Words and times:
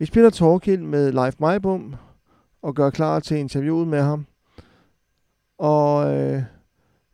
Vi 0.00 0.06
spiller 0.06 0.30
Torkild 0.30 0.82
med 0.82 1.12
Leif 1.12 1.34
Majbum 1.38 1.94
og 2.62 2.74
gør 2.74 2.90
klar 2.90 3.20
til 3.20 3.36
interviewet 3.36 3.88
med 3.88 4.02
ham. 4.02 4.26
Og 5.58 6.16
øh, 6.16 6.42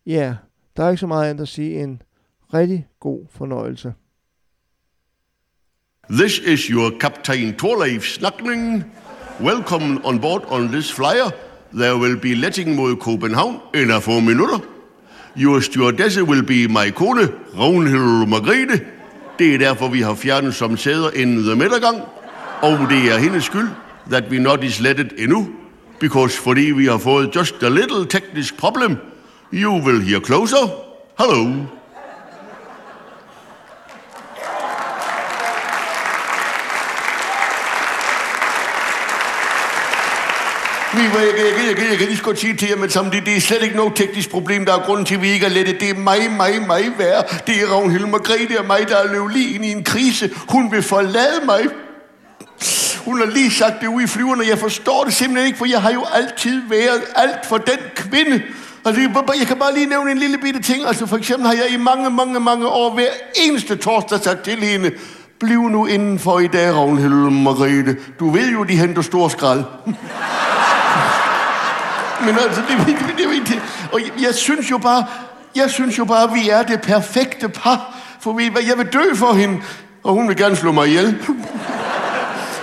ja, 0.07 0.37
der 0.77 0.85
er 0.85 0.91
ikke 0.91 1.01
så 1.01 1.07
meget 1.07 1.31
andet 1.31 1.43
at 1.43 1.49
sige 1.49 1.83
end 1.83 1.99
rigtig 2.55 2.87
god 3.01 3.27
fornøjelse. 3.31 3.95
This 6.11 6.39
is 6.39 6.61
your 6.61 6.93
Captain 7.01 7.57
Torleif 7.57 8.03
Snakning. 8.03 8.85
Welcome 9.41 10.01
on 10.05 10.21
board 10.21 10.45
on 10.51 10.69
this 10.69 10.93
flyer. 10.93 11.31
There 11.73 11.97
will 11.97 12.21
be 12.21 12.35
letting 12.35 12.75
mod 12.77 12.97
Copenhagen 12.97 13.57
in 13.75 13.91
a 13.91 13.99
få 13.99 14.21
minutter. 14.21 14.59
Your 15.37 15.61
stewardess 15.61 16.23
will 16.23 16.47
be 16.47 16.69
my 16.69 16.91
kone, 16.95 17.29
Ragnhild 17.59 18.29
Margrethe. 18.29 18.85
Det 19.39 19.55
er 19.55 19.59
derfor, 19.59 19.89
vi 19.89 20.01
har 20.01 20.15
fjernet 20.15 20.55
som 20.55 20.77
sæder 20.77 21.11
inden 21.11 21.45
the 21.45 21.57
midtergang. 21.57 22.03
Og 22.63 22.79
det 22.91 23.13
er 23.13 23.19
hendes 23.19 23.45
skyld, 23.45 23.69
that 24.11 24.25
we 24.31 24.39
not 24.39 24.65
is 24.65 24.81
lettet 24.81 25.13
endnu. 25.19 25.49
Because 26.01 26.39
fordi 26.39 26.61
vi 26.61 26.87
har 26.87 26.99
fået 26.99 27.37
just 27.37 27.63
a 27.63 27.69
little 27.69 28.07
technical 28.07 28.59
problem, 28.59 28.97
you 29.53 29.73
will 29.73 30.03
hear 30.03 30.21
closer. 30.21 30.71
Hello. 31.19 31.51
Vi, 40.95 41.01
jeg, 41.01 41.13
jeg, 41.15 41.67
jeg, 41.69 41.79
jeg, 41.79 41.91
jeg 41.91 41.99
kan 41.99 42.09
lige 42.09 42.23
godt 42.23 42.39
sige 42.39 42.57
til 42.57 42.69
jer, 42.69 42.77
men 42.77 42.91
sammen, 42.91 43.13
det, 43.13 43.27
det 43.27 43.37
er 43.37 43.41
slet 43.41 43.63
ikke 43.63 43.77
noget 43.77 43.93
teknisk 43.97 44.31
problem, 44.31 44.65
der 44.65 44.75
er 44.75 44.79
grunden 44.79 45.07
til, 45.07 45.15
at 45.15 45.23
vi 45.23 45.29
ikke 45.29 45.47
er 45.47 45.51
lette. 45.51 45.73
Det 45.73 45.91
er 45.91 45.95
mig, 45.95 46.19
mig, 46.37 46.67
mig 46.67 46.85
værre. 46.99 47.23
Det 47.47 47.63
er 47.63 47.67
Ragnhild 47.67 48.07
Margrethe 48.07 48.59
og 48.59 48.67
mig, 48.67 48.89
der 48.89 48.97
er 48.97 49.13
løbet 49.13 49.33
lige 49.33 49.55
ind 49.55 49.65
i 49.65 49.73
en 49.73 49.85
krise. 49.85 50.31
Hun 50.49 50.73
vil 50.73 50.83
forlade 50.83 51.45
mig. 51.45 51.61
Hun 53.05 53.19
har 53.19 53.27
lige 53.27 53.51
sagt 53.51 53.81
det 53.81 53.87
ude 53.87 54.05
i 54.05 54.07
flyverne. 54.07 54.43
og 54.43 54.49
Jeg 54.49 54.59
forstår 54.59 55.05
det 55.05 55.15
simpelthen 55.15 55.47
ikke, 55.47 55.59
for 55.59 55.67
jeg 55.67 55.83
har 55.83 55.93
jo 55.93 56.05
altid 56.15 56.63
været 56.69 57.03
alt 57.17 57.47
for 57.47 57.59
den 57.59 57.79
kvinde. 57.97 58.43
Altså, 58.85 59.01
jeg, 59.39 59.47
kan 59.47 59.57
bare 59.57 59.75
lige 59.75 59.87
nævne 59.87 60.11
en 60.11 60.19
lille 60.19 60.39
bitte 60.39 60.63
ting. 60.63 60.87
Altså, 60.87 61.07
for 61.07 61.17
eksempel 61.17 61.47
har 61.47 61.55
jeg 61.55 61.71
i 61.71 61.77
mange, 61.77 62.11
mange, 62.11 62.41
mange 62.41 62.69
år 62.69 62.95
hver 62.95 63.09
eneste 63.35 63.77
torsdag 63.77 64.21
sagt 64.21 64.43
til 64.43 64.65
hende, 64.65 64.91
bliv 65.41 65.69
nu 65.69 65.87
indenfor 65.87 66.39
i 66.39 66.47
dag, 66.47 66.75
Ragnhild 66.75 67.31
Margrethe. 67.31 67.97
Du 68.21 68.31
ved 68.31 68.51
jo, 68.53 68.65
de 68.65 68.77
henter 68.77 69.03
stor 69.03 69.29
skrald. 69.29 69.65
Men 72.27 72.39
altså, 72.39 72.63
det, 72.69 72.81
er 72.81 72.85
det, 72.85 72.97
det, 72.99 73.19
det, 73.19 73.49
det, 73.49 73.63
og 73.93 74.01
jeg, 74.01 74.11
jeg 74.23 74.35
synes 74.35 74.71
jo 74.71 74.79
bare, 74.79 75.05
jeg 75.57 75.71
synes 75.71 75.99
jo 75.99 76.05
bare, 76.05 76.23
at 76.23 76.35
vi 76.35 76.49
er 76.49 76.63
det 76.63 76.81
perfekte 76.81 77.49
par. 77.49 77.97
For 78.21 78.33
vi, 78.33 78.51
jeg 78.69 78.79
vil 78.79 78.87
dø 78.93 79.15
for 79.15 79.33
hende, 79.33 79.61
og 80.03 80.15
hun 80.15 80.29
vil 80.29 80.37
gerne 80.37 80.57
slå 80.57 80.73
mig 80.73 80.89
ihjel. 80.89 81.19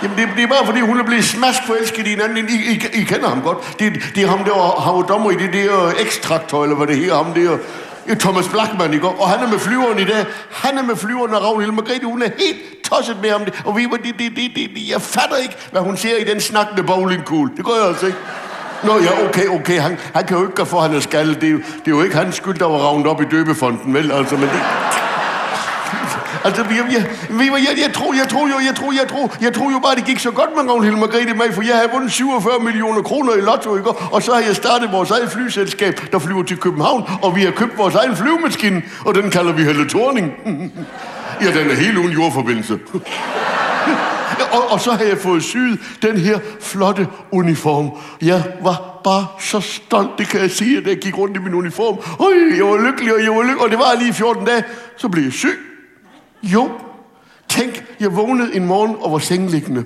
Jamen, 0.02 0.18
det, 0.18 0.28
det 0.36 0.42
er 0.42 0.46
bare 0.46 0.66
fordi, 0.66 0.80
hun 0.80 1.00
er 1.00 1.04
blevet 1.04 1.24
smask 1.24 1.66
forelsket 1.66 2.06
i 2.06 2.12
en 2.12 2.20
anden. 2.20 2.48
I, 2.48 2.52
I, 2.52 3.00
I 3.00 3.04
kender 3.04 3.28
ham 3.28 3.42
godt. 3.42 3.58
Det, 3.78 3.92
det 4.14 4.22
er 4.22 4.28
ham 4.28 4.44
der, 4.44 4.80
han 4.80 4.94
var 4.94 5.02
dommer 5.02 5.30
i 5.30 5.34
det 5.34 5.52
der 5.52 5.86
øh, 5.86 5.92
ekstraktor, 6.00 6.62
eller 6.62 6.76
hvad 6.76 6.86
det 6.86 6.96
hedder, 6.96 7.16
ham 7.16 7.34
der. 7.34 7.58
Øh, 8.06 8.16
Thomas 8.16 8.48
Blackman, 8.48 8.94
i 8.94 8.98
går, 8.98 9.16
Og 9.20 9.28
han 9.28 9.46
er 9.46 9.50
med 9.50 9.58
flyveren 9.58 9.98
i 9.98 10.04
dag. 10.04 10.26
Han 10.50 10.78
er 10.78 10.82
med 10.82 10.96
flyveren, 10.96 11.34
og 11.34 11.44
Ragnhild 11.44 11.72
Margrethe, 11.72 12.06
hun 12.06 12.22
er 12.22 12.28
helt 12.38 12.58
tosset 12.84 13.16
med 13.22 13.30
ham. 13.30 13.42
Og 13.64 13.76
vi, 13.76 13.82
det, 13.82 14.14
det, 14.18 14.32
det, 14.36 14.50
det, 14.54 14.88
jeg 14.90 15.02
fatter 15.02 15.36
ikke, 15.36 15.54
hvad 15.70 15.80
hun 15.80 15.96
ser 15.96 16.16
i 16.16 16.24
den 16.24 16.40
snakkende 16.40 16.82
bowlingkugle. 16.82 17.50
Det 17.56 17.64
går 17.64 17.74
jeg 17.80 17.88
altså 17.88 18.06
ikke. 18.06 18.18
Nå 18.84 18.98
ja, 18.98 19.28
okay, 19.28 19.46
okay. 19.46 19.80
Han, 19.80 19.98
han 20.14 20.24
kan 20.26 20.36
jo 20.36 20.42
ikke 20.42 20.54
gøre 20.54 20.66
for, 20.66 20.76
at 20.76 20.88
han 20.88 20.96
er 20.96 21.00
skaldet. 21.00 21.40
Det 21.40 21.46
er, 21.46 21.52
jo, 21.52 21.58
det 21.58 21.86
er 21.86 21.90
jo 21.90 22.02
ikke 22.02 22.16
hans 22.16 22.36
skyld, 22.36 22.58
der 22.58 22.66
var 22.66 22.78
ravnet 22.78 23.06
op 23.06 23.20
i 23.20 23.24
døbefonden, 23.24 23.94
vel? 23.94 24.12
Altså, 24.12 24.34
men 24.34 24.44
det... 24.44 24.60
Altså, 26.44 26.62
jeg, 26.62 26.84
jeg, 26.92 27.06
jeg, 27.30 27.52
jeg, 27.68 27.74
jeg, 27.84 27.92
tror, 27.94 28.14
jeg 28.14 28.28
tror 28.28 28.48
jo, 28.48 28.54
jeg 28.66 28.74
tror, 28.76 28.92
jeg 28.92 29.08
tror, 29.08 29.36
jeg 29.40 29.54
tror 29.54 29.70
jo 29.70 29.78
bare, 29.78 29.94
det 29.94 30.04
gik 30.04 30.18
så 30.18 30.30
godt 30.30 30.50
med 30.56 30.72
Ragnhild 30.72 30.96
Margrethe 30.96 31.34
med, 31.34 31.52
for 31.52 31.62
jeg 31.62 31.74
havde 31.74 31.88
vundet 31.92 32.12
47 32.12 32.58
millioner 32.60 33.02
kroner 33.02 33.34
i 33.34 33.40
lotto, 33.40 33.76
ikke? 33.76 33.90
Og 33.90 34.22
så 34.22 34.32
har 34.34 34.40
jeg 34.40 34.56
startet 34.56 34.92
vores 34.92 35.10
eget 35.10 35.30
flyselskab, 35.30 36.00
der 36.12 36.18
flyver 36.18 36.42
til 36.42 36.56
København, 36.56 37.02
og 37.22 37.36
vi 37.36 37.42
har 37.42 37.50
købt 37.50 37.78
vores 37.78 37.94
egen 37.94 38.16
flyvemaskine, 38.16 38.82
og 39.06 39.14
den 39.14 39.30
kalder 39.30 39.52
vi 39.52 39.62
Helle 39.62 39.88
Thorning. 39.88 40.32
ja, 41.42 41.46
den 41.46 41.70
er 41.70 41.74
helt 41.74 41.98
uden 41.98 42.10
jordforbindelse. 42.12 42.78
og, 44.52 44.70
og 44.70 44.80
så 44.80 44.92
har 44.92 45.04
jeg 45.04 45.18
fået 45.18 45.42
syet 45.42 45.80
den 46.02 46.16
her 46.16 46.38
flotte 46.60 47.08
uniform. 47.30 47.90
Jeg 48.22 48.42
var 48.62 49.00
bare 49.04 49.26
så 49.40 49.60
stolt, 49.60 50.10
det 50.18 50.28
kan 50.28 50.40
jeg 50.40 50.50
sige, 50.50 50.78
at 50.78 50.86
jeg 50.86 50.96
gik 50.96 51.18
rundt 51.18 51.36
i 51.36 51.40
min 51.40 51.54
uniform. 51.54 51.96
Øj, 52.26 52.56
jeg 52.56 52.66
var 52.66 52.86
lykkelig, 52.86 53.14
og 53.14 53.22
jeg 53.22 53.32
var 53.34 53.42
lykkelig, 53.42 53.62
og 53.62 53.70
det 53.70 53.78
var 53.78 53.94
lige 53.98 54.12
14 54.12 54.46
dage. 54.46 54.64
Så 54.96 55.08
blev 55.08 55.24
jeg 55.24 55.32
syg. 55.32 55.71
Jo, 56.42 56.70
tænk, 57.48 57.84
jeg 58.00 58.16
vågnede 58.16 58.56
en 58.56 58.66
morgen 58.66 58.96
og 59.00 59.12
var 59.12 59.18
sengeliggende. 59.18 59.84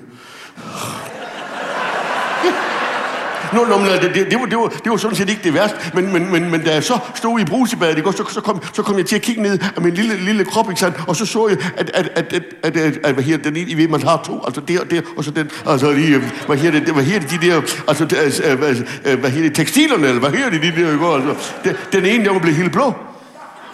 Nå, 3.53 3.65
nå, 3.65 3.77
men 3.77 3.87
det, 3.87 4.01
det, 4.15 4.31
det, 4.31 4.39
var, 4.39 4.45
det, 4.45 4.57
var, 4.57 4.67
det 4.67 4.91
var 4.91 4.97
sådan 4.97 5.15
set 5.15 5.29
ikke 5.29 5.43
det 5.43 5.53
værste, 5.53 5.77
men, 5.93 6.13
men, 6.13 6.31
men, 6.31 6.51
men 6.51 6.63
da 6.63 6.73
jeg 6.73 6.83
så 6.83 6.99
stod 7.15 7.39
i 7.39 7.45
brusebadet, 7.45 7.97
ikke, 7.97 8.11
så, 8.11 8.23
så, 8.29 8.41
kom, 8.41 8.61
så 8.73 8.83
kom 8.83 8.97
jeg 8.97 9.05
til 9.05 9.15
at 9.15 9.21
kigge 9.21 9.41
ned 9.41 9.59
af 9.75 9.81
min 9.81 9.93
lille, 9.93 10.15
lille 10.15 10.45
krop, 10.45 10.69
ikke 10.69 10.93
og 11.07 11.15
så 11.15 11.25
så 11.25 11.47
jeg, 11.47 11.57
at, 11.77 11.91
at, 11.93 12.09
at, 12.15 12.33
at, 12.33 12.43
at, 12.63 12.77
at, 12.77 12.99
at 13.03 13.13
hvad 13.13 13.23
her, 13.23 13.37
den 13.37 13.55
ene, 13.55 13.71
I 13.71 13.77
ved, 13.77 13.87
man 13.87 14.01
har 14.01 14.21
to, 14.25 14.41
altså 14.45 14.61
der 14.61 14.79
og 14.79 14.91
der, 14.91 15.01
og 15.17 15.23
så 15.23 15.31
den, 15.31 15.49
altså 15.65 15.91
lige, 15.91 16.15
øh, 16.15 16.23
hvad 16.45 16.57
her 16.57 16.71
det, 16.71 16.81
hvad 16.81 17.03
her 17.03 17.19
det, 17.19 17.31
de 17.31 17.47
der, 17.47 17.61
altså, 17.87 18.07
altså 18.17 18.55
hvad, 18.55 18.75
hvad 19.15 19.29
her 19.29 19.41
det, 19.41 19.55
tekstilerne, 19.55 20.07
eller 20.07 20.19
hvad 20.19 20.31
her 20.31 20.49
det, 20.49 20.61
de 20.61 20.81
der, 20.81 20.91
ikke, 20.91 21.05
altså, 21.05 21.35
den, 21.63 21.75
den 21.91 22.05
ene, 22.05 22.25
der 22.25 22.33
var 22.33 22.39
blevet 22.39 22.57
helt 22.57 22.71
blå. 22.71 22.93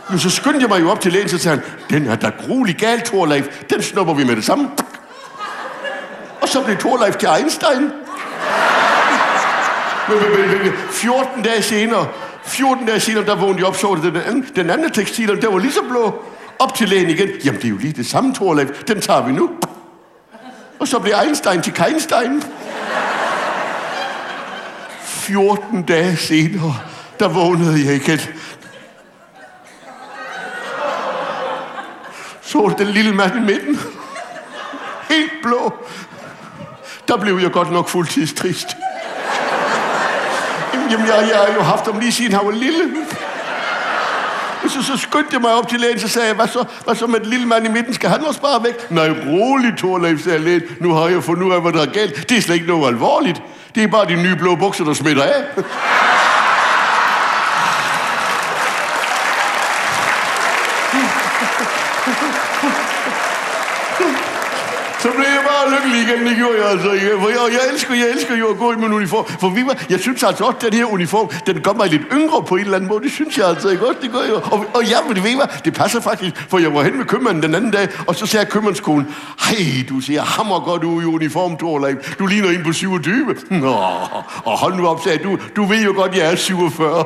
Men 0.09 0.19
så 0.19 0.29
skyndte 0.29 0.59
jeg 0.59 0.69
mig 0.69 0.81
jo 0.81 0.91
op 0.91 1.01
til 1.01 1.11
lægen, 1.11 1.29
så 1.29 1.37
sagde 1.37 1.57
han, 1.57 1.65
den 1.89 2.07
er 2.07 2.15
da 2.15 2.31
gruelig 2.47 2.75
gal, 2.75 3.01
Thorleif. 3.01 3.47
Den 3.69 3.81
snupper 3.81 4.13
vi 4.13 4.23
med 4.23 4.35
det 4.35 4.45
samme. 4.45 4.69
Og 6.41 6.49
så 6.49 6.63
blev 6.63 6.77
Thorleif 6.77 7.15
til 7.15 7.29
Einstein. 7.37 7.91
Men, 10.09 10.17
men, 10.17 10.63
men, 10.63 10.73
14 10.91 11.43
dage 11.43 11.61
senere, 11.61 12.07
14 12.43 12.85
dage 12.85 12.99
senere, 12.99 13.25
der 13.25 13.35
vågnede 13.35 13.59
jeg 13.59 13.67
op, 13.67 13.75
så 13.75 13.95
det 13.95 14.13
den 14.13 14.21
anden, 14.21 14.45
den 14.55 14.69
anden 14.69 14.91
tekstil, 14.91 15.41
der 15.41 15.51
var 15.51 15.57
lige 15.57 15.73
så 15.73 15.83
blå. 15.89 16.23
Op 16.59 16.73
til 16.75 16.89
lægen 16.89 17.09
igen. 17.09 17.29
Jamen, 17.45 17.61
det 17.61 17.65
er 17.65 17.69
jo 17.69 17.77
lige 17.77 17.93
det 17.93 18.05
samme, 18.05 18.33
Thorleif. 18.33 18.69
Den 18.87 19.01
tager 19.01 19.25
vi 19.25 19.31
nu. 19.31 19.49
Og 20.79 20.87
så 20.87 20.99
blev 20.99 21.13
Einstein 21.23 21.61
til 21.61 21.73
Keinstein. 21.73 22.43
14 25.01 25.83
dage 25.83 26.17
senere, 26.17 26.75
der 27.19 27.27
vågnede 27.27 27.85
jeg 27.85 27.95
igen. 27.95 28.19
Så 32.53 32.73
den 32.77 32.87
lille 32.87 33.13
mand 33.13 33.35
i 33.35 33.39
midten. 33.39 33.79
Helt 35.09 35.31
blå. 35.43 35.73
Der 37.07 37.17
blev 37.17 37.39
jeg 37.39 37.51
godt 37.51 37.71
nok 37.71 37.89
fuldtidstrist. 37.89 38.67
Jamen, 40.73 41.07
jeg, 41.07 41.27
jeg 41.31 41.37
har 41.37 41.53
jo 41.55 41.61
haft 41.61 41.85
ham 41.85 41.99
lige 41.99 42.11
siden 42.11 42.33
han 42.33 42.45
var 42.45 42.51
lille. 42.51 42.83
Så, 44.67 44.83
så 44.83 44.97
skyndte 44.97 45.29
jeg 45.31 45.41
mig 45.41 45.53
op 45.53 45.67
til 45.67 45.79
lægen, 45.79 45.99
så 45.99 46.07
sagde 46.07 46.27
jeg, 46.27 46.35
hvad 46.35 46.47
så, 46.47 46.65
hvad 46.85 46.95
så 46.95 47.07
med 47.07 47.19
den 47.19 47.29
lille 47.29 47.45
mand 47.45 47.65
i 47.65 47.69
midten? 47.69 47.93
Skal 47.93 48.09
han 48.09 48.25
også 48.25 48.41
bare 48.41 48.63
væk? 48.63 48.91
Nej, 48.91 49.09
rolig, 49.09 49.73
Torleif, 49.77 50.23
sagde 50.23 50.39
lægen. 50.39 50.61
Nu 50.79 50.93
har 50.93 51.07
jeg 51.07 51.23
fundet 51.23 51.43
ud 51.43 51.53
af, 51.53 51.61
hvad 51.61 51.73
der 51.73 51.81
er 51.81 51.91
galt. 51.91 52.29
Det 52.29 52.37
er 52.37 52.41
slet 52.41 52.55
ikke 52.55 52.67
noget 52.67 52.87
alvorligt. 52.87 53.41
Det 53.75 53.83
er 53.83 53.87
bare 53.87 54.05
de 54.05 54.23
nye 54.23 54.35
blå 54.35 54.55
bukser, 54.55 54.83
der 54.83 54.93
smitter 54.93 55.23
af. 55.23 55.43
Så 65.03 65.09
blev 65.11 65.25
jeg 65.93 66.03
igen, 66.07 66.27
det 66.27 66.35
gjorde 66.37 66.57
jeg 66.61 66.71
altså. 66.71 66.89
For 67.19 67.29
jeg, 67.29 67.37
jeg, 67.51 67.73
elsker, 67.73 67.93
jeg 67.93 68.09
elsker 68.15 68.35
jo 68.35 68.47
at 68.47 68.57
gå 68.57 68.71
i 68.71 68.75
min 68.75 68.93
uniform. 68.93 69.25
For 69.25 69.49
vi 69.49 69.65
var, 69.65 69.75
jeg 69.89 69.99
synes 69.99 70.23
altså 70.23 70.43
også, 70.43 70.57
at 70.57 70.63
den 70.71 70.73
her 70.73 70.85
uniform, 70.85 71.29
den 71.47 71.61
gør 71.61 71.73
mig 71.73 71.89
lidt 71.89 72.01
yngre 72.13 72.43
på 72.43 72.55
en 72.55 72.61
eller 72.61 72.75
anden 72.75 72.89
måde. 72.89 73.03
Det 73.03 73.11
synes 73.11 73.37
jeg 73.37 73.47
altså 73.47 73.69
ikke 73.69 73.87
også, 73.87 73.99
det 74.01 74.11
gør 74.11 74.19
jeg. 74.19 74.33
Og, 74.33 74.65
og 74.73 74.83
ja, 74.85 74.97
men 75.07 75.15
det 75.15 75.23
ved 75.23 75.35
hvad, 75.35 75.45
det 75.65 75.73
passer 75.73 76.01
faktisk. 76.01 76.35
For 76.49 76.59
jeg 76.59 76.73
var 76.73 76.83
hen 76.83 76.97
med 76.97 77.05
købmanden 77.05 77.43
den 77.43 77.55
anden 77.55 77.71
dag, 77.71 77.87
og 78.07 78.15
så 78.15 78.25
sagde 78.25 78.45
købmandskolen, 78.45 79.07
hej, 79.39 79.85
du 79.89 79.99
ser 79.99 80.21
hammer 80.21 80.59
godt 80.59 80.83
ud 80.83 81.03
i 81.03 81.05
uniform, 81.05 81.57
Torleif. 81.57 82.15
Du 82.19 82.25
ligner 82.25 82.49
en 82.49 82.63
på 82.63 82.73
27. 82.73 83.35
Nå, 83.49 83.67
og 84.45 84.57
hold 84.57 84.75
nu 84.75 84.87
op, 84.87 85.03
sagde 85.03 85.23
du. 85.23 85.37
Du 85.55 85.65
ved 85.65 85.83
jo 85.83 85.93
godt, 85.95 86.15
jeg 86.15 86.31
er 86.31 86.35
47. 86.35 87.05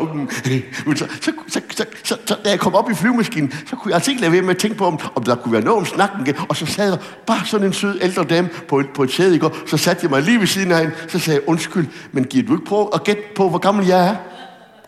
Men 0.86 0.98
så, 0.98 1.08
så, 1.22 1.32
så, 1.48 1.62
så, 1.70 1.86
så, 2.04 2.18
så, 2.26 2.36
da 2.46 2.50
jeg 2.50 2.60
kom 2.60 2.76
op 2.76 2.92
i 2.92 2.96
flyvemaskinen, 2.96 3.54
så 3.70 3.76
kunne 3.76 3.90
jeg 3.90 3.96
altså 3.96 4.12
ikke 4.12 4.22
lade 4.22 4.32
være 4.32 4.42
med 4.42 4.50
at 4.50 4.58
tænke 4.58 4.78
på, 4.78 4.86
om, 4.86 5.00
om 5.16 5.24
der 5.24 5.36
kunne 5.36 5.54
være 5.54 5.62
noget 5.62 5.80
om 5.80 5.86
snakken. 5.86 6.36
Og 6.50 6.56
så 6.56 6.66
sad 6.66 6.92
der 6.92 6.98
bare 7.26 7.46
sådan 7.46 7.68
en 7.68 7.74
sød 7.74 8.00
ældre 8.02 8.24
dame 8.24 8.50
på 8.68 8.77
et, 8.80 8.90
på 8.90 9.04
et 9.04 9.12
sæde 9.12 9.36
i 9.36 9.40
går. 9.40 9.58
Så 9.66 9.78
satte 9.78 10.04
jeg 10.04 10.10
mig 10.10 10.22
lige 10.22 10.40
ved 10.40 10.48
siden 10.48 10.72
af 10.72 10.80
hende. 10.80 10.96
Så 11.08 11.20
sagde 11.20 11.40
jeg, 11.40 11.50
undskyld, 11.50 11.88
men 12.12 12.24
giver 12.24 12.48
du 12.48 12.54
ikke 12.54 12.66
prøve 12.66 12.90
at 12.94 13.04
gætte 13.04 13.24
på, 13.36 13.50
hvor 13.50 13.60
gammel 13.60 13.88
jeg 13.88 14.08
er? 14.08 14.16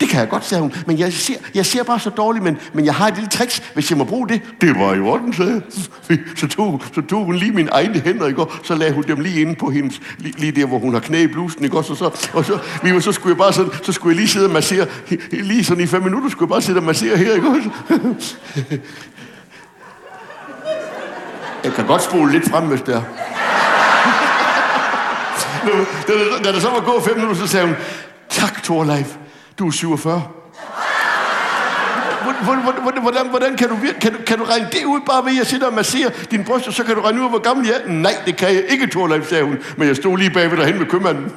Det 0.00 0.08
kan 0.08 0.20
jeg 0.20 0.28
godt, 0.28 0.44
sagde 0.44 0.62
hun. 0.62 0.72
Men 0.86 0.98
jeg 0.98 1.12
ser, 1.12 1.34
jeg 1.54 1.66
ser 1.66 1.82
bare 1.82 2.00
så 2.00 2.10
dårligt, 2.10 2.44
men, 2.44 2.58
men 2.72 2.84
jeg 2.84 2.94
har 2.94 3.08
et 3.08 3.14
lille 3.14 3.30
tricks, 3.30 3.62
hvis 3.74 3.90
jeg 3.90 3.98
må 3.98 4.04
bruge 4.04 4.28
det. 4.28 4.40
Det 4.60 4.78
var 4.78 4.94
i 4.94 5.00
orden, 5.00 5.32
sagde. 5.32 5.62
Så 6.36 6.48
tog, 6.48 6.82
så 6.94 7.00
tog 7.00 7.24
hun 7.24 7.34
lige 7.34 7.52
mine 7.52 7.70
egne 7.70 8.00
hænder, 8.00 8.26
ikke? 8.26 8.44
så 8.62 8.74
lagde 8.74 8.92
hun 8.94 9.04
dem 9.08 9.20
lige 9.20 9.40
inde 9.40 9.54
på 9.54 9.70
hendes, 9.70 10.00
lige, 10.18 10.40
lige 10.40 10.52
der, 10.52 10.66
hvor 10.66 10.78
hun 10.78 10.92
har 10.92 11.00
knæ 11.00 11.22
i 11.22 11.26
blusen, 11.26 11.64
ikke? 11.64 11.78
Og 11.78 11.84
så, 11.84 11.94
så, 11.94 12.28
og 12.32 12.44
så, 12.44 12.58
vi, 12.82 12.94
var, 12.94 13.00
så 13.00 13.12
skulle 13.12 13.30
jeg 13.30 13.38
bare 13.38 13.52
sådan, 13.52 13.72
så 13.82 13.92
skulle 13.92 14.12
jeg 14.12 14.16
lige 14.16 14.28
sidde 14.28 14.46
og 14.46 14.52
massere, 14.52 14.86
lige 15.30 15.64
sådan 15.64 15.84
i 15.84 15.86
fem 15.86 16.02
minutter, 16.02 16.28
skulle 16.30 16.48
jeg 16.48 16.54
bare 16.54 16.62
sidde 16.62 16.78
og 16.78 16.84
massere 16.84 17.16
her, 17.16 17.34
ikke? 17.34 17.70
Jeg 21.64 21.72
kan 21.72 21.86
godt 21.86 22.02
spole 22.02 22.32
lidt 22.32 22.50
frem, 22.50 22.64
hvis 22.64 22.80
det 22.80 22.94
er 22.94 23.02
da, 25.66 26.12
da, 26.12 26.42
da 26.44 26.52
der 26.52 26.60
så 26.60 26.70
var 26.70 26.80
gået 26.80 27.04
fem 27.04 27.16
minutter, 27.16 27.40
så 27.40 27.46
sagde 27.46 27.66
hun, 27.66 27.76
tak 28.28 28.62
Torleif, 28.62 29.06
du 29.58 29.66
er 29.66 29.70
47. 29.70 30.22
Hvordan, 32.44 32.62
hvordan, 32.62 33.02
hvordan, 33.02 33.28
hvordan 33.28 33.56
kan, 33.56 33.68
du, 33.68 33.76
kan, 34.00 34.12
du, 34.12 34.18
kan 34.26 34.38
du 34.38 34.44
regne 34.44 34.68
det 34.72 34.84
ud, 34.84 35.00
bare 35.06 35.24
ved 35.24 35.30
at 35.32 35.38
jeg 35.38 35.46
sidder 35.46 35.66
og 35.66 35.74
masserer 35.74 36.10
din 36.30 36.44
bryst, 36.44 36.66
og 36.68 36.72
så 36.72 36.84
kan 36.84 36.94
du 36.94 37.00
regne 37.00 37.22
ud, 37.22 37.28
hvor 37.28 37.38
gammel 37.38 37.66
jeg 37.66 37.74
er? 37.84 37.88
Nej, 37.88 38.14
det 38.26 38.36
kan 38.36 38.48
jeg 38.48 38.64
ikke, 38.68 38.86
Torleif, 38.86 39.28
sagde 39.28 39.44
hun. 39.44 39.58
Men 39.76 39.88
jeg 39.88 39.96
stod 39.96 40.18
lige 40.18 40.30
bagved 40.30 40.58
derhen 40.58 40.78
med 40.78 40.86
købmanden. 40.86 41.32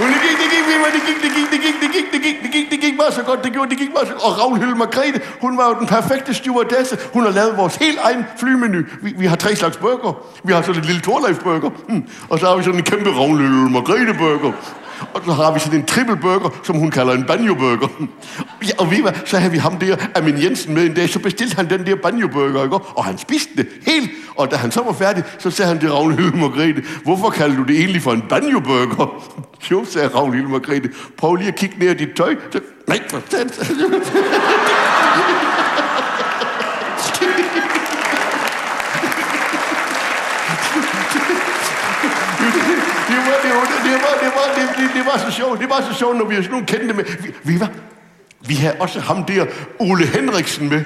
Men 0.00 0.08
det 0.14 0.20
gik, 0.26 0.36
det 0.42 0.48
gik, 0.54 0.64
det 0.94 1.02
gik, 1.06 1.18
det 1.24 1.30
gik, 1.36 1.48
det 1.52 1.60
gik, 1.64 1.76
det 1.82 1.90
gik, 1.94 2.06
det 2.12 2.20
gik, 2.22 2.42
det 2.42 2.50
gik, 2.52 2.70
det 2.70 2.80
gik 2.80 2.96
bare 2.98 3.12
så 3.12 3.22
godt, 3.22 3.44
det 3.44 3.52
gjorde, 3.52 3.70
det 3.70 3.78
gik 3.78 3.92
bare 3.94 4.06
så 4.06 4.12
godt. 4.12 4.22
Og 4.22 4.30
Ravnhild 4.40 4.74
Margrethe, 4.74 5.20
hun 5.40 5.58
var 5.58 5.66
jo 5.68 5.74
den 5.78 5.86
perfekte 5.86 6.34
stewardesse. 6.34 6.98
Hun 7.12 7.22
har 7.22 7.30
lavet 7.30 7.56
vores 7.56 7.76
helt 7.76 7.98
egen 8.02 8.24
flymenu. 8.40 8.82
Vi, 9.02 9.14
vi 9.18 9.26
har 9.26 9.36
tre 9.36 9.56
slags 9.56 9.76
burger. 9.76 10.12
Vi 10.44 10.52
har 10.52 10.62
sådan 10.62 10.80
en 10.80 10.86
lille 10.86 11.00
Torleif 11.00 11.38
burger, 11.38 11.70
mm. 11.88 12.04
og 12.28 12.38
så 12.38 12.46
har 12.46 12.56
vi 12.56 12.62
sådan 12.62 12.80
en 12.80 12.84
kæmpe 12.84 13.10
Ravnhild 13.10 13.70
Margrethe 13.70 14.14
burger. 14.14 14.52
Og 15.14 15.20
så 15.24 15.32
har 15.32 15.52
vi 15.52 15.60
sådan 15.60 15.78
en 15.78 15.86
triple 15.86 16.16
burger, 16.16 16.50
som 16.62 16.76
hun 16.76 16.90
kalder 16.90 17.12
en 17.12 17.24
banjo 17.24 17.54
burger. 17.54 17.88
Ja, 18.62 18.70
og 18.78 18.90
ved 18.90 19.02
hvad, 19.02 19.12
så 19.24 19.38
havde 19.38 19.52
vi 19.52 19.58
ham 19.58 19.78
der, 19.78 19.96
Amin 20.14 20.42
Jensen, 20.42 20.74
med 20.74 20.86
en 20.86 20.94
dag, 20.94 21.08
så 21.08 21.18
bestilte 21.18 21.56
han 21.56 21.70
den 21.70 21.86
der 21.86 21.96
banjo 21.96 22.28
burger, 22.28 22.64
ikke? 22.64 22.76
og 22.76 23.04
han 23.04 23.18
spiste 23.18 23.50
det 23.56 23.68
helt. 23.86 24.10
Og 24.36 24.50
da 24.50 24.56
han 24.56 24.70
så 24.70 24.82
var 24.82 24.92
færdig, 24.92 25.24
så 25.38 25.50
sagde 25.50 25.68
han 25.68 25.80
til 25.80 25.92
Ragnhild 25.92 26.32
Margrethe, 26.32 26.82
hvorfor 27.04 27.30
kalder 27.30 27.56
du 27.56 27.62
det 27.62 27.78
egentlig 27.78 28.02
for 28.02 28.12
en 28.12 28.22
banjo 28.28 28.60
burger? 28.60 29.14
Jo, 29.70 29.84
sagde 29.84 30.08
Ragnhild 30.08 30.46
Margrethe, 30.46 30.90
prøv 31.18 31.34
lige 31.34 31.48
at 31.48 31.56
kigge 31.56 31.78
ned 31.78 31.90
i 31.90 31.94
dit 31.94 32.16
tøj. 32.16 32.36
Så, 32.52 32.60
Nej, 32.88 33.00
for 33.10 33.18
det 43.64 43.78
det 43.84 43.92
var, 43.92 44.14
det 44.22 44.32
var, 44.36 44.46
det 44.56 44.68
det, 44.78 44.90
det, 44.94 45.06
var 45.06 45.18
så 45.18 45.36
sjovt. 45.36 45.60
Det 45.60 45.68
var 45.70 45.80
så 45.92 45.98
sjovt, 45.98 46.16
når 46.18 46.24
vi 46.24 46.34
har 46.34 46.42
sådan 46.42 46.52
nogle 46.52 46.66
kendte 46.66 46.94
med. 46.94 47.04
Vi, 47.04 47.34
vi, 47.42 47.60
var, 47.60 47.68
vi 48.40 48.54
havde 48.54 48.76
også 48.80 49.00
ham 49.00 49.24
der, 49.24 49.46
Ole 49.78 50.06
Henriksen 50.06 50.68
med. 50.68 50.84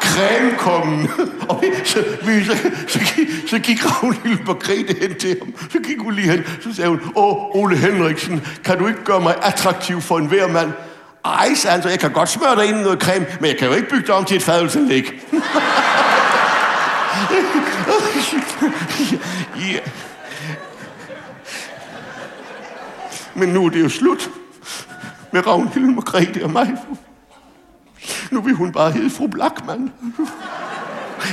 Cremkongen. 0.00 1.10
Og 1.48 1.62
vi, 1.62 1.66
så, 1.84 2.04
vi, 2.22 2.44
så, 2.44 2.56
så, 2.88 2.98
gik, 2.98 3.28
så 3.48 3.58
gik 3.58 4.02
Ragnhild 4.02 4.38
Margrethe 4.46 5.00
hen 5.00 5.14
til 5.14 5.36
ham. 5.42 5.54
Så 5.72 5.78
gik 5.78 5.98
hun 5.98 6.14
lige 6.14 6.30
hen. 6.30 6.44
Så 6.60 6.74
sagde 6.74 6.90
hun, 6.90 7.00
åh, 7.16 7.56
Ole 7.56 7.76
Henriksen, 7.76 8.46
kan 8.64 8.78
du 8.78 8.86
ikke 8.86 9.04
gøre 9.04 9.20
mig 9.20 9.34
attraktiv 9.42 10.00
for 10.00 10.18
en 10.18 10.26
hver 10.26 10.48
mand? 10.48 10.72
Ej, 11.24 11.54
sagde 11.54 11.74
han 11.74 11.82
så, 11.82 11.88
jeg 11.88 11.98
kan 11.98 12.12
godt 12.12 12.28
smøre 12.28 12.56
dig 12.56 12.66
ind 12.66 12.76
noget 12.76 13.02
creme, 13.02 13.26
men 13.40 13.50
jeg 13.50 13.58
kan 13.58 13.68
jo 13.68 13.74
ikke 13.74 13.88
bygge 13.88 14.06
dig 14.06 14.14
om 14.14 14.24
til 14.24 14.36
et 14.36 14.42
fadelsanlæg. 14.42 15.12
yeah. 19.60 19.80
Men 23.34 23.48
nu 23.48 23.64
er 23.64 23.70
det 23.70 23.80
jo 23.80 23.88
slut 23.88 24.30
med 25.32 25.46
Ragnhild 25.46 25.84
Margrethe 25.84 26.44
og 26.44 26.50
mig. 26.50 26.76
Nu 28.30 28.40
vil 28.40 28.54
hun 28.54 28.72
bare 28.72 28.92
hedde 28.92 29.10
fru 29.10 29.26
Blackman. 29.26 29.92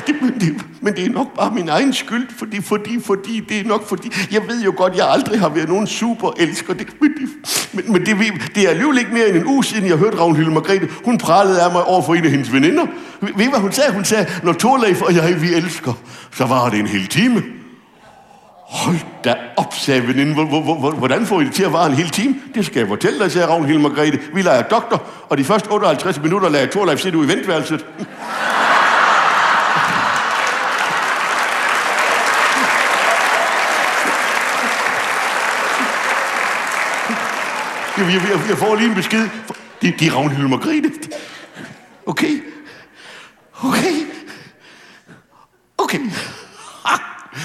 Det, 0.08 0.22
men, 0.22 0.40
det, 0.40 0.66
men 0.82 0.94
det 0.96 1.06
er 1.06 1.10
nok 1.10 1.36
bare 1.36 1.52
min 1.52 1.70
egen 1.70 1.94
skyld, 1.94 2.28
fordi, 2.38 2.62
fordi, 2.62 3.00
fordi, 3.02 3.40
det 3.50 3.60
er 3.60 3.64
nok 3.64 3.88
fordi, 3.88 4.12
jeg 4.32 4.42
ved 4.48 4.64
jo 4.64 4.74
godt, 4.78 4.96
jeg 4.96 5.10
aldrig 5.10 5.40
har 5.40 5.50
været 5.50 5.70
nogen 5.70 5.88
super 5.88 6.32
elsker. 6.40 6.74
Det, 6.74 6.88
men 7.02 7.12
det, 7.12 7.30
men, 7.74 7.92
men 7.92 8.06
det, 8.06 8.18
det 8.56 8.66
er 8.66 8.70
alligevel 8.70 8.98
ikke 8.98 9.14
mere 9.14 9.30
end 9.30 9.38
en 9.38 9.46
uge 9.46 9.64
siden, 9.64 9.86
jeg 9.86 9.98
hørte 9.98 10.20
Ragnhild 10.20 10.50
Margrethe. 10.50 10.90
Hun 11.06 11.18
pralede 11.18 11.62
af 11.62 11.72
mig 11.72 11.84
over 11.84 12.02
for 12.02 12.16
en 12.16 12.26
af 12.26 12.32
hendes 12.32 12.54
veninder. 12.54 12.86
Ved 13.22 13.46
I, 13.46 13.50
hvad 13.50 13.60
hun 13.60 13.72
sagde? 13.72 13.94
Hun 13.94 14.06
sagde, 14.06 14.26
når 14.44 14.54
Torleif 14.54 15.02
og 15.02 15.16
jeg, 15.16 15.42
vi 15.42 15.54
elsker, 15.54 15.94
så 16.32 16.46
var 16.46 16.70
det 16.70 16.80
en 16.80 16.88
hel 16.88 17.08
time. 17.08 17.44
Hold 18.72 19.00
da 19.24 19.36
op, 19.58 19.74
sagde 19.74 20.08
veninden. 20.08 20.48
Hvordan 20.98 21.26
får 21.26 21.42
I 21.42 21.46
det 21.46 21.54
til 21.54 21.64
at 21.64 21.74
vare 21.74 21.88
en 21.88 21.94
hel 21.94 22.10
time? 22.10 22.36
Det 22.56 22.66
skal 22.66 22.80
jeg 22.80 22.88
fortælle 22.88 23.20
dig, 23.20 23.32
sagde 23.32 23.48
Ragnhild 23.48 23.80
Margrethe. 23.80 24.20
Vi 24.34 24.42
leger 24.42 24.62
doktor, 24.62 25.04
og 25.30 25.38
de 25.38 25.44
første 25.44 25.68
58 25.68 26.20
minutter 26.20 26.50
lader 26.50 26.68
Torleif 26.68 27.00
sidde 27.00 27.18
ud 27.18 27.26
i 27.26 27.28
ventværelset. 27.28 27.86
Jeg, 37.98 38.06
jeg, 38.06 38.30
jeg, 38.30 38.50
jeg 38.50 38.58
får 38.58 38.76
lige 38.76 38.90
en 38.90 38.96
besked. 38.96 39.30
De, 39.82 39.94
de 40.00 40.08
er 40.08 40.12
Ragnhild 40.12 40.48
Margrethe. 40.48 40.92
Okay. 42.06 42.44
Okay. 43.64 43.94
Okay. 45.78 46.00
Ha. 46.86 46.98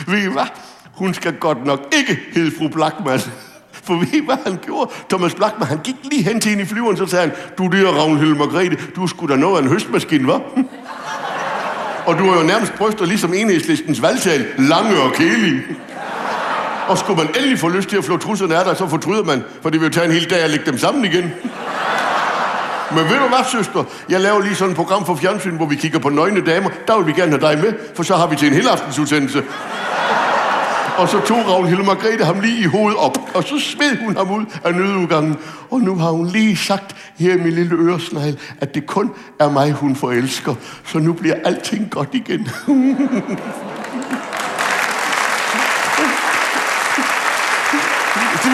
Ved 0.07 0.23
I 0.23 0.33
hvad? 0.33 0.66
Hun 0.97 1.15
skal 1.15 1.33
godt 1.33 1.67
nok 1.67 1.81
ikke 1.93 2.21
hedde 2.35 2.51
fru 2.59 2.69
Blackman. 2.69 3.21
For 3.73 3.95
ved 3.95 4.07
I, 4.13 4.25
hvad 4.25 4.37
han 4.45 4.59
gjorde? 4.65 4.91
Thomas 5.09 5.35
Blackman, 5.35 5.69
han 5.69 5.79
gik 5.85 5.97
lige 6.03 6.23
hen 6.23 6.41
til 6.41 6.51
hende 6.51 6.65
i 6.65 6.67
flyveren, 6.67 6.97
så 6.97 7.07
sagde 7.07 7.29
han, 7.29 7.37
du 7.59 7.67
der 7.77 7.91
Ragnhild 7.91 8.35
Margrethe, 8.35 8.77
du 8.97 9.07
skulle 9.07 9.35
da 9.35 9.41
nå 9.41 9.57
af 9.57 9.63
en 9.63 9.69
høstmaskine, 9.69 10.35
hva'? 10.35 10.63
og 12.07 12.19
du 12.19 12.31
har 12.31 12.41
jo 12.41 12.47
nærmest 12.47 12.75
bryster 12.75 13.05
ligesom 13.07 13.35
enhedslistens 13.35 14.03
valgsal, 14.03 14.47
lange 14.59 15.01
og 15.01 15.13
kælige. 15.13 15.63
Og 16.89 16.99
skulle 16.99 17.17
man 17.17 17.29
endelig 17.37 17.59
få 17.59 17.69
lyst 17.69 17.89
til 17.89 17.97
at 17.97 18.05
flå 18.05 18.17
trusserne 18.17 18.57
af 18.57 18.65
dig, 18.65 18.77
så 18.77 18.89
fortryder 18.89 19.25
man, 19.25 19.45
for 19.63 19.71
det 19.71 19.81
vil 19.81 19.87
jo 19.87 19.93
tage 19.93 20.07
en 20.07 20.13
hel 20.13 20.31
dag 20.31 20.43
at 20.43 20.51
lægge 20.51 20.67
dem 20.67 20.79
sammen 20.79 21.05
igen. 21.05 21.33
Men 22.91 23.05
ved 23.05 23.19
du 23.19 23.29
hvad, 23.29 23.45
søster? 23.53 23.85
Jeg 24.09 24.21
laver 24.21 24.41
lige 24.41 24.55
sådan 24.55 24.71
et 24.71 24.77
program 24.77 25.07
for 25.07 25.15
fjernsyn, 25.15 25.57
hvor 25.57 25.67
vi 25.67 25.77
kigger 25.77 25.99
på 25.99 26.09
nøgne 26.09 26.41
damer. 26.41 26.71
Der 26.87 26.97
vil 26.97 27.07
vi 27.07 27.13
gerne 27.13 27.31
have 27.31 27.53
dig 27.53 27.65
med, 27.65 27.73
for 27.97 28.03
så 28.03 28.17
har 28.17 28.27
vi 28.27 28.37
til 28.37 28.49
en 28.49 28.55
helaftensudsendelse. 28.55 29.43
Og 30.99 31.09
så 31.09 31.21
tog 31.21 31.39
Ragnhild 31.49 31.83
Margrethe 31.83 32.25
ham 32.25 32.41
lige 32.41 32.61
i 32.61 32.65
hovedet 32.65 32.99
op, 32.99 33.19
og 33.35 33.43
så 33.43 33.59
smed 33.61 33.97
hun 34.05 34.17
ham 34.17 34.31
ud 34.31 34.45
af 34.65 34.75
nødudgangen. 34.75 35.37
Og 35.71 35.81
nu 35.81 35.95
har 35.95 36.11
hun 36.11 36.27
lige 36.27 36.57
sagt 36.57 36.97
her 37.19 37.35
i 37.35 37.37
min 37.37 37.53
lille 37.53 37.77
øresnegl, 37.77 38.39
at 38.61 38.75
det 38.75 38.87
kun 38.87 39.13
er 39.41 39.51
mig, 39.51 39.73
hun 39.73 39.97
forelsker. 39.97 40.55
Så 40.85 40.99
nu 40.99 41.13
bliver 41.13 41.35
alting 41.45 41.91
godt 41.91 42.09
igen. 42.13 42.41
Det 42.41 42.49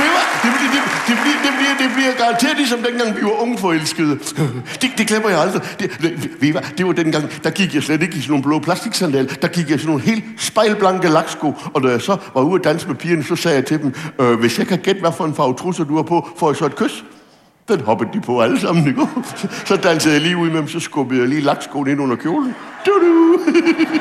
bliver, 0.00 0.22
det, 0.42 0.50
bliver, 0.58 0.84
det, 1.06 1.16
bliver, 1.22 1.41
det, 1.82 1.90
bliver, 1.94 2.12
garanteret 2.18 2.56
ligesom 2.56 2.78
dengang, 2.82 3.16
vi 3.16 3.22
var 3.22 3.42
unge 3.42 3.58
forelskede. 3.58 4.18
Det, 4.82 4.90
det 4.98 5.06
glemmer 5.06 5.28
jeg 5.28 5.40
aldrig. 5.40 5.62
Det, 5.80 5.90
det, 6.40 6.54
var, 6.54 6.60
det 6.78 6.86
var 6.86 6.92
dengang, 6.92 7.44
der 7.44 7.50
gik 7.50 7.74
jeg 7.74 7.82
slet 7.82 8.02
ikke 8.02 8.16
i 8.16 8.20
sådan 8.20 8.30
nogle 8.30 8.42
blå 8.42 8.58
plastiksandal. 8.58 9.36
Der 9.42 9.48
gik 9.48 9.68
jeg 9.68 9.74
i 9.74 9.78
sådan 9.78 9.86
nogle 9.86 10.02
helt 10.02 10.24
spejlblanke 10.36 11.08
laksko. 11.08 11.54
Og 11.74 11.82
da 11.82 11.88
jeg 11.88 12.00
så 12.00 12.16
var 12.34 12.42
ude 12.42 12.58
at 12.58 12.64
danse 12.64 12.88
med 12.88 12.94
pigerne, 12.94 13.24
så 13.24 13.36
sagde 13.36 13.56
jeg 13.56 13.66
til 13.66 13.82
dem, 13.82 13.94
øh, 14.20 14.40
hvis 14.40 14.58
jeg 14.58 14.66
kan 14.66 14.78
gætte, 14.78 15.00
hvad 15.00 15.12
for 15.16 15.24
en 15.24 15.34
farve 15.34 15.54
trusser 15.54 15.84
du 15.84 15.96
har 15.96 16.02
på, 16.02 16.28
får 16.38 16.50
jeg 16.50 16.56
så 16.56 16.66
et 16.66 16.76
kys. 16.76 17.04
Den 17.68 17.80
hoppede 17.80 18.10
de 18.12 18.20
på 18.20 18.40
alle 18.40 18.60
sammen, 18.60 18.86
ikke? 18.86 19.06
Så 19.68 19.76
dansede 19.76 20.14
jeg 20.14 20.22
lige 20.22 20.36
ud 20.36 20.50
med 20.50 20.58
dem, 20.58 20.68
så 20.68 20.80
skubbede 20.80 21.20
jeg 21.20 21.28
lige 21.28 21.40
lakskoen 21.40 21.88
ind 21.88 22.00
under 22.00 22.16
kjolen. 22.16 22.54
Du 22.86 22.90
-du. 22.90 23.40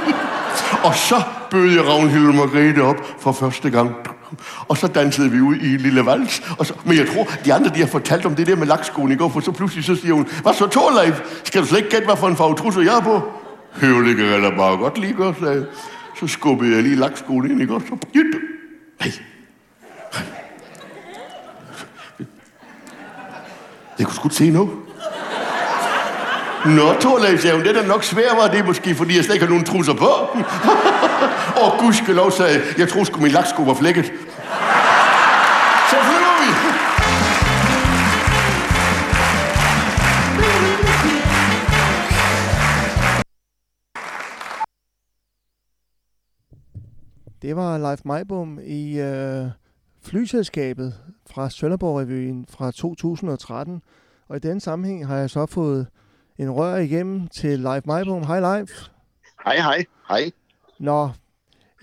og 0.88 0.96
så 0.96 1.22
bød 1.52 1.72
jeg 1.72 1.88
Ragnhild 1.88 2.24
Margrethe 2.24 2.82
op 2.82 2.96
for 3.20 3.32
første 3.32 3.70
gang. 3.70 3.96
Og 4.68 4.78
så 4.78 4.88
dansede 4.88 5.32
vi 5.32 5.42
ud 5.42 5.56
i 5.56 5.74
en 5.74 5.80
lille 5.80 6.06
vals. 6.06 6.42
Og 6.60 6.66
så, 6.66 6.74
men 6.86 6.98
jeg 6.98 7.08
tror, 7.08 7.28
de 7.46 7.54
andre 7.54 7.72
de 7.76 7.80
har 7.80 7.88
fortalt 7.88 8.26
om 8.26 8.36
det 8.36 8.48
der 8.48 8.56
med 8.56 8.68
lakskoen 8.68 9.12
i 9.12 9.16
går, 9.16 9.30
for 9.30 9.40
så 9.40 9.52
pludselig 9.52 9.84
så 9.84 9.96
siger 9.96 10.14
hun, 10.14 10.28
hvad 10.42 10.54
så 10.54 10.68
Torleif? 10.68 11.22
Skal 11.44 11.62
du 11.62 11.68
slet 11.68 11.78
ikke 11.78 11.90
gætte, 11.90 12.06
hvad 12.06 12.18
for 12.18 12.28
en 12.28 12.36
farve 12.36 12.56
trusser 12.56 12.82
jeg 12.82 12.98
er 12.98 13.02
på? 13.02 13.22
Høv, 13.72 13.98
eller 13.98 14.58
bare 14.58 14.78
godt 14.78 14.98
lige 14.98 15.14
godt, 15.14 15.40
sagde 15.40 15.68
Så 16.20 16.28
skubbede 16.28 16.76
jeg 16.76 16.84
lige 16.84 16.96
lakskoen 16.96 17.52
ind, 17.52 17.62
i 17.62 17.66
går, 17.66 17.80
så, 17.80 17.98
nej. 19.00 19.12
Jeg 24.00 24.08
kunne 24.08 24.16
sgu 24.16 24.30
se 24.30 24.50
nu. 24.50 24.70
Nå, 26.66 26.94
Torleif, 27.00 27.42
sagde 27.42 27.56
hun, 27.56 27.64
det 27.66 27.78
er 27.78 27.82
da 27.82 27.88
nok 27.88 28.04
svært, 28.04 28.38
var 28.38 28.48
det 28.48 28.66
måske, 28.66 28.96
fordi 28.96 29.16
jeg 29.16 29.24
slet 29.24 29.36
ikke 29.36 29.46
har 29.46 29.50
nogen 29.50 29.66
trusser 29.66 29.94
på. 29.94 30.12
Åh, 31.62 31.80
gudskelov, 31.80 32.32
sagde 32.32 32.52
jeg. 32.54 32.62
Jeg 32.78 32.90
troede 32.90 33.06
sgu, 33.06 33.22
min 33.22 33.32
laksko 33.32 33.64
var 33.64 33.74
flækket. 33.74 34.06
Så 35.90 35.96
flyver 36.08 36.36
vi. 36.42 36.48
Det 47.42 47.56
var 47.56 47.78
Leif 47.78 48.00
Meibum 48.06 48.60
i 48.64 49.00
øh, 49.00 49.46
flyselskabet 50.04 50.94
fra 51.30 51.50
Sønderborg-revyen 51.50 52.46
fra 52.50 52.72
2013. 52.72 53.82
Og 54.30 54.36
i 54.36 54.40
den 54.40 54.60
sammenhæng 54.60 55.08
har 55.08 55.18
jeg 55.18 55.30
så 55.30 55.46
fået 55.46 55.88
en 56.42 56.52
rør 56.52 56.76
igennem 56.76 57.28
til 57.28 57.60
Leif 57.60 57.86
Meibum. 57.86 58.24
Hej 58.26 58.40
Leif. 58.40 58.72
Hej, 59.44 59.56
hej. 59.56 59.86
Hej. 60.08 60.32
Nå, 60.80 61.10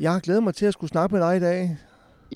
jeg 0.00 0.12
har 0.12 0.20
glædet 0.20 0.42
mig 0.42 0.54
til 0.54 0.66
at 0.66 0.72
skulle 0.72 0.90
snakke 0.90 1.14
med 1.14 1.22
dig 1.22 1.36
i 1.36 1.40
dag. 1.40 1.78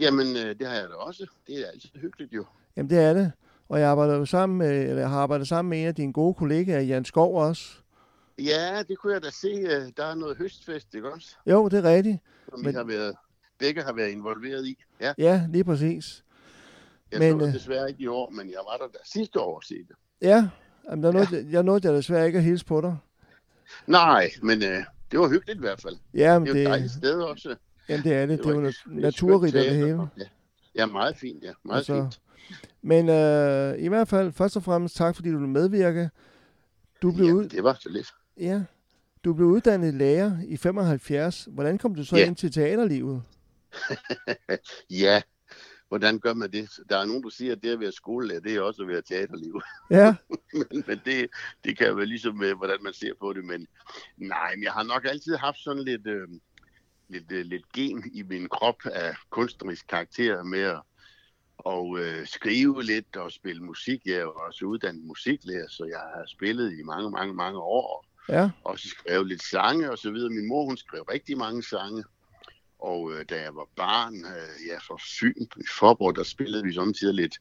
Jamen, 0.01 0.27
øh, 0.37 0.59
det 0.59 0.67
har 0.67 0.75
jeg 0.75 0.89
da 0.89 0.95
også. 0.95 1.27
Det 1.47 1.59
er 1.61 1.67
altid 1.67 1.89
hyggeligt 1.95 2.33
jo. 2.33 2.45
Jamen, 2.77 2.91
det 2.91 2.99
er 2.99 3.13
det. 3.13 3.33
Og 3.69 3.81
jeg, 3.81 3.89
arbejder 3.89 4.25
sammen 4.25 4.59
med, 4.59 4.83
eller 4.83 4.99
jeg 5.01 5.09
har 5.11 5.19
arbejdet 5.21 5.49
sammen 5.49 5.71
med 5.71 5.81
en 5.81 5.87
af 5.87 5.95
dine 5.95 6.13
gode 6.13 6.35
kollegaer, 6.35 6.81
Jan 6.81 7.05
Skov 7.05 7.37
også. 7.43 7.69
Ja, 8.39 8.83
det 8.89 8.99
kunne 8.99 9.13
jeg 9.13 9.23
da 9.23 9.31
se. 9.31 9.49
øh, 9.49 9.83
Der 9.97 10.05
er 10.05 10.15
noget 10.15 10.37
høstfest, 10.37 10.95
ikke 10.95 11.13
også? 11.13 11.37
Jo, 11.47 11.69
det 11.69 11.79
er 11.87 11.91
rigtigt. 11.95 12.19
Som 12.51 12.61
Men- 12.61 12.69
vi 12.69 12.73
har 12.75 12.85
været, 12.85 13.15
begge 13.59 13.83
har 13.83 13.93
været 13.93 14.09
involveret 14.11 14.67
i. 14.67 14.77
Ja, 15.01 15.13
Ja, 15.19 15.47
lige 15.51 15.65
præcis. 15.65 16.25
jeg 17.13 17.21
Men, 17.21 17.31
så 17.33 17.37
øh, 17.37 17.43
det 17.47 17.55
desværre 17.55 17.89
ikke 17.91 18.03
i 18.03 18.07
år, 18.07 18.31
men 18.31 18.51
jeg 18.51 18.59
var 18.71 18.77
der 18.77 18.93
da 18.93 18.99
sidste 19.05 19.41
år 19.41 19.59
at 19.59 19.65
se 19.65 19.75
det. 19.75 19.97
Ja, 20.23 20.49
jamen, 20.91 21.03
der 21.03 21.13
nåede, 21.13 21.47
jeg 21.51 21.63
nåede 21.63 21.89
jeg 21.89 21.97
desværre 21.97 22.27
ikke 22.27 22.39
at 22.39 22.45
hilse 22.45 22.65
på 22.65 22.81
dig. 22.81 22.97
Nej, 23.87 24.31
men 24.43 24.63
øh, 24.63 24.85
det 25.11 25.19
var 25.21 25.29
hyggeligt 25.29 25.57
i 25.57 25.61
hvert 25.61 25.81
fald. 25.81 25.97
Ja, 26.15 26.35
Det 26.35 26.43
men 26.43 26.49
er 26.49 26.53
jo 26.53 26.55
et 26.55 26.59
det, 26.59 26.67
dejligt 26.67 26.93
sted 26.93 27.21
også. 27.21 27.57
jamen, 27.89 28.05
det 28.05 28.13
er 28.13 28.27
det. 28.27 28.39
Det, 28.39 28.47
er 28.47 28.51
jo 28.51 28.59
et- 28.59 28.63
nat- 28.63 28.69
et 28.69 28.75
skønt 28.75 28.97
naturrigt 29.01 29.57
og 29.57 29.63
det 29.65 29.75
hele. 29.75 30.09
Ja. 30.19 30.25
ja, 30.75 30.87
meget 30.87 31.17
fint, 31.17 31.45
ja. 31.45 31.53
Meget 31.65 31.77
Altså, 31.79 31.95
fint. 32.03 32.21
Men 32.83 33.09
øh, 33.09 33.79
i 33.79 33.89
hvert 33.89 34.09
fald, 34.09 34.33
først 34.33 34.57
og 34.57 34.63
fremmest 34.63 34.97
tak, 34.97 35.15
fordi 35.17 35.31
du 35.31 35.39
vil 35.39 35.49
medvirke. 35.49 36.11
Du 37.03 37.13
blev, 37.13 37.27
Ja, 37.27 37.33
ud, 37.33 37.49
det 37.49 37.65
var 37.65 37.77
så 37.81 37.89
lidt. 37.89 38.09
ja, 38.41 38.63
du 39.25 39.35
blev 39.35 39.47
uddannet 39.49 39.95
lærer 39.95 40.37
i 40.47 40.57
75. 40.57 41.49
Hvordan 41.51 41.79
kom 41.79 41.95
du 41.95 42.05
så 42.05 42.17
Ja. 42.17 42.27
ind 42.27 42.37
til 42.37 42.53
teaterlivet? 42.53 43.23
Ja, 44.91 45.23
hvordan 45.93 46.19
gør 46.19 46.35
man 46.35 46.53
det? 46.53 46.71
Der 46.89 46.99
er 46.99 47.05
nogen, 47.05 47.23
der 47.23 47.29
siger, 47.29 47.53
at 47.53 47.63
det 47.63 47.73
at 47.73 47.81
være 47.81 47.93
skolelærer, 47.93 48.41
det 48.41 48.55
er 48.55 48.61
også 48.61 48.83
at 48.83 48.89
være 48.89 49.03
teaterliv. 49.03 49.61
Ja, 49.91 50.15
men, 50.71 50.85
men 50.87 51.01
det, 51.05 51.31
det 51.65 51.79
kan 51.79 51.97
være 51.97 52.07
ligesom, 52.07 52.37
med, 52.37 52.55
hvordan 52.55 52.79
man 52.83 52.93
ser 52.93 53.13
på 53.21 53.33
det. 53.33 53.45
Men 53.45 53.67
nej, 54.17 54.55
men 54.55 54.63
jeg 54.63 54.73
har 54.73 54.83
nok 54.83 55.05
altid 55.05 55.37
haft 55.37 55.59
sådan 55.59 55.83
lidt, 55.83 56.07
øh, 56.07 56.29
lidt, 57.09 57.33
øh, 57.33 57.45
lidt 57.45 57.73
gen 57.73 58.11
i 58.15 58.23
min 58.23 58.49
krop 58.49 58.77
af 58.85 59.17
kunstnerisk 59.31 59.87
karakter 59.87 60.43
med 60.43 60.61
at 60.61 60.81
og, 61.59 61.99
øh, 61.99 62.27
skrive 62.27 62.83
lidt 62.83 63.17
og 63.17 63.33
spille 63.33 63.63
musik. 63.63 64.01
Jeg 64.07 64.15
er 64.15 64.21
jo 64.21 64.33
også 64.33 64.65
uddannet 64.65 65.05
musiklærer, 65.05 65.69
så 65.69 65.85
jeg 65.85 66.01
har 66.15 66.25
spillet 66.27 66.79
i 66.79 66.83
mange, 66.83 67.11
mange, 67.11 67.35
mange 67.35 67.59
år. 67.59 68.07
ja, 68.29 68.51
Også 68.65 68.89
skrevet 68.89 69.27
lidt 69.27 69.43
sange 69.43 69.91
og 69.91 69.99
så 69.99 70.11
videre. 70.11 70.31
Min 70.31 70.49
mor, 70.49 70.65
hun 70.65 70.77
skrev 70.77 71.03
rigtig 71.03 71.39
mange 71.39 71.63
sange. 71.63 72.05
Og 72.83 73.13
øh, 73.13 73.25
da 73.31 73.41
jeg 73.41 73.55
var 73.55 73.69
barn, 73.77 74.15
øh, 74.15 74.67
ja, 74.69 74.79
for 74.79 75.01
Fyn, 75.21 75.43
i 75.57 75.67
Forborg, 75.79 76.17
der 76.17 76.23
spillede 76.23 76.65
vi 76.65 76.73
samtidig 76.73 77.15
lidt, 77.15 77.39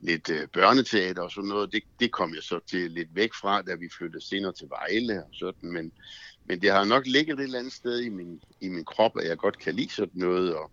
lidt 0.00 0.30
øh, 0.30 0.48
børneteater 0.48 1.22
og 1.22 1.30
sådan 1.30 1.48
noget. 1.48 1.72
Det, 1.72 1.82
det 2.00 2.12
kom 2.12 2.34
jeg 2.34 2.42
så 2.42 2.60
til 2.66 2.90
lidt 2.90 3.14
væk 3.14 3.30
fra, 3.40 3.62
da 3.62 3.74
vi 3.74 3.88
flyttede 3.98 4.24
senere 4.24 4.52
til 4.52 4.68
Vejle 4.68 5.24
og 5.24 5.30
sådan. 5.32 5.72
Men, 5.72 5.92
men 6.44 6.62
det 6.62 6.70
har 6.70 6.84
nok 6.84 7.06
ligget 7.06 7.38
et 7.38 7.44
eller 7.44 7.58
andet 7.58 7.72
sted 7.72 8.00
i 8.00 8.08
min, 8.08 8.40
i 8.60 8.68
min 8.68 8.84
krop, 8.84 9.18
at 9.18 9.28
jeg 9.28 9.38
godt 9.38 9.58
kan 9.58 9.74
lide 9.74 9.90
sådan 9.90 10.20
noget. 10.20 10.54
Og, 10.54 10.70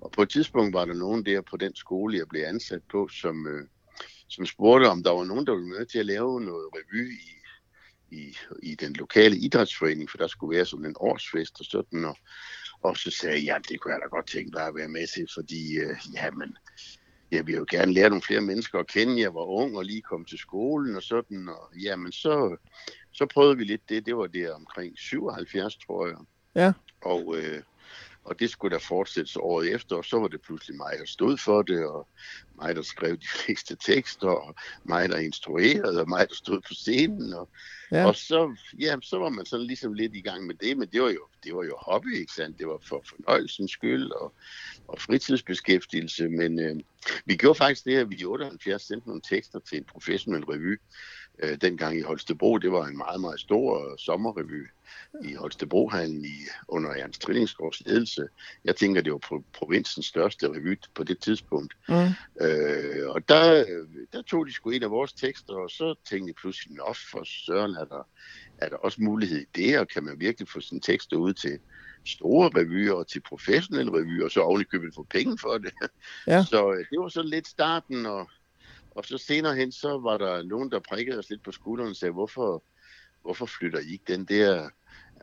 og 0.00 0.12
på 0.12 0.22
et 0.22 0.30
tidspunkt 0.30 0.74
var 0.74 0.84
der 0.84 0.94
nogen 0.94 1.26
der 1.26 1.40
på 1.40 1.56
den 1.56 1.76
skole, 1.76 2.18
jeg 2.18 2.28
blev 2.28 2.42
ansat 2.42 2.82
på, 2.90 3.08
som, 3.08 3.46
øh, 3.46 3.66
som 4.28 4.46
spurgte, 4.46 4.88
om 4.88 5.02
der 5.02 5.10
var 5.10 5.24
nogen, 5.24 5.46
der 5.46 5.54
ville 5.54 5.68
med 5.68 5.86
til 5.86 5.98
at 5.98 6.06
lave 6.06 6.40
noget 6.40 6.68
revy 6.74 7.12
i, 7.12 7.40
i, 8.16 8.36
i 8.62 8.74
den 8.74 8.92
lokale 8.92 9.36
idrætsforening, 9.36 10.10
for 10.10 10.18
der 10.18 10.26
skulle 10.26 10.56
være 10.56 10.66
sådan 10.66 10.86
en 10.86 10.96
årsfest 11.00 11.60
og 11.60 11.66
sådan. 11.66 12.04
Og, 12.04 12.16
og 12.82 12.96
så 12.96 13.10
sagde 13.10 13.36
jeg, 13.36 13.44
ja, 13.44 13.56
det 13.68 13.80
kunne 13.80 13.94
jeg 13.94 14.00
da 14.02 14.08
godt 14.08 14.26
tænke 14.26 14.50
mig 14.54 14.66
at 14.66 14.74
være 14.74 14.88
med 14.88 15.06
til, 15.06 15.26
fordi 15.34 15.78
øh, 15.78 15.96
jamen, 16.14 16.56
jeg 17.30 17.46
vil 17.46 17.54
jo 17.54 17.66
gerne 17.70 17.92
lære 17.92 18.08
nogle 18.08 18.22
flere 18.22 18.40
mennesker 18.40 18.78
at 18.78 18.86
kende. 18.86 19.20
Jeg 19.20 19.34
var 19.34 19.44
ung 19.44 19.76
og 19.76 19.84
lige 19.84 20.02
kom 20.02 20.24
til 20.24 20.38
skolen 20.38 20.96
og 20.96 21.02
sådan, 21.02 21.48
og 21.48 21.72
jamen 21.82 22.12
så, 22.12 22.56
så 23.12 23.26
prøvede 23.26 23.56
vi 23.56 23.64
lidt 23.64 23.88
det. 23.88 24.06
Det 24.06 24.16
var 24.16 24.26
det 24.26 24.52
omkring 24.52 24.98
77, 24.98 25.76
tror 25.76 26.06
jeg. 26.06 26.16
Ja. 26.54 26.72
Og, 27.00 27.36
øh, 27.36 27.62
og 28.24 28.40
det 28.40 28.50
skulle 28.50 28.74
der 28.74 28.82
fortsætte 28.82 29.40
året 29.40 29.74
efter, 29.74 29.96
og 29.96 30.04
så 30.04 30.18
var 30.18 30.28
det 30.28 30.40
pludselig 30.42 30.76
mig, 30.76 30.92
der 30.98 31.06
stod 31.06 31.36
for 31.36 31.62
det, 31.62 31.86
og 31.86 32.08
mig, 32.56 32.76
der 32.76 32.82
skrev 32.82 33.16
de 33.16 33.28
fleste 33.44 33.76
tekster, 33.76 34.28
og 34.28 34.54
mig, 34.84 35.08
der 35.08 35.16
instruerede, 35.16 36.00
og 36.00 36.08
mig, 36.08 36.28
der 36.28 36.34
stod 36.34 36.60
på 36.60 36.74
scenen, 36.74 37.32
og 37.32 37.48
Ja. 37.92 38.06
Og 38.06 38.16
så, 38.16 38.56
ja, 38.80 38.96
så 39.02 39.18
var 39.18 39.28
man 39.28 39.46
sådan 39.46 39.66
ligesom 39.66 39.92
lidt 39.92 40.14
i 40.14 40.20
gang 40.20 40.46
med 40.46 40.54
det, 40.54 40.78
men 40.78 40.88
det 40.88 41.02
var 41.02 41.08
jo, 41.10 41.26
det 41.44 41.54
var 41.54 41.64
jo 41.64 41.76
hobby, 41.78 42.20
ikke 42.20 42.32
sandt? 42.32 42.58
Det 42.58 42.66
var 42.66 42.78
for 42.82 43.04
fornøjelsens 43.08 43.70
skyld 43.70 44.10
og, 44.10 44.34
og 44.88 45.00
fritidsbeskæftigelse, 45.00 46.28
men 46.28 46.60
øh, 46.60 46.76
vi 47.24 47.36
gjorde 47.36 47.58
faktisk 47.58 47.84
det, 47.84 47.96
at 47.96 48.10
vi 48.10 48.16
i 48.16 48.24
78 48.24 48.82
sendte 48.82 49.08
nogle 49.08 49.22
tekster 49.28 49.58
til 49.58 49.78
en 49.78 49.84
professionel 49.84 50.44
revy, 50.44 50.80
øh, 51.42 51.56
dengang 51.60 51.98
i 51.98 52.00
Holstebro. 52.02 52.58
Det 52.58 52.72
var 52.72 52.86
en 52.86 52.96
meget, 52.96 53.20
meget 53.20 53.40
stor 53.40 53.92
øh, 53.92 53.98
sommerrevy 53.98 54.68
i 55.24 55.34
Holstebrohallen 55.34 56.24
i, 56.24 56.36
under 56.68 56.90
Ernst 56.90 57.20
Trillingsgaards 57.22 57.80
ledelse. 57.86 58.28
Jeg 58.64 58.76
tænker, 58.76 59.00
det 59.00 59.12
var 59.12 59.18
pro- 59.18 59.44
provinsens 59.52 60.06
største 60.06 60.48
revy 60.48 60.78
på 60.94 61.04
det 61.04 61.18
tidspunkt. 61.20 61.74
mm, 61.88 61.94
Øh, 62.40 63.08
og 63.08 63.28
der, 63.28 63.64
der 64.12 64.22
tog 64.22 64.46
de 64.46 64.52
sgu 64.52 64.70
en 64.70 64.82
af 64.82 64.90
vores 64.90 65.12
tekster, 65.12 65.54
og 65.54 65.70
så 65.70 65.94
tænkte 66.08 66.28
jeg 66.28 66.34
pludselig, 66.34 66.76
nå 66.76 66.94
for 67.12 67.24
søren, 67.24 67.74
er 67.74 67.84
der, 67.84 68.08
er 68.58 68.68
der 68.68 68.76
også 68.76 69.02
mulighed 69.02 69.40
i 69.40 69.46
det, 69.54 69.78
og 69.78 69.88
kan 69.88 70.04
man 70.04 70.20
virkelig 70.20 70.48
få 70.48 70.60
sine 70.60 70.80
tekster 70.80 71.16
ud 71.16 71.32
til 71.32 71.58
store 72.06 72.50
revyer 72.56 72.92
og 72.92 73.06
til 73.08 73.20
professionelle 73.20 73.92
revyer, 73.92 74.24
og 74.24 74.30
så 74.30 74.40
oven 74.40 74.60
i 74.60 74.64
købet 74.64 74.94
få 74.94 75.06
penge 75.10 75.38
for 75.38 75.58
det. 75.58 75.72
Ja. 76.26 76.44
Så 76.50 76.72
øh, 76.72 76.84
det 76.90 77.00
var 77.00 77.08
så 77.08 77.22
lidt 77.22 77.48
starten, 77.48 78.06
og, 78.06 78.30
og 78.90 79.04
så 79.04 79.18
senere 79.18 79.56
hen, 79.56 79.72
så 79.72 79.98
var 79.98 80.18
der 80.18 80.42
nogen, 80.42 80.70
der 80.70 80.78
prikkede 80.88 81.18
os 81.18 81.30
lidt 81.30 81.42
på 81.42 81.52
skulderen 81.52 81.90
og 81.90 81.96
sagde, 81.96 82.12
hvorfor, 82.12 82.62
hvorfor 83.22 83.46
flytter 83.46 83.78
I 83.78 83.92
ikke 83.92 84.04
den 84.08 84.24
der 84.24 84.68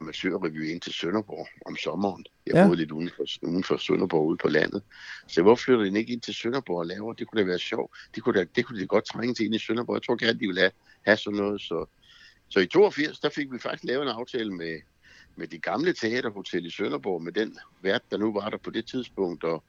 amatørrevy 0.01 0.69
ind 0.71 0.81
til 0.81 0.93
Sønderborg 0.93 1.47
om 1.65 1.75
sommeren? 1.75 2.25
Jeg 2.45 2.55
Ja. 2.55 2.65
boede 2.65 2.77
lidt 2.77 2.91
uden 2.91 3.09
for, 3.15 3.47
uden 3.47 3.63
for 3.63 3.77
Sønderborg 3.77 4.25
ude 4.27 4.37
på 4.37 4.47
landet. 4.47 4.83
Så 5.27 5.41
hvorfor 5.41 5.63
flytter 5.63 5.85
I 5.85 5.97
ikke 5.99 6.13
ind 6.13 6.21
til 6.21 6.33
Sønderborg 6.33 6.77
og 6.79 6.85
laver? 6.85 7.13
Det 7.13 7.27
kunne 7.27 7.41
da 7.41 7.45
være 7.47 7.59
sjovt. 7.59 7.97
Det 8.15 8.23
kunne, 8.23 8.39
da, 8.39 8.45
det 8.55 8.65
kunne 8.65 8.79
de 8.81 8.87
godt 8.87 9.05
trænge 9.05 9.33
til 9.33 9.45
ind 9.45 9.55
i 9.55 9.59
Sønderborg. 9.59 9.95
Jeg 9.95 10.03
tror 10.03 10.15
gerne, 10.25 10.39
de 10.39 10.47
ville 10.47 10.61
have, 10.61 10.71
have 11.05 11.17
sådan 11.17 11.37
noget. 11.37 11.61
Så, 11.61 11.85
så 12.49 12.59
i 12.59 12.67
82, 12.67 13.19
der 13.19 13.29
fik 13.29 13.51
vi 13.51 13.59
faktisk 13.59 13.83
lavet 13.83 14.01
en 14.01 14.07
aftale 14.07 14.53
med, 14.53 14.81
med 15.35 15.47
det 15.47 15.63
gamle 15.63 15.93
teaterhotel 15.93 16.65
i 16.65 16.69
Sønderborg, 16.69 17.21
med 17.23 17.31
den 17.31 17.57
vært, 17.81 18.01
der 18.11 18.17
nu 18.17 18.33
var 18.33 18.49
der 18.49 18.57
på 18.57 18.69
det 18.69 18.87
tidspunkt. 18.87 19.43
Og, 19.43 19.63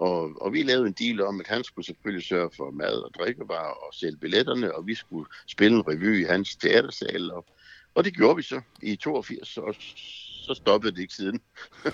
og, 0.00 0.42
og 0.42 0.52
vi 0.52 0.62
lavede 0.62 0.86
en 0.86 0.92
deal 0.92 1.22
om, 1.22 1.40
at 1.40 1.46
han 1.46 1.64
skulle 1.64 1.86
selvfølgelig 1.86 2.26
sørge 2.26 2.50
for 2.56 2.70
mad 2.70 2.92
og 2.92 3.10
drikkevarer 3.18 3.86
og 3.86 3.94
sælge 3.94 4.16
billetterne, 4.16 4.74
og 4.74 4.86
vi 4.86 4.94
skulle 4.94 5.26
spille 5.46 5.76
en 5.76 5.88
revy 5.88 6.20
i 6.20 6.24
hans 6.24 6.56
teatersal. 6.56 7.30
Og, 7.32 7.44
og 7.94 8.04
det 8.04 8.14
gjorde 8.14 8.36
vi 8.36 8.42
så 8.42 8.60
i 8.82 8.96
82, 8.96 9.56
og 9.56 9.74
så 10.46 10.54
stoppede 10.54 10.92
det 10.92 11.00
ikke 11.00 11.14
siden. 11.14 11.40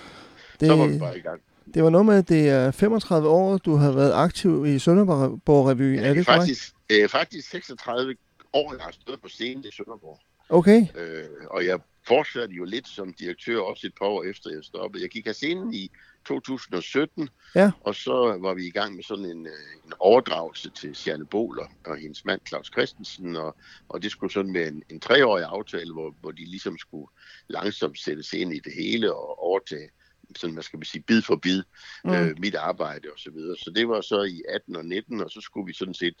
Så 0.59 0.75
var 0.75 0.85
vi 0.87 0.93
det, 0.93 0.99
bare 0.99 1.17
i 1.17 1.21
gang. 1.21 1.41
det 1.73 1.83
var 1.83 1.89
noget 1.89 2.05
med, 2.05 2.15
at 2.17 2.29
det 2.29 2.49
er 2.49 2.71
35 2.71 3.27
år, 3.27 3.57
du 3.57 3.75
har 3.75 3.91
været 3.91 4.13
aktiv 4.13 4.65
i 4.65 4.79
Sønderborg 4.79 5.67
Revy. 5.67 5.95
Ja, 5.95 6.01
er 6.01 6.13
det 6.13 6.25
korrekt? 6.25 6.41
faktisk, 6.41 6.75
øh, 6.91 7.09
faktisk 7.09 7.49
36 7.49 8.15
år, 8.53 8.73
jeg 8.73 8.83
har 8.83 8.91
stået 8.91 9.21
på 9.21 9.27
scenen 9.27 9.65
i 9.65 9.71
Sønderborg. 9.71 10.19
Okay, 10.49 10.87
Øh, 10.95 11.25
og 11.49 11.65
jeg 11.65 11.79
fortsatte 12.07 12.55
jo 12.55 12.63
lidt 12.63 12.87
som 12.87 13.13
direktør 13.13 13.59
også 13.59 13.87
et 13.87 13.93
par 13.99 14.05
år 14.05 14.23
efter 14.23 14.49
jeg 14.49 14.63
stoppede. 14.63 15.03
Jeg 15.03 15.09
gik 15.09 15.27
af 15.27 15.35
scenen 15.35 15.73
i 15.73 15.91
2017, 16.27 17.29
Ja. 17.55 17.71
og 17.81 17.95
så 17.95 18.37
var 18.41 18.53
vi 18.53 18.65
i 18.67 18.69
gang 18.69 18.95
med 18.95 19.03
sådan 19.03 19.25
en, 19.25 19.45
øh, 19.47 19.53
en 19.85 19.93
overdragelse 19.99 20.69
til 20.69 20.95
Sjerne 20.95 21.25
Boler 21.25 21.65
og 21.85 21.97
hendes 21.97 22.25
mand 22.25 22.41
Claus 22.47 22.67
Christensen, 22.67 23.35
og, 23.35 23.55
og 23.89 24.01
det 24.03 24.11
skulle 24.11 24.33
sådan 24.33 24.51
med 24.51 24.67
en, 24.67 24.83
en 24.89 24.99
treårig 24.99 25.43
aftale, 25.47 25.93
hvor, 25.93 26.15
hvor 26.21 26.31
de 26.31 26.45
ligesom 26.45 26.77
skulle 26.77 27.07
langsomt 27.47 27.99
sætte 27.99 28.23
sig 28.23 28.39
ind 28.41 28.53
i 28.53 28.59
det 28.59 28.73
hele 28.73 29.13
og 29.13 29.39
overtage 29.43 29.89
sådan, 30.35 30.53
hvad 30.53 30.63
skal 30.63 30.77
man 30.79 30.85
sige, 30.85 31.01
bid 31.01 31.21
for 31.21 31.35
bid, 31.35 31.63
Mm. 32.03 32.09
mm. 32.11 32.15
øh, 32.17 32.39
mit 32.39 32.55
arbejde 32.55 33.07
og 33.13 33.19
så 33.19 33.31
videre. 33.31 33.57
Så 33.57 33.71
det 33.75 33.87
var 33.89 34.01
så 34.01 34.21
i 34.23 34.41
18 34.49 34.75
og 34.75 34.85
19, 34.85 35.21
og 35.21 35.29
så 35.31 35.41
skulle 35.41 35.65
vi 35.67 35.73
sådan 35.73 35.93
set 35.93 36.15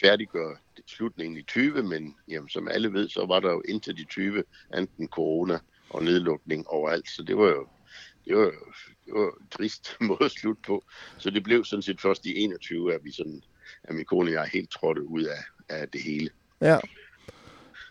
færdiggøre 0.00 0.56
det- 0.76 0.84
slutningen 0.86 1.36
i 1.38 1.42
20, 1.42 1.82
men 1.82 2.16
jamen, 2.28 2.48
som 2.48 2.68
alle 2.68 2.92
ved, 2.92 3.08
så 3.08 3.26
var 3.26 3.40
der 3.40 3.50
jo 3.52 3.62
indtil 3.68 3.96
de 3.96 4.04
20 4.04 4.44
enten 4.78 5.08
corona 5.08 5.58
og 5.90 6.02
nedlukning 6.04 6.68
overalt, 6.68 7.08
så 7.10 7.22
det 7.22 7.36
var 7.36 7.46
jo 7.48 7.68
det 8.26 8.36
var, 8.36 8.42
jo- 8.42 8.52
det 9.06 9.14
var 9.14 9.26
en 9.26 9.48
trist 9.50 9.96
måde 10.00 10.24
at 10.24 10.30
slutte 10.30 10.62
på. 10.66 10.84
Så 11.18 11.30
det 11.30 11.42
blev 11.42 11.64
sådan 11.64 11.82
set 11.82 12.00
først 12.00 12.26
i 12.26 12.36
21, 12.38 12.94
at 12.94 13.00
vi 13.04 13.12
sådan, 13.12 13.42
at 13.84 13.94
min 13.94 14.04
kone 14.04 14.28
og 14.30 14.32
jeg 14.32 14.48
helt 14.52 14.70
trådte 14.70 15.08
ud 15.08 15.22
af, 15.22 15.44
af 15.68 15.88
det 15.88 16.02
hele. 16.02 16.30
ja. 16.60 16.78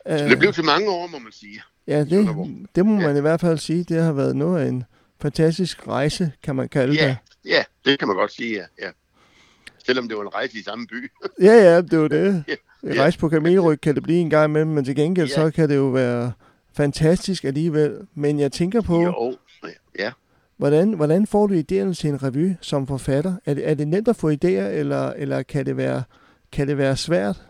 Så 0.07 0.23
Øh, 0.23 0.29
det 0.29 0.39
blev 0.39 0.53
til 0.53 0.63
mange 0.65 0.89
år, 0.89 1.07
må 1.07 1.19
man 1.19 1.31
sige. 1.31 1.61
ja, 1.87 1.99
det, 1.99 2.09
det 2.75 2.85
må 2.85 2.99
Ja. 3.01 3.07
man 3.07 3.17
i 3.17 3.21
hvert 3.21 3.41
fald 3.41 3.57
sige. 3.57 3.83
Det 3.83 4.01
har 4.03 4.13
været 4.13 4.35
noget 4.35 4.61
af 4.61 4.67
en 4.69 4.83
fantastisk 5.21 5.87
rejse, 5.87 6.31
kan 6.43 6.55
man 6.55 6.69
kalde 6.69 6.93
Ja, 6.95 7.07
det. 7.07 7.17
ja, 7.45 7.63
det 7.85 7.99
kan 7.99 8.07
man 8.07 8.17
godt 8.17 8.31
sige, 8.31 8.53
ja. 8.55 8.65
ja. 8.85 8.91
Selvom 9.85 10.07
det 10.07 10.17
var 10.17 10.23
en 10.23 10.33
rejse 10.33 10.57
i 10.57 10.63
samme 10.63 10.87
by. 10.87 11.11
Ja, 11.41 11.53
ja, 11.53 11.81
det 11.81 11.93
er 11.93 11.97
jo 11.97 12.07
det. 12.07 12.43
Ja, 12.47 12.55
ja. 12.83 13.01
rejse 13.01 13.19
på 13.19 13.29
kamelryg 13.29 13.81
kan 13.81 13.95
det 13.95 14.03
blive 14.03 14.19
en 14.19 14.29
gang 14.29 14.49
imellem, 14.51 14.71
men 14.71 14.85
til 14.85 14.95
gengæld 14.95 15.27
Ja. 15.29 15.35
så 15.35 15.51
kan 15.51 15.69
det 15.69 15.75
jo 15.75 15.87
være 15.87 16.31
fantastisk 16.73 17.43
alligevel. 17.43 18.07
Men 18.15 18.39
jeg 18.39 18.51
tænker 18.51 18.81
på, 18.81 19.01
Jo, 19.01 19.37
ja 19.99 20.11
hvordan, 20.57 20.93
hvordan 20.93 21.27
får 21.27 21.47
du 21.47 21.53
idéerne 21.53 21.93
til 21.93 22.09
en 22.09 22.23
revy 22.23 22.53
som 22.61 22.87
forfatter? 22.87 23.35
Er 23.45 23.53
det, 23.53 23.69
er 23.69 23.73
det 23.73 23.87
nemt 23.87 24.07
at 24.07 24.15
få 24.15 24.31
idéer, 24.31 24.67
eller, 24.79 25.09
eller 25.09 25.43
kan, 25.43 25.65
det 25.65 25.77
være, 25.77 26.03
kan 26.51 26.67
det 26.67 26.77
være 26.77 26.97
svært? 26.97 27.41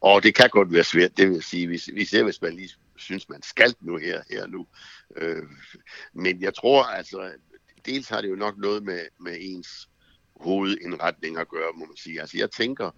Og 0.00 0.22
det 0.22 0.34
kan 0.34 0.50
godt 0.50 0.72
være 0.72 0.84
svært, 0.84 1.16
det 1.16 1.30
vil 1.30 1.42
sige, 1.42 1.66
hvis, 1.66 1.84
hvis, 1.84 2.10
hvis 2.10 2.42
man 2.42 2.52
lige 2.52 2.70
synes, 2.96 3.28
man 3.28 3.42
skal 3.42 3.74
nu 3.80 3.96
her, 3.96 4.22
her 4.30 4.46
nu. 4.46 4.66
Øh, 5.16 5.42
men 6.12 6.42
jeg 6.42 6.54
tror 6.54 6.82
altså, 6.82 7.30
dels 7.86 8.08
har 8.08 8.20
det 8.20 8.30
jo 8.30 8.34
nok 8.34 8.58
noget 8.58 8.82
med, 8.82 9.00
med 9.20 9.36
ens 9.40 9.88
hovedindretning 10.40 11.38
at 11.38 11.48
gøre, 11.48 11.72
må 11.74 11.84
man 11.84 11.96
sige. 11.96 12.20
Altså 12.20 12.38
jeg 12.38 12.50
tænker, 12.50 12.90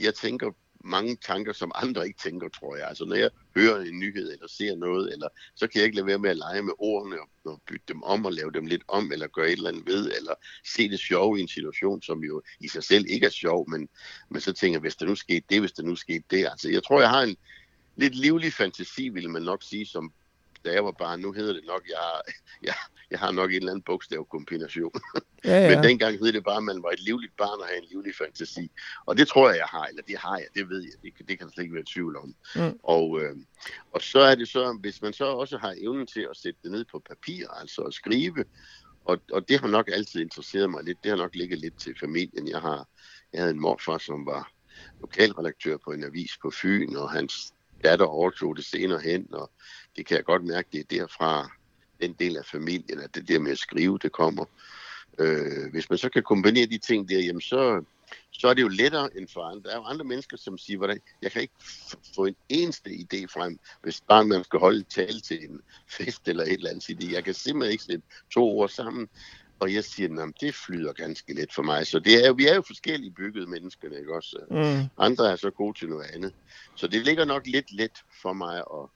jeg 0.00 0.14
tænker 0.14 0.50
mange 0.84 1.16
tanker, 1.16 1.52
som 1.52 1.72
andre 1.74 2.06
ikke 2.06 2.18
tænker, 2.22 2.48
tror 2.48 2.76
jeg. 2.76 2.88
Altså 2.88 3.04
når 3.04 3.16
jeg 3.16 3.30
hører 3.56 3.80
en 3.80 3.98
nyhed 3.98 4.32
eller 4.32 4.48
ser 4.48 4.76
noget, 4.76 5.12
eller, 5.12 5.28
så 5.54 5.66
kan 5.66 5.78
jeg 5.78 5.84
ikke 5.84 5.96
lade 5.96 6.06
være 6.06 6.18
med 6.18 6.30
at 6.30 6.36
lege 6.36 6.62
med 6.62 6.72
ordene 6.78 7.20
og, 7.20 7.28
og 7.44 7.62
bytte 7.66 7.84
dem 7.88 8.02
om 8.02 8.26
og 8.26 8.32
lave 8.32 8.52
dem 8.52 8.66
lidt 8.66 8.82
om, 8.88 9.12
eller 9.12 9.26
gøre 9.26 9.46
et 9.46 9.52
eller 9.52 9.68
andet 9.68 9.86
ved, 9.86 10.12
eller 10.16 10.34
se 10.64 10.88
det 10.88 11.00
sjove 11.00 11.38
i 11.38 11.42
en 11.42 11.48
situation, 11.48 12.02
som 12.02 12.24
jo 12.24 12.42
i 12.60 12.68
sig 12.68 12.84
selv 12.84 13.04
ikke 13.08 13.26
er 13.26 13.30
sjov, 13.30 13.70
men, 13.70 13.88
men 14.28 14.40
så 14.40 14.52
tænker 14.52 14.74
jeg, 14.74 14.80
hvis 14.80 14.96
der 14.96 15.06
nu 15.06 15.14
skete 15.14 15.44
det, 15.50 15.60
hvis 15.60 15.72
der 15.72 15.82
nu 15.82 15.96
skete 15.96 16.24
det. 16.30 16.46
Altså 16.46 16.70
jeg 16.70 16.82
tror, 16.82 17.00
jeg 17.00 17.10
har 17.10 17.22
en 17.22 17.36
lidt 17.96 18.14
livlig 18.14 18.52
fantasi, 18.52 19.08
vil 19.08 19.30
man 19.30 19.42
nok 19.42 19.62
sige, 19.62 19.86
som 19.86 20.12
da 20.64 20.72
jeg 20.72 20.84
var 20.84 20.90
barn, 20.90 21.20
nu 21.20 21.32
hedder 21.32 21.52
det 21.52 21.64
nok, 21.66 21.82
jeg, 21.88 22.34
jeg, 22.68 22.74
jeg 23.10 23.18
har 23.18 23.30
nok 23.30 23.50
en 23.50 23.56
eller 23.56 23.70
anden 23.70 23.82
bogstavkombination. 23.82 24.92
Ja, 25.44 25.60
ja. 25.62 25.74
Men 25.74 25.84
dengang 25.84 26.18
hed 26.18 26.32
det 26.32 26.44
bare, 26.44 26.56
at 26.56 26.62
man 26.62 26.82
var 26.82 26.90
et 26.90 27.00
livligt 27.00 27.36
barn 27.36 27.60
og 27.60 27.66
havde 27.66 27.78
en 27.78 27.88
livlig 27.90 28.14
fantasi. 28.14 28.70
Og 29.06 29.16
det 29.16 29.28
tror 29.28 29.48
jeg, 29.48 29.58
jeg 29.58 29.66
har, 29.66 29.86
eller 29.86 30.02
det 30.02 30.18
har 30.18 30.36
jeg, 30.36 30.46
det 30.54 30.68
ved 30.68 30.82
jeg, 30.82 30.92
det, 31.02 31.28
det 31.28 31.38
kan 31.38 31.46
der 31.46 31.52
slet 31.52 31.64
ikke 31.64 31.74
være 31.74 31.92
tvivl 31.94 32.16
om. 32.16 32.34
Mm. 32.56 32.78
Og, 32.82 33.20
øh, 33.20 33.36
og 33.92 34.02
så 34.02 34.20
er 34.20 34.34
det 34.34 34.48
så, 34.48 34.78
hvis 34.80 35.02
man 35.02 35.12
så 35.12 35.24
også 35.24 35.58
har 35.58 35.74
evnen 35.78 36.06
til 36.06 36.26
at 36.30 36.36
sætte 36.36 36.60
det 36.62 36.70
ned 36.70 36.84
på 36.84 37.02
papir, 37.08 37.48
altså 37.48 37.82
at 37.82 37.94
skrive, 37.94 38.44
og, 39.04 39.18
og 39.32 39.48
det 39.48 39.60
har 39.60 39.68
nok 39.68 39.88
altid 39.92 40.20
interesseret 40.20 40.70
mig 40.70 40.84
lidt, 40.84 40.98
det 41.02 41.10
har 41.10 41.16
nok 41.16 41.34
ligget 41.34 41.58
lidt 41.58 41.78
til 41.78 41.94
familien. 42.00 42.48
Jeg 42.48 42.60
har, 42.60 42.88
jeg 43.32 43.40
havde 43.40 43.54
en 43.54 43.60
morfar, 43.60 43.98
som 43.98 44.26
var 44.26 44.52
lokalredaktør 45.00 45.76
på 45.76 45.90
en 45.90 46.04
avis 46.04 46.38
på 46.42 46.50
Fyn, 46.50 46.96
og 46.96 47.10
hans 47.10 47.54
datter 47.84 48.06
overtog 48.06 48.56
det 48.56 48.64
senere 48.64 49.00
hen, 49.00 49.34
og 49.34 49.50
det 49.96 50.06
kan 50.06 50.16
jeg 50.16 50.24
godt 50.24 50.44
mærke, 50.44 50.68
det 50.72 50.80
er 50.80 50.98
derfra 50.98 51.50
den 52.00 52.12
del 52.12 52.36
af 52.36 52.44
familien, 52.44 53.00
at 53.00 53.14
det 53.14 53.28
der 53.28 53.38
med 53.38 53.52
at 53.52 53.58
skrive, 53.58 53.98
det 53.98 54.12
kommer. 54.12 54.44
Øh, 55.18 55.70
hvis 55.70 55.90
man 55.90 55.98
så 55.98 56.08
kan 56.08 56.22
kombinere 56.22 56.66
de 56.66 56.78
ting 56.78 57.08
der, 57.08 57.18
jamen 57.18 57.40
så, 57.40 57.84
så 58.30 58.48
er 58.48 58.54
det 58.54 58.62
jo 58.62 58.68
lettere 58.68 59.16
end 59.16 59.28
for 59.28 59.42
andre. 59.42 59.62
Der 59.62 59.70
er 59.70 59.76
jo 59.76 59.84
andre 59.84 60.04
mennesker, 60.04 60.36
som 60.36 60.58
siger, 60.58 60.76
hvordan, 60.76 61.00
jeg 61.22 61.32
kan 61.32 61.42
ikke 61.42 61.54
få 62.14 62.24
en 62.26 62.36
eneste 62.48 62.90
idé 62.90 63.26
frem, 63.26 63.58
hvis 63.82 64.00
bare 64.08 64.24
man 64.24 64.44
skal 64.44 64.58
holde 64.58 64.82
tale 64.82 65.20
til 65.20 65.44
en 65.44 65.60
fest 65.88 66.28
eller 66.28 66.44
et 66.44 66.52
eller 66.52 66.70
andet. 66.70 67.12
Jeg 67.12 67.24
kan 67.24 67.34
simpelthen 67.34 67.72
ikke 67.72 67.84
sætte 67.84 68.02
to 68.34 68.58
ord 68.58 68.68
sammen. 68.68 69.08
Og 69.60 69.74
jeg 69.74 69.84
siger, 69.84 70.22
at 70.22 70.40
det 70.40 70.54
flyder 70.54 70.92
ganske 70.92 71.34
let 71.34 71.52
for 71.52 71.62
mig. 71.62 71.86
Så 71.86 71.98
det 71.98 72.26
er, 72.26 72.32
vi 72.32 72.46
er 72.46 72.54
jo 72.54 72.62
forskellige 72.62 73.10
byggede 73.10 73.46
mennesker, 73.46 73.98
ikke 73.98 74.14
også? 74.14 74.36
Mm. 74.50 74.88
Andre 74.98 75.32
er 75.32 75.36
så 75.36 75.50
gode 75.50 75.78
til 75.78 75.88
noget 75.88 76.10
andet. 76.14 76.32
Så 76.74 76.86
det 76.86 77.04
ligger 77.04 77.24
nok 77.24 77.46
lidt 77.46 77.72
let 77.72 78.04
for 78.22 78.32
mig 78.32 78.56
at, 78.56 78.88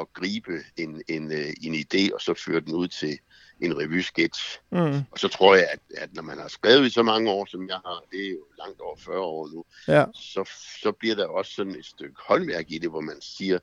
at 0.00 0.12
gribe 0.12 0.52
en, 0.76 1.02
en, 1.08 1.32
øh, 1.32 1.52
en 1.62 1.74
idé, 1.74 2.14
og 2.14 2.20
så 2.20 2.34
føre 2.34 2.60
den 2.60 2.74
ud 2.74 2.88
til 2.88 3.18
en 3.60 3.78
revysketch. 3.78 4.60
Mm. 4.70 4.98
Og 5.10 5.18
så 5.18 5.28
tror 5.28 5.54
jeg, 5.54 5.68
at, 5.72 5.80
at 5.96 6.14
når 6.14 6.22
man 6.22 6.38
har 6.38 6.48
skrevet 6.48 6.86
i 6.86 6.90
så 6.90 7.02
mange 7.02 7.30
år, 7.30 7.46
som 7.46 7.68
jeg 7.68 7.76
har, 7.84 8.04
det 8.10 8.26
er 8.26 8.30
jo 8.30 8.44
langt 8.58 8.80
over 8.80 8.96
40 8.96 9.20
år 9.20 9.48
nu, 9.48 9.64
ja. 9.88 10.04
så, 10.14 10.50
så 10.82 10.92
bliver 10.92 11.14
der 11.14 11.26
også 11.26 11.54
sådan 11.54 11.74
et 11.74 11.86
stykke 11.86 12.16
håndværk 12.28 12.64
i 12.68 12.78
det, 12.78 12.90
hvor 12.90 13.00
man 13.00 13.20
siger, 13.20 13.58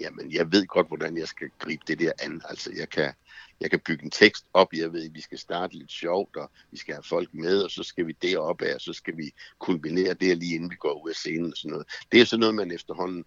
jamen 0.00 0.32
jeg 0.32 0.52
ved 0.52 0.66
godt, 0.66 0.88
hvordan 0.88 1.16
jeg 1.16 1.28
skal 1.28 1.50
gribe 1.58 1.82
det 1.86 1.98
der 1.98 2.12
an. 2.18 2.42
Altså 2.48 2.72
jeg 2.76 2.88
kan, 2.88 3.12
jeg 3.60 3.70
kan 3.70 3.80
bygge 3.86 4.04
en 4.04 4.10
tekst 4.10 4.44
op, 4.54 4.72
jeg 4.72 4.92
ved, 4.92 5.04
at 5.04 5.14
vi 5.14 5.20
skal 5.20 5.38
starte 5.38 5.78
lidt 5.78 5.92
sjovt, 5.92 6.36
og 6.36 6.50
vi 6.70 6.78
skal 6.78 6.94
have 6.94 7.02
folk 7.02 7.34
med, 7.34 7.62
og 7.62 7.70
så 7.70 7.82
skal 7.82 8.06
vi 8.06 8.12
derop 8.22 8.62
af, 8.62 8.74
og 8.74 8.80
så 8.80 8.92
skal 8.92 9.16
vi 9.16 9.32
kombinere 9.58 10.14
det 10.14 10.38
lige 10.38 10.54
inden 10.54 10.70
vi 10.70 10.76
går 10.76 11.04
ud 11.04 11.10
af 11.10 11.16
scenen 11.16 11.52
og 11.52 11.56
sådan 11.56 11.70
noget. 11.70 11.86
Det 12.12 12.20
er 12.20 12.24
sådan 12.24 12.40
noget, 12.40 12.54
man 12.54 12.70
efterhånden 12.70 13.24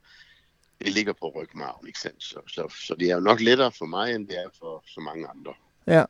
det 0.80 0.94
ligger 0.94 1.14
på 1.14 1.32
rygmarven, 1.36 1.88
ikke 1.88 2.00
sandt? 2.00 2.24
Så, 2.24 2.40
så, 2.48 2.74
så 2.88 2.96
det 3.00 3.10
er 3.10 3.16
jo 3.16 3.20
nok 3.20 3.42
lettere 3.42 3.72
for 3.72 3.86
mig, 3.86 4.16
end 4.16 4.28
det 4.28 4.38
er 4.38 4.50
for 4.60 4.84
så 4.88 5.02
mange 5.02 5.28
andre. 5.28 5.54
Ja, 5.88 6.06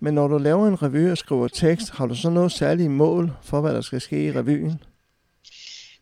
men 0.00 0.14
når 0.14 0.28
du 0.28 0.38
laver 0.38 0.68
en 0.68 0.82
revy 0.82 1.10
og 1.10 1.18
skriver 1.18 1.48
tekst, 1.48 1.90
har 1.90 2.06
du 2.06 2.14
så 2.14 2.30
noget 2.30 2.52
særligt 2.52 2.90
mål 2.90 3.32
for, 3.42 3.60
hvad 3.60 3.74
der 3.74 3.80
skal 3.80 4.00
ske 4.00 4.26
i 4.26 4.32
revyen? 4.32 4.82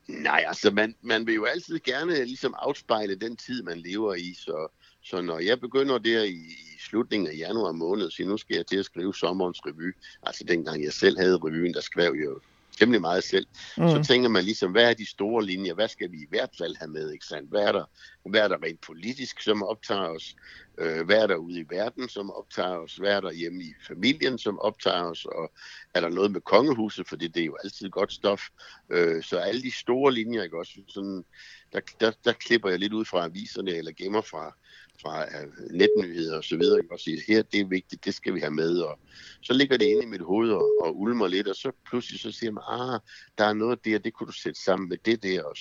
Nej, 0.09 0.45
altså 0.47 0.71
man, 0.71 0.95
man 1.03 1.27
vil 1.27 1.35
jo 1.35 1.45
altid 1.45 1.79
gerne 1.79 2.25
ligesom 2.25 2.55
afspejle 2.59 3.15
den 3.15 3.37
tid, 3.37 3.63
man 3.63 3.79
lever 3.79 4.15
i, 4.15 4.35
så, 4.35 4.69
så 5.03 5.21
når 5.21 5.39
jeg 5.39 5.61
begynder 5.61 5.99
der 5.99 6.23
i, 6.23 6.33
i 6.75 6.79
slutningen 6.81 7.29
af 7.29 7.37
januar 7.37 7.73
måned, 7.73 8.11
så 8.11 8.25
nu 8.25 8.37
skal 8.37 8.57
jeg 8.57 8.67
til 8.67 8.77
at 8.77 8.85
skrive 8.85 9.15
sommerens 9.15 9.61
revy, 9.67 9.97
altså 10.23 10.45
dengang 10.45 10.85
jeg 10.85 10.93
selv 10.93 11.19
havde 11.19 11.37
revyen, 11.37 11.75
der 11.75 11.81
skrev 11.81 12.15
jeg 12.15 12.25
jo 12.25 12.41
temmelig 12.79 13.01
meget 13.01 13.25
selv, 13.25 13.47
mm. 13.79 13.89
så 13.89 14.05
tænker 14.09 14.29
man 14.29 14.45
ligesom, 14.45 14.73
hvad 14.73 14.91
er 14.91 14.95
de 14.95 15.07
store 15.07 15.45
linjer? 15.45 15.75
Hvad 15.75 15.89
skal 15.89 16.13
vi 16.13 16.17
i 16.17 16.27
hvert 16.29 16.51
fald 16.59 16.77
have 16.77 16.91
med? 16.91 17.13
Ikke 17.13 17.27
sandt? 17.27 17.51
Hvad, 17.51 17.61
er 17.61 17.73
der, 17.73 17.85
hvad 18.25 18.41
er 18.41 18.49
der 18.49 18.63
rent 18.63 18.81
politisk, 18.81 19.41
som 19.43 19.63
optager 19.63 20.09
os? 20.09 20.37
Øh, 20.79 21.07
hvad 21.07 21.23
er 21.23 21.27
der 21.27 21.37
ude 21.37 21.61
i 21.61 21.65
verden, 21.71 22.09
som 22.09 22.31
optager 22.31 22.77
os? 22.77 22.97
Hvad 22.97 23.13
er 23.13 23.21
der 23.21 23.33
hjemme 23.33 23.63
i 23.63 23.75
familien, 23.89 24.39
som 24.39 24.59
optager 24.59 25.03
os? 25.03 25.25
Og 25.25 25.53
er 25.95 26.01
der 26.01 26.09
noget 26.09 26.31
med 26.31 26.41
kongehuset? 26.41 27.09
For 27.09 27.17
det 27.17 27.37
er 27.37 27.45
jo 27.45 27.57
altid 27.65 27.91
godt 27.91 28.13
stof. 28.13 28.43
Øh, 28.91 29.23
så 29.23 29.39
alle 29.39 29.63
de 29.63 29.73
store 29.73 30.13
linjer, 30.13 30.43
ikke 30.43 30.59
også? 30.59 30.73
Sådan, 30.89 31.25
der, 31.73 31.81
der, 32.01 32.13
der 32.25 32.33
klipper 32.33 32.69
jeg 32.69 32.79
lidt 32.79 32.93
ud 32.93 33.05
fra 33.05 33.25
aviserne, 33.25 33.71
eller 33.71 33.93
gemmer 33.93 34.21
fra, 34.21 34.57
fra 35.03 35.23
øh, 35.23 35.49
netnyheder 35.71 36.37
og 36.37 36.45
så 36.45 36.57
videre, 36.57 36.81
og 36.91 37.01
sige, 37.01 37.23
her 37.29 37.43
det 37.43 37.61
er 37.61 37.67
vigtigt, 37.67 38.05
det 38.05 38.15
skal 38.15 38.35
vi 38.35 38.41
have 38.41 38.51
med, 38.51 38.79
og 38.79 38.99
så 39.43 39.53
ligger 39.53 39.77
det 39.77 39.87
inde 39.87 40.03
i 40.03 40.07
mit 40.07 40.21
hoved 40.21 40.51
og, 40.51 40.73
og 40.81 41.01
ulmer 41.01 41.29
lidt, 41.29 41.49
og 41.49 41.57
så 41.57 41.73
pludselig 41.89 42.21
så 42.21 42.33
siger 42.33 42.53
man, 42.53 42.65
ah, 42.69 43.01
der 43.39 43.45
er 43.45 43.53
noget 43.53 43.85
der, 43.85 43.99
det 43.99 44.13
kunne 44.13 44.27
du 44.27 44.33
sætte 44.33 44.61
sammen 44.63 44.89
med 44.89 44.99
det 45.05 45.23
der, 45.23 45.43
og 45.43 45.57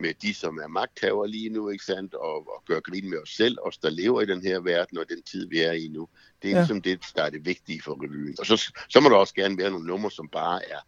med 0.00 0.14
de, 0.22 0.34
som 0.34 0.58
er 0.58 0.68
magthaver 0.68 1.26
lige 1.26 1.48
nu, 1.48 1.68
ikke 1.68 1.84
sandt? 1.84 2.14
Og, 2.14 2.36
og 2.36 2.62
gøre 2.66 2.80
grin 2.80 3.10
med 3.10 3.18
os 3.18 3.28
selv, 3.28 3.58
os 3.62 3.78
der 3.78 3.90
lever 3.90 4.20
i 4.20 4.26
den 4.26 4.42
her 4.42 4.60
verden 4.60 4.98
og 4.98 5.04
den 5.08 5.22
tid, 5.22 5.48
vi 5.48 5.60
er 5.60 5.72
i 5.72 5.88
nu. 5.88 6.08
Det 6.42 6.48
er 6.50 6.52
ja. 6.52 6.58
ligesom 6.58 6.82
det, 6.82 7.00
der 7.16 7.22
er 7.22 7.30
det 7.30 7.46
vigtige 7.46 7.82
for 7.82 8.04
revyen. 8.04 8.36
Og 8.38 8.46
så, 8.46 8.72
så 8.88 9.00
må 9.00 9.08
der 9.08 9.16
også 9.16 9.34
gerne 9.34 9.58
være 9.58 9.70
nogle 9.70 9.86
numre, 9.86 10.10
som 10.10 10.28
bare 10.28 10.70
er 10.70 10.78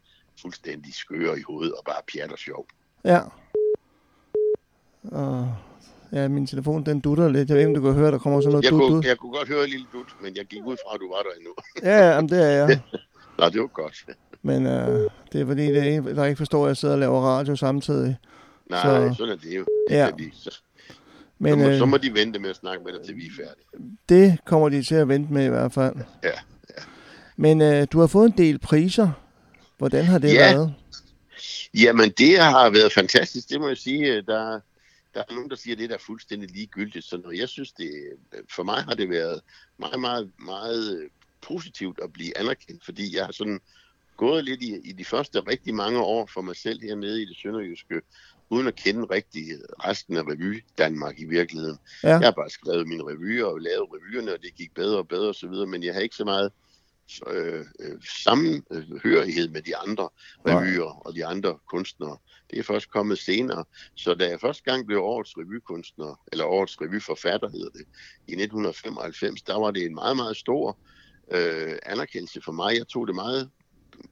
fuldstændig 0.41 0.93
skøre 0.93 1.39
i 1.39 1.41
hovedet 1.41 1.73
og 1.73 1.83
bare 1.85 2.01
pjat 2.13 2.31
og 2.31 2.39
sjov. 2.39 2.67
Ja. 3.05 3.21
Og 5.03 5.55
ja, 6.11 6.27
min 6.27 6.47
telefon 6.47 6.85
den 6.85 6.99
dutter 6.99 7.29
lidt. 7.29 7.49
Jeg 7.49 7.55
ved 7.55 7.61
ikke, 7.61 7.77
om 7.77 7.83
du 7.83 7.91
kan 7.91 7.99
høre, 7.99 8.11
der 8.11 8.17
kommer 8.17 8.41
sådan 8.41 8.51
noget 8.51 8.63
jeg 8.63 8.71
dut 8.71 8.81
kunne, 8.81 8.97
ud. 8.97 9.03
Jeg 9.03 9.17
kunne 9.17 9.31
godt 9.31 9.47
høre 9.47 9.63
en 9.63 9.69
lille 9.69 9.85
dut, 9.93 10.15
men 10.21 10.35
jeg 10.35 10.45
gik 10.45 10.65
ud 10.65 10.77
fra, 10.85 10.95
at 10.95 10.99
du 11.01 11.07
var 11.09 11.21
der 11.21 11.31
endnu. 11.37 11.53
ja, 11.91 12.13
jamen, 12.13 12.29
det 12.29 12.43
er 12.43 12.49
jeg. 12.49 12.81
Nå, 13.37 13.49
det 13.49 13.61
var 13.61 13.67
godt. 13.67 14.05
Men 14.41 14.65
øh, 14.65 15.09
det 15.31 15.41
er 15.41 15.45
fordi, 15.45 15.65
det 15.65 15.77
er 15.77 15.83
en, 15.83 16.05
der 16.05 16.25
ikke 16.25 16.37
forstår, 16.37 16.63
at 16.63 16.67
jeg 16.67 16.77
sidder 16.77 16.93
og 16.93 16.99
laver 16.99 17.21
radio 17.21 17.55
samtidig. 17.55 18.17
Nej, 18.73 19.09
så, 19.09 19.15
sådan 19.17 19.33
er 19.33 19.37
det 19.37 19.57
jo. 19.57 19.65
Det 19.89 19.95
ja. 19.95 20.11
De, 20.17 20.31
så, 20.33 20.61
Men, 21.39 21.51
så, 21.51 21.57
må, 21.57 21.69
øh, 21.69 21.77
så 21.77 21.85
må 21.85 21.97
de 21.97 22.13
vente 22.13 22.39
med 22.39 22.49
at 22.49 22.55
snakke 22.55 22.83
med 22.83 22.93
dig, 22.93 23.05
til 23.05 23.15
vi 23.15 23.25
er 23.25 23.31
færdige. 23.37 23.95
Det 24.09 24.39
kommer 24.45 24.69
de 24.69 24.83
til 24.83 24.95
at 24.95 25.07
vente 25.07 25.33
med 25.33 25.45
i 25.45 25.49
hvert 25.49 25.73
fald. 25.73 25.95
Ja, 26.23 26.29
ja. 26.29 26.83
Men 27.35 27.61
øh, 27.61 27.87
du 27.91 27.99
har 27.99 28.07
fået 28.07 28.25
en 28.25 28.37
del 28.37 28.59
priser. 28.59 29.11
Hvordan 29.77 30.05
har 30.05 30.17
det 30.17 30.33
ja. 30.33 30.53
været? 30.53 30.73
Jamen, 31.73 32.09
det 32.09 32.39
har 32.39 32.69
været 32.69 32.93
fantastisk, 32.93 33.49
det 33.49 33.61
må 33.61 33.67
jeg 33.67 33.77
sige. 33.77 34.21
Der, 34.21 34.59
der 35.13 35.19
er 35.29 35.33
nogen, 35.33 35.49
der 35.49 35.55
siger, 35.55 35.75
at 35.75 35.79
det 35.79 35.91
er 35.91 35.97
fuldstændig 35.97 36.49
ligegyldigt. 36.51 37.05
Så 37.05 37.31
jeg 37.35 37.49
synes, 37.49 37.71
det, 37.71 37.91
for 38.55 38.63
mig 38.63 38.83
har 38.83 38.93
det 38.93 39.09
været 39.09 39.41
meget, 39.79 39.99
meget, 39.99 40.31
meget 40.39 41.07
positivt 41.41 41.99
at 42.03 42.13
blive 42.13 42.37
anerkendt, 42.37 42.85
fordi 42.85 43.15
jeg 43.15 43.25
har 43.25 43.31
sådan 43.31 43.59
gået 44.17 44.45
lidt 44.45 44.61
i, 44.61 44.75
i 44.83 44.91
de 44.91 45.05
første 45.05 45.39
rigtig 45.39 45.75
mange 45.75 45.99
år 45.99 46.29
for 46.33 46.41
mig 46.41 46.55
selv 46.55 46.81
hernede 46.81 47.21
i 47.21 47.25
det 47.25 47.37
sønderjyske, 47.37 48.01
uden 48.49 48.67
at 48.67 48.75
kende 48.75 49.03
rigtig 49.03 49.43
resten 49.85 50.17
af 50.17 50.21
revy 50.21 50.63
Danmark 50.77 51.19
i 51.19 51.25
virkeligheden. 51.25 51.77
Ja. 52.03 52.09
Jeg 52.09 52.19
har 52.19 52.31
bare 52.31 52.49
skrevet 52.49 52.87
mine 52.87 53.03
revyer 53.03 53.45
og 53.45 53.59
lavet 53.59 53.89
revyerne, 53.93 54.33
og 54.33 54.41
det 54.41 54.55
gik 54.55 54.73
bedre 54.73 54.97
og 54.97 55.07
bedre 55.07 55.29
osv., 55.29 55.49
men 55.67 55.83
jeg 55.83 55.93
har 55.93 56.01
ikke 56.01 56.15
så 56.15 56.25
meget 56.25 56.51
øh, 57.27 57.65
øh, 57.79 58.01
sammenhørighed 58.23 59.49
med 59.49 59.61
de 59.61 59.77
andre 59.77 60.09
revyer 60.47 60.83
ja. 60.83 61.07
og 61.07 61.15
de 61.15 61.25
andre 61.25 61.57
kunstnere. 61.69 62.17
Det 62.51 62.59
er 62.59 62.63
først 62.63 62.91
kommet 62.91 63.19
senere. 63.19 63.65
Så 63.95 64.13
da 64.13 64.29
jeg 64.29 64.39
første 64.39 64.63
gang 64.63 64.85
blev 64.87 64.99
årets 64.99 65.37
revykunstner, 65.37 66.21
eller 66.31 66.45
årets 66.45 66.81
revyforfatter 66.81 67.49
hedder 67.49 67.69
det, 67.69 67.85
i 68.27 68.33
1995, 68.33 69.41
der 69.41 69.59
var 69.59 69.71
det 69.71 69.85
en 69.85 69.95
meget, 69.95 70.15
meget 70.15 70.37
stor 70.37 70.77
øh, 71.31 71.75
anerkendelse 71.85 72.41
for 72.41 72.51
mig. 72.51 72.77
Jeg 72.77 72.87
tog 72.87 73.07
det 73.07 73.15
meget 73.15 73.49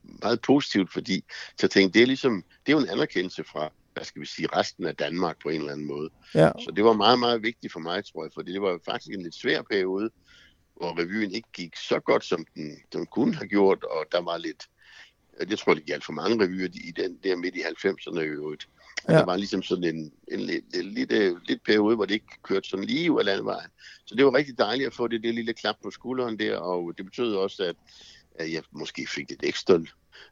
meget 0.02 0.40
positivt, 0.40 0.92
fordi 0.92 1.24
så 1.60 1.68
tænkte, 1.68 1.98
det 1.98 2.02
er 2.02 2.06
ligesom, 2.06 2.44
det 2.66 2.72
er 2.72 2.76
jo 2.76 2.82
en 2.82 2.88
anerkendelse 2.88 3.44
fra, 3.44 3.72
hvad 3.94 4.04
skal 4.04 4.20
vi 4.22 4.26
sige, 4.26 4.48
resten 4.56 4.86
af 4.86 4.96
Danmark 4.96 5.36
på 5.42 5.48
en 5.48 5.60
eller 5.60 5.72
anden 5.72 5.86
måde. 5.86 6.10
Ja. 6.34 6.50
Så 6.58 6.72
det 6.76 6.84
var 6.84 6.92
meget, 6.92 7.18
meget 7.18 7.42
vigtigt 7.42 7.72
for 7.72 7.80
mig, 7.80 8.04
tror 8.04 8.24
jeg, 8.24 8.32
fordi 8.34 8.52
det 8.52 8.62
var 8.62 8.78
faktisk 8.84 9.14
en 9.14 9.22
lidt 9.22 9.34
svær 9.34 9.62
periode, 9.62 10.10
hvor 10.76 11.00
revyen 11.00 11.30
ikke 11.30 11.48
gik 11.52 11.76
så 11.76 12.00
godt, 12.00 12.24
som 12.24 12.46
den, 12.54 12.76
den 12.92 13.06
kunne 13.06 13.34
have 13.34 13.48
gjort, 13.48 13.84
og 13.84 14.06
der 14.12 14.20
var 14.20 14.38
lidt, 14.38 14.68
jeg 15.50 15.58
tror, 15.58 15.74
det 15.74 15.86
galt 15.86 16.04
for 16.04 16.12
mange 16.12 16.44
revyer 16.44 16.68
i 16.74 16.92
den 16.96 17.18
der 17.24 17.36
midt 17.36 17.56
i 17.56 17.60
90'erne 17.60 18.20
i 18.20 18.24
øvrigt. 18.24 18.68
Ja. 19.08 19.14
Der 19.14 19.24
var 19.24 19.36
ligesom 19.36 19.62
sådan 19.62 19.84
en, 19.84 20.12
en, 20.32 20.40
en, 20.40 20.62
en 20.74 20.84
lidt, 20.84 21.12
lidt 21.48 21.64
periode, 21.64 21.96
hvor 21.96 22.04
det 22.04 22.14
ikke 22.14 22.42
kørte 22.42 22.68
sådan 22.68 22.84
lige 22.84 23.12
ud 23.12 23.18
af 23.18 23.24
landvejen. 23.24 23.70
Så 24.04 24.14
det 24.14 24.24
var 24.24 24.34
rigtig 24.34 24.58
dejligt 24.58 24.86
at 24.86 24.94
få 24.94 25.08
det, 25.08 25.22
det 25.22 25.34
lille 25.34 25.52
klap 25.52 25.76
på 25.82 25.90
skulderen 25.90 26.38
der, 26.38 26.56
og 26.56 26.92
det 26.98 27.04
betød 27.04 27.34
også, 27.34 27.62
at 27.62 27.76
at 28.34 28.52
jeg 28.52 28.62
måske 28.70 29.06
fik 29.06 29.30
et 29.30 29.40
ekstra 29.42 29.78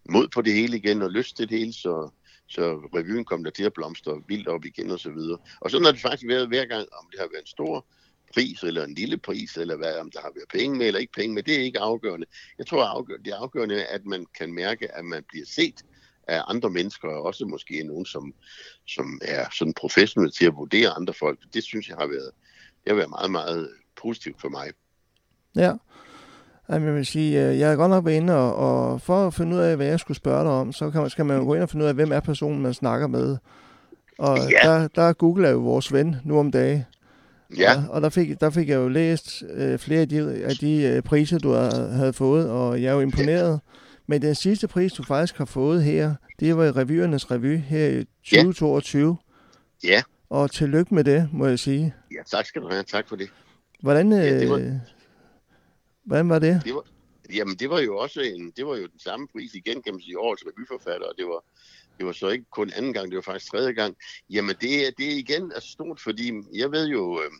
mod 0.09 0.29
på 0.29 0.43
det 0.43 0.53
hele 0.53 0.77
igen 0.77 1.03
og 1.03 1.11
lyst 1.11 1.37
til 1.37 1.49
det 1.49 1.59
hele, 1.59 1.73
så, 1.73 2.11
så 2.47 2.75
revyen 2.95 3.25
kom 3.25 3.45
der 3.45 3.51
til 3.51 3.65
at 3.65 3.73
blomstre 3.73 4.23
vildt 4.29 4.49
op 4.49 4.65
igen 4.65 4.91
og 4.91 5.01
så 5.01 5.11
videre. 5.11 5.39
Og 5.61 5.71
sådan 5.71 5.85
har 5.85 5.93
det 5.93 6.01
faktisk 6.01 6.29
været 6.29 6.49
hver 6.49 6.65
gang, 6.65 6.89
om 7.01 7.09
det 7.11 7.21
har 7.21 7.29
været 7.33 7.43
en 7.43 7.47
stor 7.47 7.87
pris, 8.35 8.63
eller 8.63 8.85
en 8.85 8.95
lille 8.95 9.19
pris, 9.19 9.57
eller 9.57 9.77
hvad, 9.77 9.99
om 9.99 10.11
der 10.11 10.21
har 10.21 10.33
været 10.35 10.49
penge 10.49 10.79
med, 10.79 10.87
eller 10.87 11.01
ikke 11.01 11.13
penge 11.13 11.35
med, 11.35 11.43
det 11.43 11.55
er 11.55 11.63
ikke 11.63 11.79
afgørende. 11.79 12.27
Jeg 12.59 12.67
tror, 12.67 12.85
afgørende, 12.85 13.25
det 13.25 13.33
er 13.33 13.37
afgørende, 13.37 13.85
at 13.85 14.05
man 14.05 14.27
kan 14.39 14.53
mærke, 14.53 14.95
at 14.95 15.05
man 15.05 15.25
bliver 15.29 15.47
set 15.47 15.85
af 16.29 16.43
andre 16.47 16.71
mennesker, 16.71 17.09
og 17.09 17.23
også 17.23 17.47
måske 17.47 17.83
nogen, 17.83 18.07
som, 18.07 18.35
som 18.87 19.21
er 19.23 19.47
sådan 19.53 19.75
professionelle 19.75 20.33
til 20.33 20.47
at 20.47 20.57
vurdere 20.57 20.91
andre 20.91 21.15
folk. 21.15 21.39
Det 21.55 21.65
synes 21.65 21.89
jeg 21.89 21.97
har 21.97 22.07
været, 22.07 22.31
det 22.85 22.89
har 22.89 22.95
været 22.95 23.11
meget, 23.11 23.31
meget 23.31 23.71
positivt 23.97 24.41
for 24.41 24.49
mig. 24.49 24.73
Ja. 25.57 25.75
Jamen, 26.73 26.87
jeg 26.89 26.95
vil 26.97 27.07
sige, 27.07 27.49
øh, 27.49 27.59
jeg 27.59 27.69
har 27.69 27.77
godt 27.77 27.91
nok 27.91 28.05
været 28.05 28.17
inde, 28.17 28.37
og, 28.37 28.55
og 28.57 29.01
for 29.01 29.27
at 29.27 29.35
finde 29.35 29.57
ud 29.57 29.61
af, 29.61 29.77
hvad 29.77 29.87
jeg 29.87 30.01
skulle 30.01 30.17
spørge 30.17 30.45
dig 30.45 30.53
om, 30.53 30.73
så 30.73 30.91
kan 30.91 31.01
man, 31.01 31.11
skal 31.11 31.27
man 31.27 31.37
jo 31.39 31.45
gå 31.45 31.55
ind 31.55 31.63
og 31.63 31.69
finde 31.71 31.83
ud 31.85 31.89
af, 31.89 31.95
hvem 31.95 32.13
er 32.13 32.21
personen, 32.21 32.63
man 32.63 32.75
snakker 32.75 33.07
med. 33.07 33.37
Og 34.19 34.39
Ja. 34.39 34.69
der, 34.69 34.89
der 34.89 35.13
Google 35.13 35.47
er 35.49 35.53
jo 35.53 35.59
vores 35.59 35.93
ven 35.93 36.17
nu 36.25 36.39
om 36.39 36.51
dagen. 36.51 36.85
Ja, 37.57 37.73
Og, 37.89 37.95
og 37.95 38.03
der, 38.03 38.09
fik, 38.09 38.41
der 38.41 38.51
fik 38.51 38.69
jeg 38.69 38.77
jo 38.77 38.89
læst 38.89 39.43
øh, 39.55 39.79
flere 39.79 40.01
af 40.01 40.09
de, 40.09 40.43
af 40.45 40.55
de 40.61 40.83
øh, 40.83 41.03
priser, 41.03 41.39
du 41.39 41.53
har, 41.53 41.89
havde 41.89 42.13
fået, 42.13 42.51
og 42.51 42.83
jeg 42.83 42.89
er 42.89 42.95
jo 42.95 43.01
imponeret. 43.01 43.61
Men 44.07 44.23
den 44.23 44.35
sidste 44.35 44.69
pris, 44.69 44.93
du 44.93 45.03
faktisk 45.03 45.39
har 45.39 45.45
fået 45.45 45.83
her, 45.85 46.15
det 46.41 46.57
var 46.57 46.65
i 46.65 46.71
revyernes 46.71 47.31
revy 47.31 47.59
her 47.59 47.87
i 47.87 48.05
2022. 48.25 49.17
ja, 49.85 50.03
Og 50.31 50.51
tillykke 50.51 50.95
med 50.95 51.05
det, 51.05 51.29
må 51.33 51.47
jeg 51.47 51.59
sige. 51.59 51.95
ja, 52.13 52.17
tak 52.37 52.47
skal 52.47 52.63
du 52.63 52.69
have, 52.71 52.83
tak 52.83 53.09
for 53.09 53.17
det. 53.17 53.29
Hvordan, 53.83 54.13
øh, 54.13 54.19
Ja, 54.19 54.41
det 54.41 54.51
var- 54.51 54.57
hvordan 56.05 56.29
var 56.29 56.39
det? 56.39 56.63
det 56.65 56.75
var, 56.75 56.83
jamen, 57.35 57.57
det 57.57 57.71
var 57.71 57.81
jo 57.81 57.97
også 57.97 58.21
en, 58.21 58.51
det 58.57 58.67
var 58.67 58.77
jo 58.77 58.87
den 58.87 58.99
samme 58.99 59.29
pris 59.33 59.55
igen, 59.55 59.83
kan 59.83 59.95
man 59.95 60.03
sige, 60.03 60.19
årets 60.19 60.45
revyforfatter, 60.47 61.07
og 61.07 61.15
det 61.19 61.27
var, 61.27 61.45
det 61.99 62.07
var 62.07 62.13
så 62.13 62.29
ikke 62.29 62.45
kun 62.51 62.71
anden 62.77 62.93
gang, 62.93 63.11
det 63.11 63.17
var 63.17 63.23
faktisk 63.23 63.51
tredje 63.51 63.73
gang. 63.73 63.97
Jamen, 64.31 64.57
det, 64.61 64.87
er- 64.87 64.91
det 64.99 65.07
er 65.13 65.17
igen 65.19 65.53
er 65.57 65.61
stort, 65.61 66.01
fordi 66.01 66.33
jeg 66.55 66.73
ved 66.73 66.89
jo, 66.89 67.21
øh, 67.23 67.31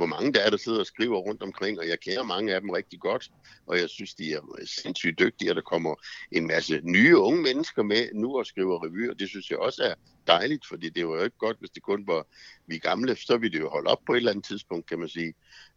hvor 0.00 0.06
mange 0.06 0.32
der 0.32 0.40
er, 0.40 0.50
der 0.50 0.56
sidder 0.56 0.80
og 0.80 0.86
skriver 0.86 1.18
rundt 1.18 1.42
omkring, 1.42 1.78
og 1.78 1.88
jeg 1.88 2.00
kender 2.00 2.22
mange 2.22 2.54
af 2.54 2.60
dem 2.60 2.70
rigtig 2.70 3.00
godt, 3.00 3.30
og 3.66 3.78
jeg 3.78 3.88
synes, 3.88 4.14
de 4.14 4.32
er 4.32 4.40
sindssygt 4.66 5.18
dygtige, 5.18 5.50
og 5.50 5.56
der 5.56 5.62
kommer 5.62 5.94
en 6.32 6.46
masse 6.46 6.80
nye 6.82 7.18
unge 7.18 7.42
mennesker 7.42 7.82
med 7.82 8.08
nu 8.14 8.38
og 8.38 8.46
skriver 8.46 8.84
revy, 8.84 9.10
og 9.10 9.18
det 9.18 9.28
synes 9.28 9.50
jeg 9.50 9.58
også 9.58 9.82
er 9.82 9.94
dejligt, 10.26 10.66
fordi 10.68 10.88
det 10.88 11.08
var 11.08 11.16
jo 11.16 11.24
ikke 11.24 11.38
godt, 11.38 11.58
hvis 11.58 11.70
det 11.70 11.82
kun 11.82 12.06
var 12.06 12.26
vi 12.66 12.78
gamle, 12.78 13.16
så 13.16 13.36
ville 13.36 13.58
det 13.58 13.64
jo 13.64 13.68
holde 13.68 13.90
op 13.90 14.00
på 14.06 14.12
et 14.12 14.16
eller 14.16 14.30
andet 14.30 14.44
tidspunkt, 14.44 14.88
kan 14.88 14.98
man 14.98 15.08
sige, 15.08 15.34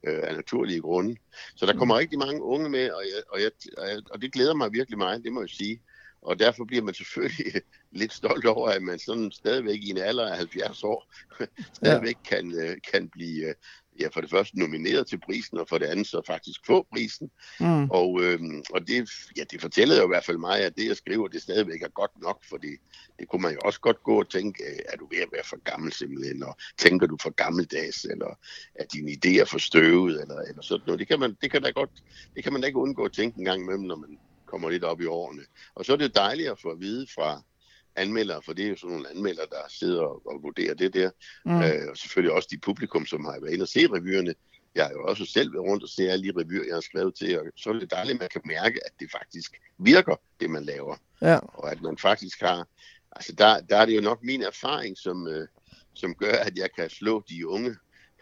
øh, 0.07 0.19
af 0.23 0.35
naturlige 0.35 0.81
grunde. 0.81 1.15
Så 1.55 1.65
der 1.65 1.77
kommer 1.77 1.97
rigtig 1.97 2.19
mange 2.19 2.41
unge 2.41 2.69
med, 2.69 2.91
og, 2.91 3.03
jeg, 3.03 3.23
og, 3.29 3.41
jeg, 3.41 3.51
og, 3.77 3.87
jeg, 3.89 4.01
og 4.11 4.21
det 4.21 4.33
glæder 4.33 4.53
mig 4.53 4.73
virkelig 4.73 4.97
meget, 4.97 5.23
det 5.23 5.33
må 5.33 5.41
jeg 5.41 5.49
sige. 5.49 5.81
Og 6.25 6.39
derfor 6.39 6.65
bliver 6.65 6.83
man 6.83 6.93
selvfølgelig 6.93 7.61
lidt 8.01 8.13
stolt 8.13 8.45
over, 8.45 8.69
at 8.69 8.81
man 8.81 8.99
sådan 8.99 9.31
stadigvæk 9.31 9.79
i 9.83 9.89
en 9.89 9.97
alder 9.97 10.31
af 10.31 10.37
70 10.37 10.83
år 10.83 11.13
stadigvæk 11.73 12.17
kan, 12.25 12.53
øh, 12.59 12.77
kan 12.91 13.09
blive 13.09 13.47
øh, 13.47 13.55
ja, 13.99 14.07
for 14.07 14.21
det 14.21 14.29
første 14.29 14.59
nomineret 14.59 15.07
til 15.07 15.19
prisen, 15.19 15.57
og 15.57 15.67
for 15.67 15.77
det 15.77 15.85
andet 15.85 16.07
så 16.07 16.21
faktisk 16.27 16.59
få 16.65 16.87
prisen. 16.91 17.31
Mm. 17.59 17.89
Og, 17.89 18.21
øh, 18.21 18.39
og 18.73 18.87
det, 18.87 19.09
ja, 19.37 19.43
det 19.51 19.61
fortæller 19.61 19.97
jo 19.97 20.03
i 20.03 20.07
hvert 20.07 20.25
fald 20.25 20.37
mig, 20.37 20.59
at 20.59 20.75
det 20.77 20.87
jeg 20.87 20.97
skriver, 20.97 21.27
det 21.27 21.41
stadigvæk 21.41 21.81
er 21.81 21.87
godt 21.87 22.11
nok, 22.21 22.43
fordi 22.49 22.67
det 23.19 23.27
kunne 23.27 23.41
man 23.41 23.53
jo 23.53 23.59
også 23.65 23.79
godt 23.79 24.03
gå 24.03 24.19
og 24.19 24.29
tænke, 24.29 24.63
øh, 24.63 24.79
er 24.89 24.97
du 24.97 25.07
ved 25.11 25.17
at 25.17 25.29
være 25.31 25.43
for 25.45 25.57
gammel 25.63 25.93
simpelthen, 25.93 26.43
og 26.43 26.57
tænker 26.77 27.07
du 27.07 27.17
for 27.21 27.29
gammeldags, 27.29 28.03
eller 28.05 28.39
er 28.75 28.85
dine 28.93 29.11
idéer 29.11 29.43
for 29.43 29.57
støvet, 29.57 30.21
eller, 30.21 30.39
eller 30.39 30.61
sådan 30.61 30.83
noget. 30.85 30.99
Det 30.99 31.07
kan, 31.07 31.19
man, 31.19 31.37
det, 31.41 31.51
kan 31.51 31.61
da 31.61 31.69
godt, 31.69 31.91
det 32.35 32.43
kan 32.43 32.53
man 32.53 32.61
da 32.61 32.67
ikke 32.67 32.79
undgå 32.79 33.05
at 33.05 33.13
tænke 33.13 33.39
en 33.39 33.45
gang 33.45 33.61
imellem, 33.61 33.83
når 33.83 33.95
man 33.95 34.19
kommer 34.45 34.69
lidt 34.69 34.83
op 34.83 35.01
i 35.01 35.05
årene. 35.05 35.41
Og 35.75 35.85
så 35.85 35.93
er 35.93 35.97
det 35.97 36.15
dejligt 36.15 36.49
at 36.49 36.59
få 36.59 36.69
at 36.69 36.79
vide 36.79 37.07
fra 37.15 37.41
anmeldere, 37.95 38.41
for 38.41 38.53
det 38.53 38.65
er 38.65 38.69
jo 38.69 38.75
sådan 38.75 38.93
nogle 38.93 39.09
anmeldere, 39.09 39.45
der 39.49 39.69
sidder 39.69 40.01
og, 40.01 40.27
og 40.27 40.43
vurderer 40.43 40.73
det 40.73 40.93
der. 40.93 41.09
Mm. 41.45 41.61
Øh, 41.61 41.89
og 41.89 41.97
selvfølgelig 41.97 42.33
også 42.33 42.47
de 42.51 42.57
publikum, 42.57 43.05
som 43.05 43.25
har 43.25 43.39
været 43.41 43.53
inde 43.53 43.63
og 43.63 43.67
se 43.67 43.87
revyerne. 43.87 44.35
Jeg 44.75 44.85
har 44.85 44.91
jo 44.91 45.03
også 45.03 45.25
selv 45.25 45.53
været 45.53 45.65
rundt 45.65 45.83
og 45.83 45.89
se 45.89 46.09
alle 46.09 46.27
de 46.27 46.39
revyer, 46.39 46.63
jeg 46.67 46.75
har 46.75 46.81
skrevet 46.81 47.15
til, 47.15 47.39
og 47.39 47.45
så 47.55 47.69
er 47.69 47.73
det 47.73 47.91
dejligt, 47.91 48.15
at 48.15 48.19
man 48.19 48.29
kan 48.29 48.41
mærke, 48.45 48.79
at 48.85 48.91
det 48.99 49.11
faktisk 49.11 49.61
virker, 49.77 50.15
det 50.39 50.49
man 50.49 50.63
laver. 50.63 50.95
Ja. 51.21 51.37
Og 51.37 51.71
at 51.71 51.81
man 51.81 51.97
faktisk 51.97 52.41
har... 52.41 52.67
Altså, 53.11 53.33
der, 53.37 53.61
der 53.61 53.77
er 53.77 53.85
det 53.85 53.95
jo 53.95 54.01
nok 54.01 54.23
min 54.23 54.41
erfaring, 54.41 54.97
som, 54.97 55.27
øh, 55.27 55.47
som 55.93 56.15
gør, 56.15 56.33
at 56.33 56.57
jeg 56.57 56.69
kan 56.75 56.89
slå 56.89 57.23
de 57.29 57.47
unge, 57.47 57.75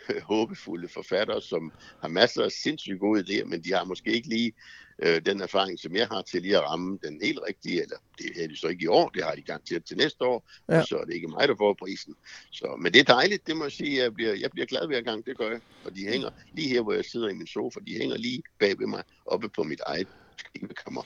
håbefulde 0.31 0.87
forfattere, 0.87 1.41
som 1.41 1.71
har 2.01 2.07
masser 2.07 2.43
af 2.43 2.51
sindssygt 2.51 2.99
gode 2.99 3.21
idéer, 3.21 3.45
men 3.45 3.63
de 3.63 3.73
har 3.73 3.83
måske 3.83 4.11
ikke 4.11 4.29
lige 4.29 4.53
øh, 5.01 5.21
den 5.25 5.41
erfaring, 5.41 5.79
som 5.79 5.95
jeg 5.95 6.07
har 6.07 6.21
til 6.21 6.41
lige 6.41 6.57
at 6.57 6.63
ramme 6.63 6.99
den 7.03 7.19
helt 7.23 7.39
rigtige, 7.47 7.81
eller 7.81 7.95
det 8.17 8.43
er 8.43 8.47
de 8.47 8.57
så 8.57 8.67
ikke 8.67 8.83
i 8.83 8.87
år, 8.87 9.09
det 9.09 9.23
har 9.23 9.35
de 9.35 9.41
garanteret 9.41 9.85
til 9.85 9.97
næste 9.97 10.23
år, 10.23 10.49
Ja. 10.69 10.79
og 10.79 10.87
så 10.87 10.97
er 10.97 11.05
det 11.05 11.13
ikke 11.13 11.27
mig, 11.27 11.47
der 11.47 11.55
får 11.57 11.73
prisen. 11.79 12.15
Så, 12.51 12.75
men 12.79 12.93
det 12.93 12.99
er 12.99 13.13
dejligt, 13.13 13.47
det 13.47 13.57
må 13.57 13.63
jeg 13.65 13.71
sige, 13.71 14.03
jeg 14.03 14.13
bliver, 14.13 14.33
jeg 14.33 14.51
bliver 14.51 14.65
glad 14.65 14.87
hver 14.87 15.01
gang, 15.01 15.25
det 15.25 15.37
gør 15.37 15.49
jeg. 15.51 15.59
Og 15.85 15.95
de 15.95 16.07
hænger 16.07 16.29
lige 16.53 16.69
her, 16.69 16.81
hvor 16.81 16.93
jeg 16.93 17.05
sidder 17.05 17.29
i 17.29 17.33
min 17.33 17.47
sofa, 17.47 17.79
de 17.87 17.93
hænger 17.97 18.17
lige 18.17 18.43
bag 18.59 18.79
ved 18.79 18.87
mig, 18.87 19.03
oppe 19.25 19.49
på 19.49 19.63
mit 19.63 19.81
eget 19.85 20.07
skrivekammer. 20.37 21.01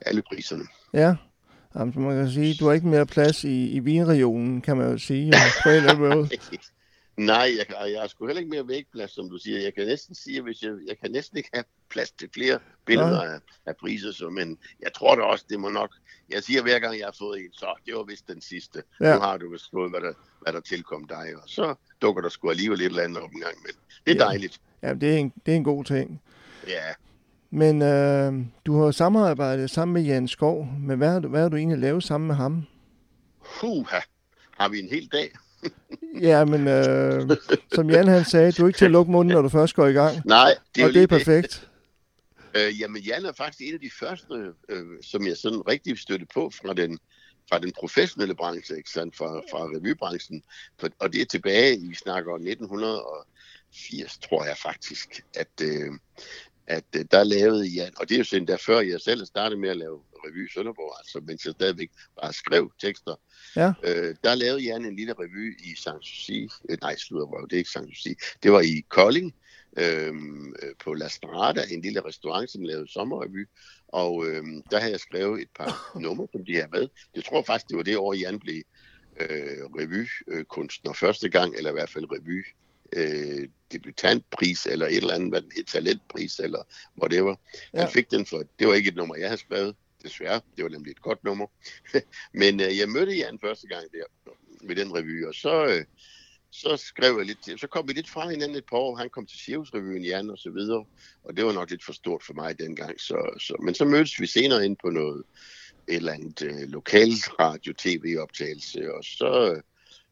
Alle 0.00 0.22
priserne. 0.22 0.64
Ja. 0.94 1.14
Jamen, 1.74 1.94
så 1.94 2.00
man 2.00 2.16
kan 2.16 2.30
sige, 2.30 2.54
du 2.54 2.66
har 2.66 2.72
ikke 2.72 2.86
mere 2.86 3.06
plads 3.06 3.44
i, 3.44 3.70
i 3.70 3.78
vinregionen, 3.78 4.60
kan 4.60 4.76
man 4.76 4.90
jo 4.90 4.98
sige, 4.98 5.32
på 5.62 5.68
en 5.68 5.74
eller 5.74 5.90
anden 5.90 6.08
måde. 6.08 6.28
Nej, 7.26 7.50
jeg, 7.58 7.90
jeg 7.92 8.00
har 8.00 8.08
sgu 8.08 8.26
heller 8.26 8.40
ikke 8.40 8.50
mere 8.50 8.68
vægplads, 8.68 9.10
som 9.14 9.30
du 9.30 9.38
siger. 9.38 9.60
Jeg 9.60 9.74
kan 9.74 9.86
næsten 9.86 10.14
sige, 10.14 10.42
hvis 10.42 10.62
jeg, 10.62 10.72
jeg 10.88 10.98
kan 11.02 11.10
næsten 11.10 11.36
ikke 11.38 11.50
have 11.54 11.64
plads 11.90 12.10
til 12.10 12.28
flere 12.34 12.58
billeder 12.86 13.22
af, 13.22 13.38
af 13.66 13.76
priser, 13.76 14.12
så, 14.12 14.30
men 14.30 14.58
jeg 14.82 14.92
tror 14.92 15.14
da 15.16 15.22
også, 15.22 15.44
det 15.48 15.60
må 15.60 15.68
nok... 15.68 15.90
Jeg 16.30 16.42
siger 16.42 16.62
hver 16.62 16.78
gang, 16.78 16.98
jeg 16.98 17.06
har 17.06 17.14
fået 17.18 17.40
en, 17.40 17.52
så 17.52 17.74
det 17.86 17.94
var 17.94 18.02
vist 18.02 18.28
den 18.28 18.40
sidste. 18.40 18.82
Ja. 19.00 19.08
Ja. 19.08 19.14
Nu 19.14 19.20
har 19.20 19.36
du 19.36 19.50
vist 19.52 19.70
fået, 19.70 19.90
hvad 19.90 20.00
der, 20.00 20.12
hvad 20.42 20.52
der 20.52 20.60
tilkom 20.60 21.06
dig, 21.08 21.32
og 21.36 21.42
så 21.46 21.74
dukker 22.02 22.22
der 22.22 22.28
sgu 22.28 22.50
alligevel 22.50 22.80
et 22.80 22.84
eller 22.86 23.02
andet 23.02 23.22
op 23.22 23.30
en 23.30 23.40
gang. 23.40 23.54
Men 23.62 23.72
det 24.06 24.20
er 24.20 24.24
Ja. 24.24 24.30
dejligt. 24.30 24.60
Ja, 24.82 24.94
det 24.94 25.12
er 25.12 25.16
en, 25.16 25.32
det 25.46 25.52
er 25.52 25.56
en 25.56 25.64
god 25.64 25.84
ting. 25.84 26.22
Ja, 26.68 26.82
Men 27.50 27.82
øh, 27.82 28.46
du 28.66 28.76
har 28.78 28.84
jo 28.84 28.92
samarbejdet 28.92 29.70
sammen 29.70 29.92
med 29.94 30.02
Jan 30.02 30.28
Skov, 30.28 30.66
men 30.80 30.98
hvad 30.98 31.08
har 31.12 31.20
du, 31.20 31.28
hvad 31.28 31.42
har 31.42 31.48
du 31.48 31.56
egentlig 31.56 31.78
lavet 31.78 32.04
sammen 32.04 32.26
med 32.26 32.36
ham? 32.36 32.66
Huha. 33.38 34.00
Har 34.50 34.68
vi 34.68 34.78
en 34.80 34.88
hel 34.88 35.06
dag? 35.12 35.32
Ja, 36.20 36.44
men 36.44 36.68
øh, 36.68 37.36
som 37.74 37.90
Jan 37.90 38.08
han 38.08 38.24
sagde, 38.24 38.52
du 38.52 38.62
er 38.62 38.66
ikke 38.66 38.78
til 38.78 38.84
at 38.84 38.90
lukke 38.90 39.12
munden, 39.12 39.34
når 39.34 39.42
du 39.42 39.48
først 39.48 39.74
går 39.74 39.86
i 39.86 39.92
gang. 39.92 40.16
Nej, 40.24 40.54
det 40.74 40.82
er 40.82 40.86
og 40.86 40.94
det 40.94 41.02
er 41.02 41.06
perfekt. 41.06 41.68
Øh, 42.54 42.80
jamen, 42.80 43.02
Jan 43.02 43.24
er 43.24 43.32
faktisk 43.32 43.60
en 43.60 43.74
af 43.74 43.80
de 43.80 43.90
første, 43.98 44.52
øh, 44.68 44.86
som 45.02 45.26
jeg 45.26 45.36
sådan 45.36 45.68
rigtig 45.68 45.98
støtte 45.98 46.26
på 46.34 46.50
fra 46.50 46.72
den, 46.72 46.98
fra 47.48 47.58
den 47.58 47.72
professionelle 47.72 48.34
branche, 48.34 48.76
ikke 48.76 48.90
sandt? 48.90 49.16
Fra, 49.16 49.42
fra 49.50 49.66
revybranchen. 49.66 50.42
Og 50.98 51.12
det 51.12 51.20
er 51.20 51.26
tilbage, 51.26 51.80
vi 51.88 51.94
snakker 51.94 52.34
1980, 52.34 54.18
tror 54.18 54.44
jeg 54.44 54.56
faktisk, 54.62 55.24
at, 55.34 55.60
øh, 55.62 55.90
at 56.66 56.84
øh, 56.96 57.04
der 57.10 57.24
lavede 57.24 57.66
Jan, 57.66 57.92
og 57.96 58.08
det 58.08 58.14
er 58.14 58.18
jo 58.18 58.24
sådan 58.24 58.46
der 58.46 58.56
før 58.56 58.80
jeg 58.80 59.00
selv 59.00 59.26
startede 59.26 59.60
med 59.60 59.68
at 59.68 59.76
lave 59.76 60.00
revy 60.24 60.48
i 60.48 60.52
Sønderborg, 60.52 60.94
altså 60.98 61.20
mens 61.26 61.44
jeg 61.44 61.52
stadigvæk 61.52 61.90
bare 62.20 62.32
skrev 62.32 62.72
tekster, 62.80 63.14
Ja. 63.56 63.72
øh, 63.84 64.16
der 64.24 64.34
lavede 64.34 64.62
Jan 64.62 64.84
en 64.84 64.96
lille 64.96 65.12
revy 65.18 65.58
i 65.64 65.76
Sanssouci, 65.76 66.48
øh, 66.68 66.78
nej, 66.80 66.96
slutter 66.96 67.46
det 67.46 67.52
er 67.52 67.58
ikke 67.58 67.70
Sanssouci, 67.70 68.14
det 68.42 68.52
var 68.52 68.60
i 68.60 68.84
Kolding, 68.88 69.34
øh, 69.76 70.14
på 70.84 70.94
La 70.94 71.08
Strada, 71.08 71.64
en 71.70 71.80
lille 71.80 72.04
restaurant, 72.04 72.50
som 72.50 72.62
lavede 72.62 72.92
sommerrevy. 72.92 73.48
Og 73.88 74.26
øhm, 74.26 74.62
der 74.70 74.78
havde 74.78 74.92
jeg 74.92 75.00
skrevet 75.00 75.42
et 75.42 75.48
par 75.58 75.90
numre, 76.00 76.28
som 76.32 76.44
de 76.44 76.54
har 76.56 76.68
med. 76.72 76.88
Jeg 77.16 77.24
tror 77.24 77.42
faktisk, 77.42 77.68
det 77.68 77.76
var 77.76 77.82
det 77.82 77.96
år, 77.96 78.14
Jan 78.14 78.38
blev 78.38 78.62
øh, 79.20 79.64
revykunstner 79.78 80.92
første 80.92 81.28
gang, 81.28 81.56
eller 81.56 81.70
i 81.70 81.72
hvert 81.72 81.90
fald 81.90 82.04
revy 82.12 82.46
øh, 82.92 83.48
debutantpris, 83.72 84.66
eller 84.66 84.86
et 84.86 84.96
eller 84.96 85.14
andet, 85.14 85.30
hvad 85.30 85.42
den 85.42 85.52
hed, 85.56 85.64
talentpris, 85.64 86.38
eller 86.38 86.62
whatever. 87.02 87.34
Ja. 87.74 87.80
Han 87.80 87.92
fik 87.92 88.10
den 88.10 88.26
for, 88.26 88.42
det 88.58 88.68
var 88.68 88.74
ikke 88.74 88.88
et 88.88 88.96
nummer, 88.96 89.16
jeg 89.16 89.28
havde 89.28 89.40
skrevet, 89.40 89.76
desværre. 90.02 90.40
Det 90.56 90.64
var 90.64 90.70
nemlig 90.70 90.90
et 90.90 91.02
godt 91.02 91.24
nummer. 91.24 91.46
Men 92.42 92.60
øh, 92.60 92.78
jeg 92.78 92.88
mødte 92.88 93.12
Jan 93.12 93.38
første 93.38 93.66
gang 93.66 93.84
der 93.92 94.32
ved 94.62 94.76
den 94.76 94.94
revy, 94.94 95.26
og 95.26 95.34
så, 95.34 95.66
øh, 95.66 95.84
så 96.50 96.76
skrev 96.76 97.16
jeg 97.18 97.26
lidt 97.26 97.44
til. 97.44 97.58
Så 97.58 97.66
kom 97.66 97.88
vi 97.88 97.92
lidt 97.92 98.10
fra 98.10 98.30
hinanden 98.30 98.56
et 98.56 98.66
par 98.70 98.76
år. 98.76 98.96
Han 98.96 99.10
kom 99.10 99.26
til 99.26 99.38
Cirkusrevyen, 99.38 100.04
Jan 100.04 100.30
og 100.30 100.38
så 100.38 100.50
videre. 100.50 100.84
Og 101.24 101.36
det 101.36 101.44
var 101.44 101.52
nok 101.52 101.70
lidt 101.70 101.84
for 101.84 101.92
stort 101.92 102.22
for 102.22 102.34
mig 102.34 102.58
dengang. 102.58 103.00
Så, 103.00 103.38
så, 103.38 103.56
men 103.62 103.74
så 103.74 103.84
mødtes 103.84 104.20
vi 104.20 104.26
senere 104.26 104.64
ind 104.64 104.76
på 104.76 104.90
noget 104.90 105.22
et 105.88 105.96
eller 105.96 106.12
andet 106.12 106.42
øh, 106.42 106.68
lokalt 106.68 107.40
radio-tv-optagelse, 107.40 108.94
og 108.94 109.04
så, 109.04 109.52
øh, 109.54 109.62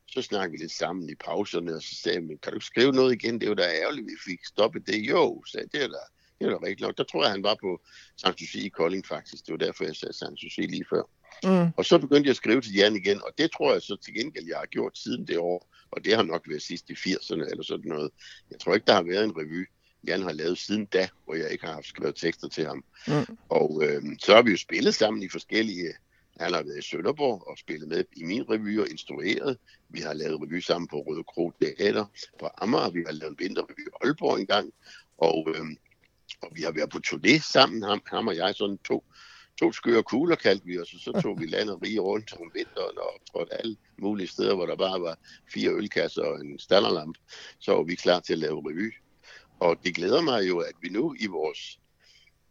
så 0.06 0.22
snakkede 0.22 0.52
vi 0.52 0.58
lidt 0.58 0.72
sammen 0.72 1.10
i 1.10 1.14
pauserne, 1.14 1.74
og 1.74 1.82
så 1.82 1.94
sagde 1.94 2.18
jeg, 2.18 2.24
"Men 2.24 2.38
kan 2.38 2.52
du 2.52 2.60
skrive 2.60 2.92
noget 2.92 3.12
igen? 3.12 3.40
Det 3.40 3.48
var 3.48 3.54
da 3.54 3.62
ærgerligt, 3.62 4.06
vi 4.06 4.16
fik 4.24 4.44
stoppet 4.44 4.86
det. 4.86 4.98
Jo, 4.98 5.44
sagde 5.46 5.68
det 5.72 5.82
er 5.82 5.88
da, 5.88 5.98
det 6.40 6.46
er 6.46 6.50
da 6.50 6.56
rigtigt 6.56 6.80
nok. 6.80 6.98
Der 6.98 7.04
tror 7.04 7.22
jeg, 7.22 7.32
han 7.32 7.42
var 7.42 7.56
på 7.60 7.80
Sanssouci 8.16 8.66
i 8.66 8.68
Kolding 8.68 9.06
faktisk. 9.06 9.46
Det 9.46 9.52
var 9.52 9.58
derfor, 9.58 9.84
jeg 9.84 9.96
sagde 9.96 10.14
Sanssouci 10.14 10.60
lige 10.60 10.84
før. 10.90 11.02
Mm. 11.44 11.72
Og 11.76 11.84
så 11.84 11.98
begyndte 11.98 12.26
jeg 12.26 12.30
at 12.30 12.36
skrive 12.36 12.60
til 12.60 12.74
Jan 12.74 12.96
igen, 12.96 13.22
og 13.22 13.32
det 13.38 13.52
tror 13.52 13.72
jeg 13.72 13.82
så 13.82 13.96
til 13.96 14.14
gengæld, 14.14 14.46
jeg 14.48 14.58
har 14.58 14.66
gjort 14.66 14.98
siden 14.98 15.26
det 15.26 15.38
år. 15.38 15.68
Og 15.90 16.04
det 16.04 16.16
har 16.16 16.22
nok 16.22 16.48
været 16.48 16.62
sidst 16.62 16.90
i 16.90 16.92
80'erne 16.92 17.50
eller 17.50 17.62
sådan 17.62 17.88
noget. 17.88 18.10
Jeg 18.50 18.60
tror 18.60 18.74
ikke, 18.74 18.86
der 18.86 18.94
har 18.94 19.02
været 19.02 19.24
en 19.24 19.36
revy, 19.36 19.68
Jan 20.06 20.22
har 20.22 20.32
lavet 20.32 20.58
siden 20.58 20.86
da, 20.86 21.08
hvor 21.24 21.34
jeg 21.34 21.50
ikke 21.50 21.66
har 21.66 21.72
haft 21.72 21.86
skrevet 21.86 22.16
tekster 22.16 22.48
til 22.48 22.66
ham. 22.66 22.84
Mm. 23.08 23.36
Og 23.48 23.82
øh, 23.84 24.02
så 24.18 24.34
har 24.34 24.42
vi 24.42 24.50
jo 24.50 24.56
spillet 24.56 24.94
sammen 24.94 25.22
i 25.22 25.28
forskellige 25.28 25.92
Han 26.40 26.52
har 26.52 26.62
været 26.62 26.78
i 26.78 26.82
Sønderborg 26.82 27.48
og 27.48 27.58
spillet 27.58 27.88
med 27.88 28.04
i 28.16 28.24
min 28.24 28.50
revy 28.50 28.78
og 28.80 28.88
instrueret. 28.90 29.58
Vi 29.88 30.00
har 30.00 30.12
lavet 30.12 30.40
revy 30.42 30.60
sammen 30.60 30.88
på 30.88 30.96
Røde 30.96 31.24
Kro 31.24 31.52
Teater 31.60 32.04
på 32.40 32.48
Amager. 32.58 32.90
Vi 32.90 33.02
har 33.06 33.12
lavet 33.12 33.30
en 33.30 33.38
vinterrevy 33.38 33.86
i 33.86 33.90
Aalborg 34.04 34.38
engang. 34.38 34.72
Og, 35.18 35.48
øh, 35.48 35.64
og 36.42 36.48
vi 36.54 36.62
har 36.62 36.72
været 36.72 36.90
på 36.90 37.00
turné 37.06 37.52
sammen, 37.52 37.82
ham, 37.82 38.02
ham 38.06 38.26
og 38.26 38.36
jeg, 38.36 38.54
sådan 38.54 38.78
to, 38.78 39.04
to 39.58 39.72
skøre 39.72 40.02
kugler 40.02 40.36
kaldte 40.36 40.66
vi 40.66 40.78
os, 40.78 40.94
og 40.94 41.00
så 41.00 41.20
tog 41.22 41.40
vi 41.40 41.46
landet 41.54 41.82
rige 41.82 42.00
rundt 42.00 42.32
om 42.32 42.50
vinteren 42.54 42.98
og 42.98 43.20
trådte 43.32 43.54
alle 43.54 43.76
mulige 43.98 44.26
steder, 44.26 44.54
hvor 44.54 44.66
der 44.66 44.76
bare 44.76 45.00
var 45.00 45.18
fire 45.54 45.70
ølkasser 45.70 46.22
og 46.22 46.40
en 46.40 46.58
stallerlamp. 46.58 47.18
Så 47.58 47.72
var 47.72 47.82
vi 47.82 47.94
klar 47.94 48.20
til 48.20 48.32
at 48.32 48.38
lave 48.38 48.62
revy. 48.70 48.94
Og 49.60 49.76
det 49.84 49.94
glæder 49.94 50.20
mig 50.20 50.48
jo, 50.48 50.58
at 50.58 50.74
vi 50.82 50.88
nu 50.88 51.14
i 51.20 51.26
vores, 51.26 51.80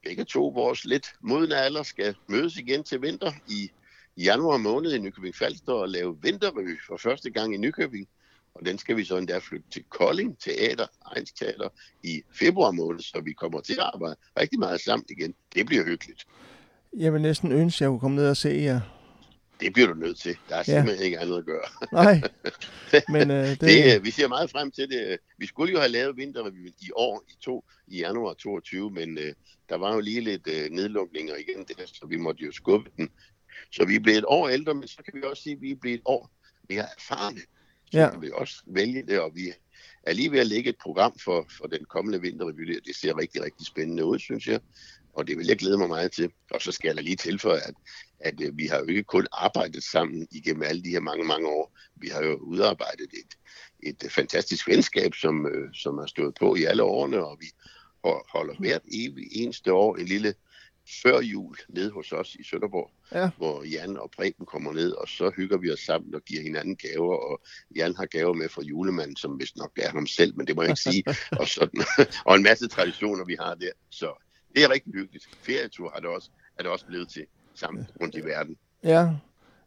begge 0.04 0.24
to 0.24 0.48
vores 0.48 0.86
lidt 0.86 1.08
modne 1.22 1.56
alder, 1.56 1.84
skal 1.84 2.16
mødes 2.28 2.58
igen 2.58 2.84
til 2.84 3.02
vinter 3.02 3.32
i 3.48 3.72
januar 4.18 4.58
måned 4.58 4.94
i 4.94 5.00
Nykøbing 5.00 5.36
Falster 5.36 5.74
og 5.74 5.90
lave 5.90 6.18
vinterrevy 6.22 6.80
for 6.88 6.98
første 6.98 7.30
gang 7.30 7.54
i 7.54 7.58
Nykøbing. 7.58 8.08
Og 8.60 8.66
den 8.66 8.78
skal 8.78 8.98
vi 8.98 9.04
så 9.04 9.18
endda 9.18 9.38
flytte 9.38 9.70
til 9.72 9.84
Kolding 9.90 10.40
Teater, 10.40 10.88
Ejns 11.16 11.32
Teater, 11.32 11.70
i 12.04 12.22
februar 12.34 12.72
måned, 12.72 13.00
så 13.00 13.22
vi 13.26 13.34
kommer 13.34 13.62
til 13.62 13.74
at 13.74 13.90
arbejde 13.94 14.16
rigtig 14.40 14.60
meget 14.60 14.82
sammen 14.82 15.06
igen. 15.10 15.34
Det 15.56 15.66
bliver 15.66 15.86
hyggeligt. 15.86 16.26
Jeg 16.98 17.14
vil 17.14 17.22
næsten 17.22 17.52
ønske, 17.52 17.78
at 17.78 17.82
jeg 17.82 17.90
kunne 17.90 18.00
komme 18.00 18.18
ned 18.18 18.30
og 18.30 18.38
se 18.38 18.50
jer. 18.50 18.82
Det 19.60 19.74
bliver 19.74 19.88
du 19.88 19.94
nødt 19.94 20.20
til. 20.20 20.38
Der 20.50 20.56
er 20.56 20.64
simpelthen 20.64 21.00
ja. 21.00 21.06
ikke 21.06 21.20
andet 21.20 21.38
at 21.38 21.46
gøre. 21.46 21.66
Nej, 21.94 22.22
men 23.16 23.32
øh, 23.32 23.48
det... 23.48 23.62
det... 23.62 23.96
Øh, 23.96 24.04
vi 24.04 24.12
ser 24.12 24.28
meget 24.28 24.52
frem 24.52 24.72
til 24.72 24.90
det. 24.90 25.18
Vi 25.38 25.46
skulle 25.46 25.74
jo 25.74 25.80
have 25.80 25.92
lavet 25.92 26.18
vinterrevyen 26.18 26.74
i 26.82 26.90
år, 26.96 27.24
i 27.30 27.34
to, 27.42 27.66
i 27.88 27.98
januar 28.00 28.34
22, 28.34 28.92
men 28.92 29.18
øh, 29.18 29.34
der 29.70 29.78
var 29.78 29.94
jo 29.94 30.00
lige 30.00 30.22
lidt 30.22 30.48
øh, 30.48 30.70
nedlukninger 30.72 31.36
igen, 31.36 31.66
der, 31.78 31.84
så 31.86 32.06
vi 32.10 32.18
måtte 32.18 32.46
jo 32.46 32.52
skubbe 32.52 32.90
den. 32.98 33.10
Så 33.72 33.86
vi 33.86 33.96
er 33.96 34.00
blevet 34.00 34.18
et 34.18 34.26
år 34.28 34.50
ældre, 34.50 34.74
men 34.74 34.88
så 34.88 34.98
kan 35.06 35.14
vi 35.16 35.24
også 35.24 35.44
sige, 35.44 35.56
at 35.56 35.62
vi 35.62 35.72
er 35.72 35.76
blevet 35.76 35.98
et 35.98 36.02
år 36.06 36.32
mere 36.70 36.86
erfarne. 36.98 37.40
Så 37.92 38.00
ja. 38.00 38.10
kan 38.10 38.22
vi 38.22 38.32
også 38.34 38.64
vælge 38.68 39.04
det, 39.08 39.20
og 39.20 39.36
vi 39.36 39.54
er 40.04 40.14
lige 40.14 40.32
ved 40.32 40.40
at 40.40 40.48
lægge 40.48 40.70
et 40.70 40.78
program 40.82 41.20
for, 41.24 41.46
for 41.58 41.68
den 41.68 41.86
kommende 41.86 42.22
vinterrevy. 42.22 42.82
Det 42.86 42.96
ser 42.96 43.18
rigtig, 43.18 43.44
rigtig 43.44 43.68
spændende 43.68 44.06
ud, 44.06 44.20
synes 44.20 44.48
jeg 44.48 44.60
og 45.20 45.28
det 45.28 45.38
vil 45.38 45.48
jeg 45.48 45.58
glæde 45.58 45.78
mig 45.78 45.88
meget 45.88 46.12
til. 46.12 46.32
Og 46.52 46.62
så 46.62 46.72
skal 46.72 46.88
jeg 46.88 46.96
da 46.96 47.02
lige 47.02 47.16
tilføje, 47.16 47.60
at, 47.60 47.74
at 48.20 48.42
øh, 48.42 48.58
vi 48.58 48.66
har 48.66 48.78
jo 48.78 48.86
ikke 48.86 49.04
kun 49.04 49.28
arbejdet 49.32 49.84
sammen 49.84 50.28
igennem 50.32 50.64
alle 50.64 50.84
de 50.84 50.90
her 50.90 51.00
mange, 51.00 51.26
mange 51.26 51.48
år. 51.48 51.78
Vi 51.96 52.08
har 52.08 52.24
jo 52.24 52.36
udarbejdet 52.36 53.08
et, 53.14 53.38
et 53.84 54.12
fantastisk 54.12 54.68
venskab, 54.68 55.16
som, 55.16 55.48
øh, 55.48 55.74
som 55.74 55.98
har 55.98 56.06
stået 56.06 56.36
på 56.40 56.56
i 56.56 56.64
alle 56.64 56.84
årene, 56.84 57.26
og 57.26 57.38
vi 57.40 57.46
holder 58.34 58.56
hvert 58.60 58.82
evig 58.92 59.28
eneste 59.32 59.74
år 59.74 59.96
en 59.96 60.06
lille 60.06 60.34
før 61.04 61.22
jul 61.22 61.56
ned 61.70 61.92
hos 61.92 62.12
os 62.12 62.36
i 62.36 62.44
Sønderborg, 62.44 62.92
ja. 63.12 63.30
hvor 63.38 63.64
Jan 63.64 63.98
og 63.98 64.12
Preben 64.12 64.46
kommer 64.46 64.74
ned, 64.74 64.92
og 64.92 65.08
så 65.08 65.32
hygger 65.36 65.58
vi 65.58 65.72
os 65.72 65.80
sammen 65.80 66.16
og 66.16 66.22
giver 66.22 66.42
hinanden 66.42 66.76
gaver, 66.76 67.16
og 67.16 67.42
Jan 67.76 67.96
har 67.96 68.06
gaver 68.06 68.34
med 68.34 68.50
fra 68.50 68.62
julemanden, 68.62 69.16
som 69.16 69.40
vist 69.40 69.58
nok 69.58 69.72
er 69.78 69.90
ham 69.90 70.08
selv, 70.08 70.38
men 70.38 70.48
det 70.48 70.56
må 70.56 70.62
jeg 70.62 70.70
ikke 70.70 70.82
sige, 70.82 71.04
og, 71.42 71.48
sådan, 71.48 71.84
og 72.28 72.36
en 72.36 72.44
masse 72.44 72.68
traditioner, 72.68 73.26
vi 73.26 73.36
har 73.40 73.56
der. 73.56 73.72
Så 73.90 74.24
det 74.56 74.64
er 74.64 74.70
rigtig 74.70 74.94
hyggeligt. 74.94 75.30
Ferietur 75.42 75.92
har 75.94 76.00
det 76.00 76.10
også, 76.10 76.30
er 76.58 76.64
det 76.64 76.72
også 76.72 76.86
blevet 76.86 77.10
til 77.10 77.26
sammen 77.54 77.88
rundt 78.02 78.16
i 78.16 78.20
verden. 78.20 78.58
Ja, 78.84 79.10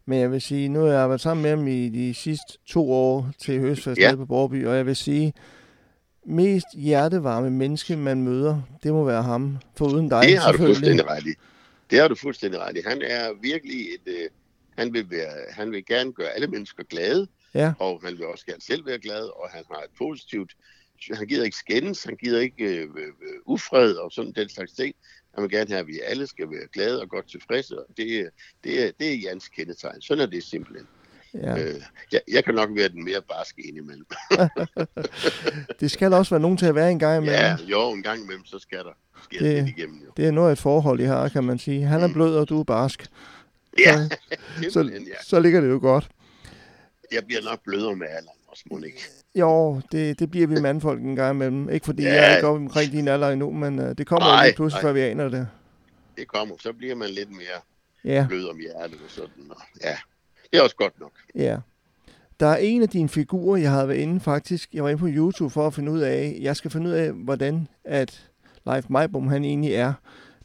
men 0.05 0.21
jeg 0.21 0.31
vil 0.31 0.41
sige, 0.41 0.69
nu 0.69 0.81
har 0.81 0.93
jeg 0.93 1.09
været 1.09 1.21
sammen 1.21 1.43
med 1.43 1.51
ham 1.51 1.69
i 1.69 1.89
de 1.89 2.15
sidste 2.15 2.59
to 2.67 2.93
år 2.93 3.31
til 3.39 3.61
Høstfest 3.61 4.01
ja. 4.01 4.15
på 4.17 4.27
Borby, 4.27 4.67
og 4.67 4.77
jeg 4.77 4.87
vil 4.87 4.97
sige, 4.97 5.33
mest 6.27 6.67
hjertevarme 6.75 7.51
menneske, 7.51 7.97
man 7.97 8.23
møder, 8.23 8.63
det 8.83 8.93
må 8.93 9.05
være 9.05 9.23
ham, 9.23 9.59
foruden 9.77 10.09
dig 10.09 10.23
Det 10.23 10.39
har 10.39 10.53
du 10.53 10.59
fuldstændig 10.59 11.07
ret 11.07 11.27
i. 11.27 11.35
Det 11.91 12.01
har 12.01 12.09
du 12.09 12.15
fuldstændig 12.15 12.61
ret 12.61 12.77
i. 12.77 12.81
Han 12.87 13.03
er 13.03 13.33
virkelig 13.43 13.81
et... 13.81 14.07
Øh, 14.07 14.29
han, 14.79 14.93
vil 14.93 15.11
være, 15.11 15.35
han 15.51 15.73
vil 15.73 15.85
gerne 15.87 16.13
gøre 16.13 16.29
alle 16.29 16.47
mennesker 16.47 16.85
glade, 16.85 17.27
ja. 17.55 17.73
og 17.79 18.01
han 18.05 18.13
vil 18.13 18.27
også 18.27 18.47
gerne 18.47 18.63
selv 18.63 18.87
være 18.87 18.99
glad, 18.99 19.23
og 19.23 19.49
han 19.51 19.65
har 19.71 19.79
et 19.79 19.91
positivt 19.99 20.53
han 21.11 21.27
gider 21.27 21.45
ikke 21.45 21.57
skændes, 21.57 22.05
han 22.05 22.17
gider 22.17 22.41
ikke 22.41 22.65
øh, 22.65 22.83
øh, 22.83 23.13
ufred 23.47 23.95
og 23.95 24.13
sådan 24.13 24.33
den 24.33 24.49
slags 24.49 24.73
ting. 24.73 24.95
Han 25.35 25.43
vil 25.43 25.51
gerne 25.51 25.71
have, 25.71 25.81
at 25.81 25.87
vi 25.87 26.01
alle 26.05 26.27
skal 26.27 26.51
være 26.51 26.69
glade 26.73 27.01
og 27.03 27.09
godt 27.09 27.31
tilfredse, 27.31 27.79
og 27.79 27.87
det, 27.97 28.31
det, 28.65 28.83
er, 28.83 28.91
det 28.99 29.13
er 29.13 29.17
Jans 29.17 29.49
kendetegn. 29.49 30.01
Sådan 30.01 30.23
er 30.23 30.27
det 30.27 30.45
simpelthen. 30.45 30.87
Ja. 31.35 31.59
Øh, 31.59 31.75
jeg, 32.13 32.21
jeg 32.29 32.45
kan 32.45 32.55
nok 32.55 32.71
være 32.73 32.89
den 32.89 33.05
mere 33.05 33.23
barske 33.29 33.63
imellem. 33.69 34.07
det 35.81 35.91
skal 35.91 36.13
også 36.13 36.31
være 36.31 36.41
nogen 36.41 36.57
til 36.57 36.67
at 36.67 36.75
være 36.75 36.91
en 36.91 36.99
gang 36.99 37.17
imellem. 37.17 37.41
Ja, 37.41 37.57
jo, 37.69 37.91
en 37.91 38.03
gang 38.03 38.23
imellem, 38.23 38.45
så 38.45 38.59
skal 38.59 38.79
der 38.79 38.93
ske 39.23 39.39
det, 39.39 39.65
lidt 39.65 39.79
igennem. 39.79 40.01
Jo. 40.05 40.11
Det 40.17 40.27
er 40.27 40.31
noget 40.31 40.53
et 40.53 40.59
forhold, 40.59 41.01
I 41.01 41.05
har, 41.05 41.29
kan 41.29 41.45
man 41.45 41.59
sige. 41.59 41.85
Han 41.85 42.03
er 42.03 42.07
mm. 42.07 42.13
blød, 42.13 42.37
og 42.37 42.49
du 42.49 42.61
er 42.61 42.65
barsk. 42.65 43.07
Ja, 43.79 44.09
så, 44.63 44.71
så, 44.73 44.83
ja. 44.83 45.23
så 45.23 45.41
ligger 45.41 45.61
det 45.61 45.69
jo 45.69 45.79
godt. 45.83 46.09
Jeg 47.13 47.25
bliver 47.27 47.43
nok 47.43 47.61
blødere 47.65 47.97
med 47.97 48.07
alderen 48.07 48.39
også, 48.47 48.65
må 48.71 48.79
ikke. 48.79 49.03
Jo, 49.35 49.81
det, 49.93 50.19
det 50.19 50.31
bliver 50.31 50.47
vi 50.47 50.61
mandfolk 50.61 51.03
en 51.03 51.17
gang 51.17 51.35
imellem. 51.35 51.71
Ikke 51.71 51.87
fordi 51.87 52.03
ja. 52.03 52.15
jeg 52.15 52.33
er 52.33 52.37
ikke 52.37 52.49
oppe 52.49 52.65
omkring 52.65 52.93
din 52.93 53.09
alder 53.09 53.31
endnu, 53.31 53.53
men 53.53 53.79
uh, 53.79 53.85
det 53.99 54.07
kommer 54.07 54.29
nej, 54.29 54.47
lige 54.47 54.57
pludselig, 54.57 54.83
før 54.83 54.93
vi 54.93 55.01
aner 55.01 55.29
det. 55.29 55.49
Det 56.17 56.29
kommer, 56.29 56.55
så 56.61 56.73
bliver 56.73 56.95
man 56.95 57.11
lidt 57.11 57.31
mere 57.31 57.61
ja. 58.05 58.27
blød 58.29 58.49
om 58.49 58.59
hjertet 58.59 58.99
og 59.05 59.11
sådan. 59.11 59.51
Og, 59.51 59.63
ja, 59.85 59.97
det 60.53 60.59
er 60.59 60.63
også 60.63 60.77
godt 60.77 61.01
nok. 61.01 61.13
Ja. 61.35 61.59
Der 62.41 62.47
er 62.47 62.57
en 62.57 62.83
af 62.83 62.89
dine 62.89 63.09
figurer, 63.09 63.61
jeg 63.61 63.71
havde 63.71 63.89
været 63.89 63.99
inde 63.99 64.21
faktisk. 64.21 64.75
Jeg 64.75 64.85
var 64.85 64.91
inde 64.91 65.01
på 65.01 65.09
YouTube 65.09 65.51
for 65.51 65.67
at 65.67 65.75
finde 65.75 65.93
ud 65.93 66.01
af, 66.01 66.39
jeg 66.41 66.57
skal 66.57 66.71
finde 66.71 66.91
ud 66.91 66.95
af, 66.95 67.13
hvordan 67.13 67.69
at 67.85 68.31
Leif 68.67 68.85
Meibom 68.89 69.29
han 69.29 69.45
egentlig 69.45 69.75
er. 69.75 69.93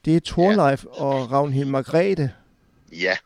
Det 0.05 0.15
er 0.15 0.19
Thorleif 0.25 0.83
ja. 0.83 1.03
og 1.03 1.31
Ragnhild 1.31 1.69
Margrethe. 1.69 2.33
Ja, 2.91 3.17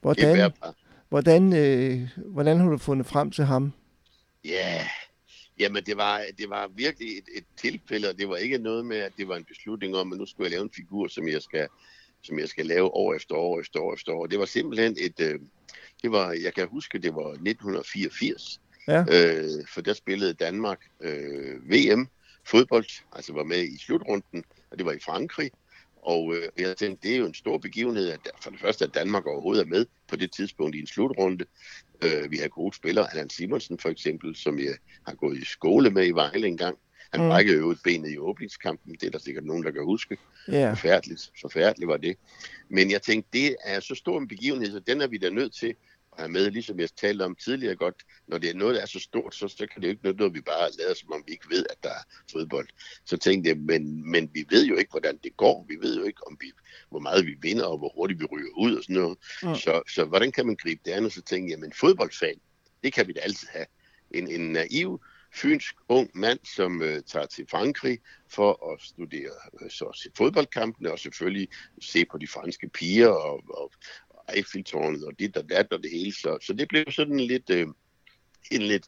hvordan, 0.00 0.36
det 0.36 0.40
er 0.40 0.72
hvordan, 1.08 1.52
øh, 1.52 2.08
hvordan 2.16 2.60
har 2.60 2.68
du 2.68 2.78
fundet 2.78 3.06
frem 3.06 3.30
til 3.30 3.44
ham? 3.44 3.72
Ja, 4.44 4.80
jamen 5.58 5.84
det 5.84 5.96
var, 5.96 6.22
det 6.38 6.50
var 6.50 6.70
virkelig 6.74 7.08
et, 7.18 7.24
et 7.36 7.44
tilfælde, 7.56 8.08
og 8.08 8.18
det 8.18 8.28
var 8.28 8.36
ikke 8.36 8.58
noget 8.58 8.86
med, 8.86 8.96
at 8.96 9.12
det 9.16 9.28
var 9.28 9.36
en 9.36 9.44
beslutning 9.44 9.96
om, 9.96 10.12
at 10.12 10.18
nu 10.18 10.26
skulle 10.26 10.44
jeg 10.44 10.50
lave 10.50 10.62
en 10.62 10.70
figur, 10.76 11.08
som 11.08 11.28
jeg 11.28 11.42
skal, 11.42 11.68
som 12.22 12.38
jeg 12.38 12.48
skal 12.48 12.66
lave 12.66 12.94
år 12.94 13.14
efter 13.14 13.34
år 13.34 13.60
efter 13.60 13.80
år 13.80 13.94
efter 13.94 14.12
år. 14.12 14.26
Det 14.26 14.38
var 14.38 14.44
simpelthen 14.44 14.96
et, 15.00 15.20
øh, 15.20 15.40
det 16.04 16.12
var, 16.12 16.32
jeg 16.32 16.54
kan 16.54 16.68
huske, 16.68 16.98
det 16.98 17.14
var 17.14 17.28
1984, 17.28 18.60
ja. 18.88 19.00
øh, 19.00 19.66
for 19.68 19.80
der 19.80 19.92
spillede 19.92 20.34
Danmark 20.34 20.78
øh, 21.00 21.70
VM 21.70 22.08
fodbold, 22.46 22.86
altså 23.12 23.32
var 23.32 23.44
med 23.44 23.64
i 23.64 23.78
slutrunden, 23.78 24.44
og 24.70 24.78
det 24.78 24.86
var 24.86 24.92
i 24.92 24.98
Frankrig. 24.98 25.50
Og 26.02 26.34
øh, 26.34 26.48
jeg 26.58 26.76
tænkte, 26.76 27.08
det 27.08 27.14
er 27.14 27.18
jo 27.18 27.26
en 27.26 27.34
stor 27.34 27.58
begivenhed, 27.58 28.10
at 28.10 28.20
for 28.40 28.50
det 28.50 28.60
første, 28.60 28.84
at 28.84 28.94
Danmark 28.94 29.26
overhovedet 29.26 29.62
er 29.62 29.66
med 29.66 29.86
på 30.08 30.16
det 30.16 30.32
tidspunkt 30.32 30.76
i 30.76 30.80
en 30.80 30.86
slutrunde. 30.86 31.44
Øh, 32.04 32.30
vi 32.30 32.36
har 32.36 32.48
gode 32.48 32.76
spillere, 32.76 33.10
Allan 33.10 33.30
Simonsen 33.30 33.78
for 33.78 33.88
eksempel, 33.88 34.36
som 34.36 34.58
jeg 34.58 34.74
har 35.06 35.14
gået 35.14 35.38
i 35.38 35.44
skole 35.44 35.90
med 35.90 36.06
i 36.06 36.10
Vejle 36.10 36.46
engang. 36.46 36.78
Han 37.12 37.22
mm. 37.22 37.28
brækkede 37.28 37.58
jo 37.58 37.70
et 37.70 37.78
benet 37.84 38.10
i 38.10 38.18
åbningskampen, 38.18 38.92
det 38.92 39.02
er 39.06 39.10
der 39.10 39.18
sikkert 39.18 39.44
nogen, 39.44 39.64
der 39.64 39.70
kan 39.70 39.84
huske. 39.84 40.16
Yeah. 40.48 40.76
Forfærdeligt, 40.76 41.32
forfærdeligt 41.40 41.88
var 41.88 41.96
det. 41.96 42.16
Men 42.68 42.90
jeg 42.90 43.02
tænkte, 43.02 43.28
det 43.32 43.56
er 43.64 43.80
så 43.80 43.94
stor 43.94 44.18
en 44.18 44.28
begivenhed, 44.28 44.72
så 44.72 44.78
den 44.78 45.00
er 45.00 45.06
vi 45.06 45.18
da 45.18 45.30
nødt 45.30 45.54
til 45.54 45.74
er 46.18 46.28
med, 46.28 46.50
ligesom 46.50 46.80
jeg 46.80 46.88
talte 46.90 47.22
om 47.22 47.34
tidligere 47.34 47.76
godt, 47.76 47.94
når 48.26 48.38
det 48.38 48.50
er 48.50 48.54
noget, 48.54 48.74
der 48.74 48.82
er 48.82 48.86
så 48.86 49.00
stort, 49.00 49.34
så, 49.34 49.48
så 49.48 49.66
kan 49.66 49.82
det 49.82 49.88
jo 49.88 49.90
ikke 49.90 50.12
noget, 50.12 50.34
vi 50.34 50.40
bare 50.40 50.70
lader, 50.78 50.94
som 50.94 51.12
om 51.12 51.22
vi 51.26 51.32
ikke 51.32 51.50
ved, 51.50 51.66
at 51.70 51.76
der 51.82 51.90
er 51.90 52.04
fodbold. 52.32 52.68
Så 53.04 53.16
tænkte 53.16 53.48
jeg, 53.50 53.56
men, 53.58 54.10
men 54.10 54.30
vi 54.34 54.46
ved 54.50 54.66
jo 54.66 54.76
ikke, 54.76 54.90
hvordan 54.90 55.18
det 55.24 55.36
går. 55.36 55.66
Vi 55.68 55.76
ved 55.80 55.96
jo 55.98 56.04
ikke, 56.04 56.26
om 56.26 56.36
vi, 56.40 56.52
hvor 56.90 57.00
meget 57.00 57.26
vi 57.26 57.36
vinder, 57.40 57.64
og 57.64 57.78
hvor 57.78 57.92
hurtigt 57.94 58.20
vi 58.20 58.24
ryger 58.24 58.52
ud 58.56 58.76
og 58.76 58.82
sådan 58.82 58.96
noget. 58.96 59.18
Mm. 59.42 59.54
Så, 59.54 59.82
så 59.94 60.04
hvordan 60.04 60.32
kan 60.32 60.46
man 60.46 60.56
gribe 60.56 60.80
det 60.84 60.90
an? 60.90 61.04
Og 61.04 61.12
så 61.12 61.22
tænkte 61.22 61.52
jeg, 61.52 61.60
men 61.60 61.72
fodboldfan, 61.72 62.40
det 62.82 62.92
kan 62.92 63.08
vi 63.08 63.12
da 63.12 63.20
altid 63.20 63.48
have. 63.52 63.66
En, 64.10 64.30
en 64.30 64.52
naiv, 64.52 65.00
fynsk 65.34 65.74
ung 65.88 66.10
mand, 66.14 66.38
som 66.44 66.82
øh, 66.82 67.02
tager 67.02 67.26
til 67.26 67.46
Frankrig 67.50 67.98
for 68.28 68.72
at 68.72 68.82
studere 68.82 69.32
øh, 69.62 69.70
så 69.70 70.10
fodboldkampene 70.16 70.92
og 70.92 70.98
selvfølgelig 70.98 71.48
se 71.80 72.04
på 72.04 72.18
de 72.18 72.26
franske 72.26 72.68
piger 72.68 73.08
og, 73.08 73.42
og, 73.48 73.72
Eiffeltårnet 74.36 75.04
og 75.04 75.18
dit 75.18 75.36
og 75.36 75.48
dat 75.48 75.72
og 75.72 75.82
det 75.82 75.90
hele. 75.90 76.12
Så, 76.12 76.38
så 76.42 76.52
det 76.52 76.68
blev 76.68 76.84
sådan 76.90 77.20
lidt, 77.20 77.50
øh, 77.50 77.66
en 78.50 78.62
lidt, 78.62 78.86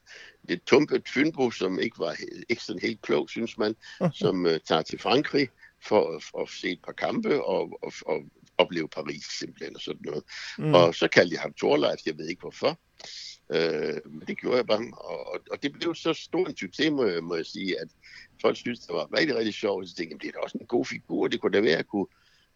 lidt 0.49 0.67
tumpet 0.67 1.09
fynbo, 1.09 1.51
som 1.51 1.79
ikke 1.79 1.99
var 1.99 2.17
ikke 2.49 2.63
sådan 2.63 2.83
helt 2.83 3.03
klog, 3.03 3.31
synes 3.31 3.59
man, 3.59 3.75
som 4.13 4.47
øh, 4.47 4.61
tager 4.61 4.83
til 4.83 4.99
Frankrig 4.99 5.49
for, 5.83 6.23
for 6.31 6.43
at 6.43 6.49
se 6.49 6.71
et 6.71 6.81
par 6.85 6.93
kampe 6.93 7.45
og, 7.45 7.79
og, 7.83 7.93
og 8.07 8.23
opleve 8.59 8.89
Paris 8.89 9.25
simpelthen 9.39 9.77
og 9.77 9.81
sådan 9.81 10.01
noget. 10.05 10.25
Mm. 10.59 10.75
Og 10.75 10.95
så 10.95 11.09
kaldte 11.09 11.35
jeg 11.35 11.43
ham 11.43 11.53
Thorleif, 11.53 12.07
jeg 12.07 12.19
ved 12.19 12.29
ikke 12.29 12.41
hvorfor. 12.41 12.79
Øh, 13.53 14.01
men 14.05 14.23
det 14.27 14.39
gjorde 14.39 14.57
jeg 14.57 14.67
bare, 14.67 14.93
og, 14.93 15.41
og 15.51 15.63
det 15.63 15.73
blev 15.73 15.95
så 15.95 16.13
stor 16.13 16.47
en 16.47 16.57
succes, 16.57 16.91
må 16.91 17.05
jeg, 17.05 17.25
må 17.25 17.35
jeg 17.37 17.47
sige, 17.47 17.81
at 17.81 17.89
folk 18.41 18.57
synes, 18.57 18.81
det 18.81 18.95
var 18.95 19.19
rigtig, 19.19 19.37
rigtig 19.37 19.55
sjovt. 19.55 19.89
Så 19.89 19.95
tænkte 19.95 20.15
jeg, 20.15 20.21
det 20.23 20.29
er 20.29 20.33
da 20.33 20.39
også 20.39 20.59
en 20.61 20.67
god 20.67 20.85
figur, 20.85 21.29
det 21.29 21.41
kunne 21.41 21.53
da 21.53 21.61
være, 21.61 21.71
at 21.71 21.77
jeg 21.77 21.87
kunne, 21.87 22.07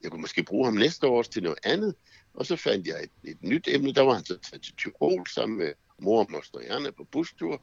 jeg 0.03 0.11
kunne 0.11 0.21
måske 0.21 0.43
bruge 0.43 0.65
ham 0.65 0.75
næste 0.75 1.07
år 1.07 1.23
til 1.23 1.43
noget 1.43 1.59
andet. 1.65 1.95
Og 2.35 2.47
så 2.47 2.57
fandt 2.57 2.87
jeg 2.87 3.03
et, 3.03 3.31
et 3.31 3.43
nyt 3.43 3.69
emne, 3.69 3.95
der 3.95 4.03
var 4.03 4.15
han 4.15 4.25
så 4.25 4.39
taget 4.39 4.63
til 4.63 4.75
Tyrol 4.75 5.27
sammen 5.27 5.59
med 5.59 5.73
mor 5.99 6.19
og 6.25 6.31
moster 6.31 6.93
på 6.97 7.05
bustur. 7.05 7.63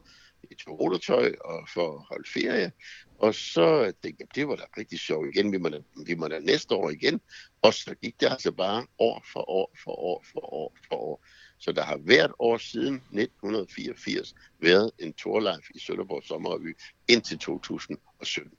i 0.50 0.54
toiletøj 0.54 1.34
og 1.44 1.68
for 1.74 1.94
at 1.94 2.04
holde 2.08 2.28
ferie. 2.30 2.72
Og 3.18 3.34
så 3.34 3.92
tænkte 4.02 4.16
jeg, 4.20 4.34
det 4.34 4.48
var 4.48 4.56
da 4.56 4.62
rigtig 4.78 5.00
sjovt 5.00 5.28
igen, 5.34 5.52
vi 5.52 5.58
må 5.58 5.68
da, 5.68 5.80
vi 6.06 6.14
må 6.14 6.28
da 6.28 6.38
næste 6.38 6.74
år 6.74 6.90
igen. 6.90 7.20
Og 7.62 7.74
så 7.74 7.94
gik 7.94 8.20
det 8.20 8.26
altså 8.26 8.52
bare 8.52 8.86
år 8.98 9.24
for 9.32 9.50
år 9.50 9.74
for 9.84 9.90
år 9.90 10.24
for 10.32 10.54
år 10.54 10.76
for 10.88 10.96
år. 10.96 11.24
Så 11.58 11.72
der 11.72 11.82
har 11.82 11.96
hvert 11.96 12.32
år 12.38 12.58
siden 12.58 12.94
1984 12.94 14.34
været 14.60 14.90
en 14.98 15.12
tourlife 15.12 15.72
i 15.74 15.78
Sønderborg 15.78 16.22
Sommerrevy 16.24 16.76
indtil 17.08 17.38
2017. 17.38 18.57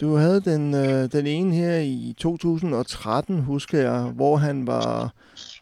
Du 0.00 0.14
havde 0.16 0.40
den, 0.40 0.74
øh, 0.74 1.12
den 1.12 1.26
ene 1.26 1.54
her 1.54 1.78
i 1.78 2.14
2013, 2.18 3.40
husker 3.40 3.78
jeg, 3.78 4.00
hvor 4.02 4.36
han 4.36 4.66
var 4.66 5.14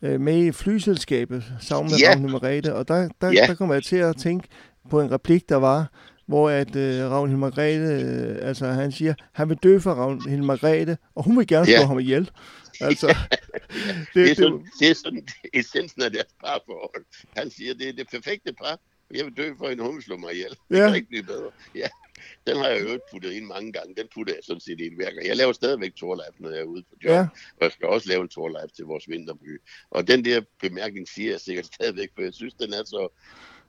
øh, 0.03 0.21
med 0.21 0.45
i 0.45 0.53
flyselskabet 0.53 1.45
sammen 1.61 1.91
med 1.93 1.99
Ja. 1.99 2.11
Ravne 2.11 2.29
Margrethe, 2.29 2.75
og 2.75 2.89
der, 2.89 3.09
der, 3.21 3.33
Ja. 3.33 3.47
der 3.47 3.55
kom 3.55 3.73
jeg 3.73 3.85
til 3.85 3.97
at 3.97 4.17
tænke 4.17 4.49
på 4.91 5.01
en 5.01 5.11
replik, 5.11 5.49
der 5.49 5.57
var, 5.57 5.91
hvor 6.27 6.51
at 6.51 6.77
øh, 6.77 7.11
Ravnhild 7.11 7.39
Margrethe, 7.39 8.05
øh, 8.05 8.49
altså 8.49 8.67
han 8.67 8.93
siger, 8.93 9.15
han 9.33 9.49
vil 9.49 9.57
dø 9.63 9.79
for 9.79 9.91
Ravnhild 9.93 10.43
Margrethe, 10.43 10.97
og 11.15 11.25
hun 11.25 11.39
vil 11.39 11.47
gerne 11.47 11.67
slå 11.67 11.73
Ja. 11.75 11.87
ham 11.87 11.99
ihjel. 11.99 12.31
Altså, 12.81 13.07
Det, 14.15 14.15
det, 14.15 14.31
er 14.31 14.35
sådan, 14.35 14.65
det 14.81 14.91
er 14.91 14.95
sådan 14.95 15.27
essensen 15.55 16.03
af 16.03 16.11
deres 16.13 16.27
parforhold. 16.45 17.05
Han 17.37 17.51
siger, 17.51 17.75
det 17.75 17.89
er 17.89 17.93
det 17.93 18.07
perfekte 18.11 18.53
par. 18.63 18.79
Jeg 19.15 19.25
vil 19.25 19.37
dø 19.37 19.51
for 19.59 19.67
en 19.69 19.79
hun 19.81 19.95
vil 19.95 20.03
slå 20.03 20.17
mig 20.17 20.33
ihjel. 20.33 20.51
Det 20.71 20.79
Ja. 20.79 20.87
kan 20.87 20.95
ikke 20.97 21.09
blive 21.09 21.23
bedre. 21.23 21.51
Ja. 21.75 21.87
Den 22.47 22.57
har 22.57 22.69
jeg 22.69 22.81
øvrigt 22.81 23.03
puttet 23.13 23.33
ind 23.33 23.45
mange 23.45 23.73
gange. 23.73 23.95
Den 23.95 24.09
putter 24.15 24.35
jeg 24.35 24.43
sådan 24.45 24.61
set 24.61 24.81
ind 24.81 24.97
hver 24.97 25.11
gang. 25.11 25.27
Jeg 25.27 25.37
laver 25.37 25.53
stadigvæk 25.53 25.95
tourlife, 25.95 26.43
når 26.43 26.51
jeg 26.51 26.61
er 26.61 26.65
ude 26.65 26.83
på 26.83 26.97
job. 27.05 27.11
Ja. 27.11 27.21
Og 27.57 27.63
jeg 27.63 27.73
skal 27.73 27.89
også 27.89 28.09
lave 28.09 28.23
en 28.23 28.29
tourlife 28.29 28.75
til 28.77 28.85
vores 28.85 29.09
vinterby. 29.09 29.61
Og 29.91 30.09
den 30.09 30.25
der 30.25 30.41
bemærkning 30.61 31.09
siger 31.09 31.31
jeg 31.31 31.41
sikkert 31.41 31.67
stadigvæk, 31.75 32.11
for 32.15 32.23
jeg 32.23 32.35
synes, 32.35 32.55
den 32.55 32.73
er, 32.73 32.85
så, 32.85 33.09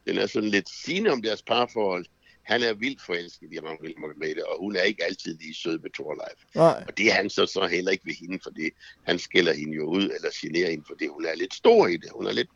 den 0.07 0.17
er 0.17 0.25
sådan 0.27 0.49
lidt 0.49 0.69
sigende 0.69 1.09
om 1.11 1.21
deres 1.21 1.41
parforhold. 1.41 2.05
Han 2.43 2.63
er 2.63 2.73
vildt 2.73 3.01
forelsket 3.01 3.53
i 3.53 3.59
Ragnhild 3.59 3.95
Margrethe, 3.97 4.47
og 4.47 4.59
hun 4.59 4.75
er 4.75 4.81
ikke 4.81 5.03
altid 5.03 5.37
lige 5.37 5.53
sød 5.55 5.79
med 5.79 5.89
tourlife. 5.89 6.45
nej, 6.55 6.83
Og 6.87 6.97
det 6.97 7.07
er 7.07 7.13
han 7.13 7.29
så, 7.29 7.45
så 7.45 7.67
heller 7.67 7.91
ikke 7.91 8.05
ved 8.05 8.13
hende, 8.13 8.39
fordi 8.43 8.69
han 9.03 9.19
skælder 9.19 9.53
hende 9.53 9.75
jo 9.75 9.85
ud, 9.85 10.03
eller 10.03 10.29
generer 10.41 10.69
hende, 10.69 10.85
fordi 10.87 11.07
hun 11.07 11.25
er 11.25 11.35
lidt 11.35 11.53
stor 11.53 11.87
i 11.87 11.97
det. 11.97 12.09
Hun 12.15 12.27
er, 12.27 12.31
lidt, 12.31 12.49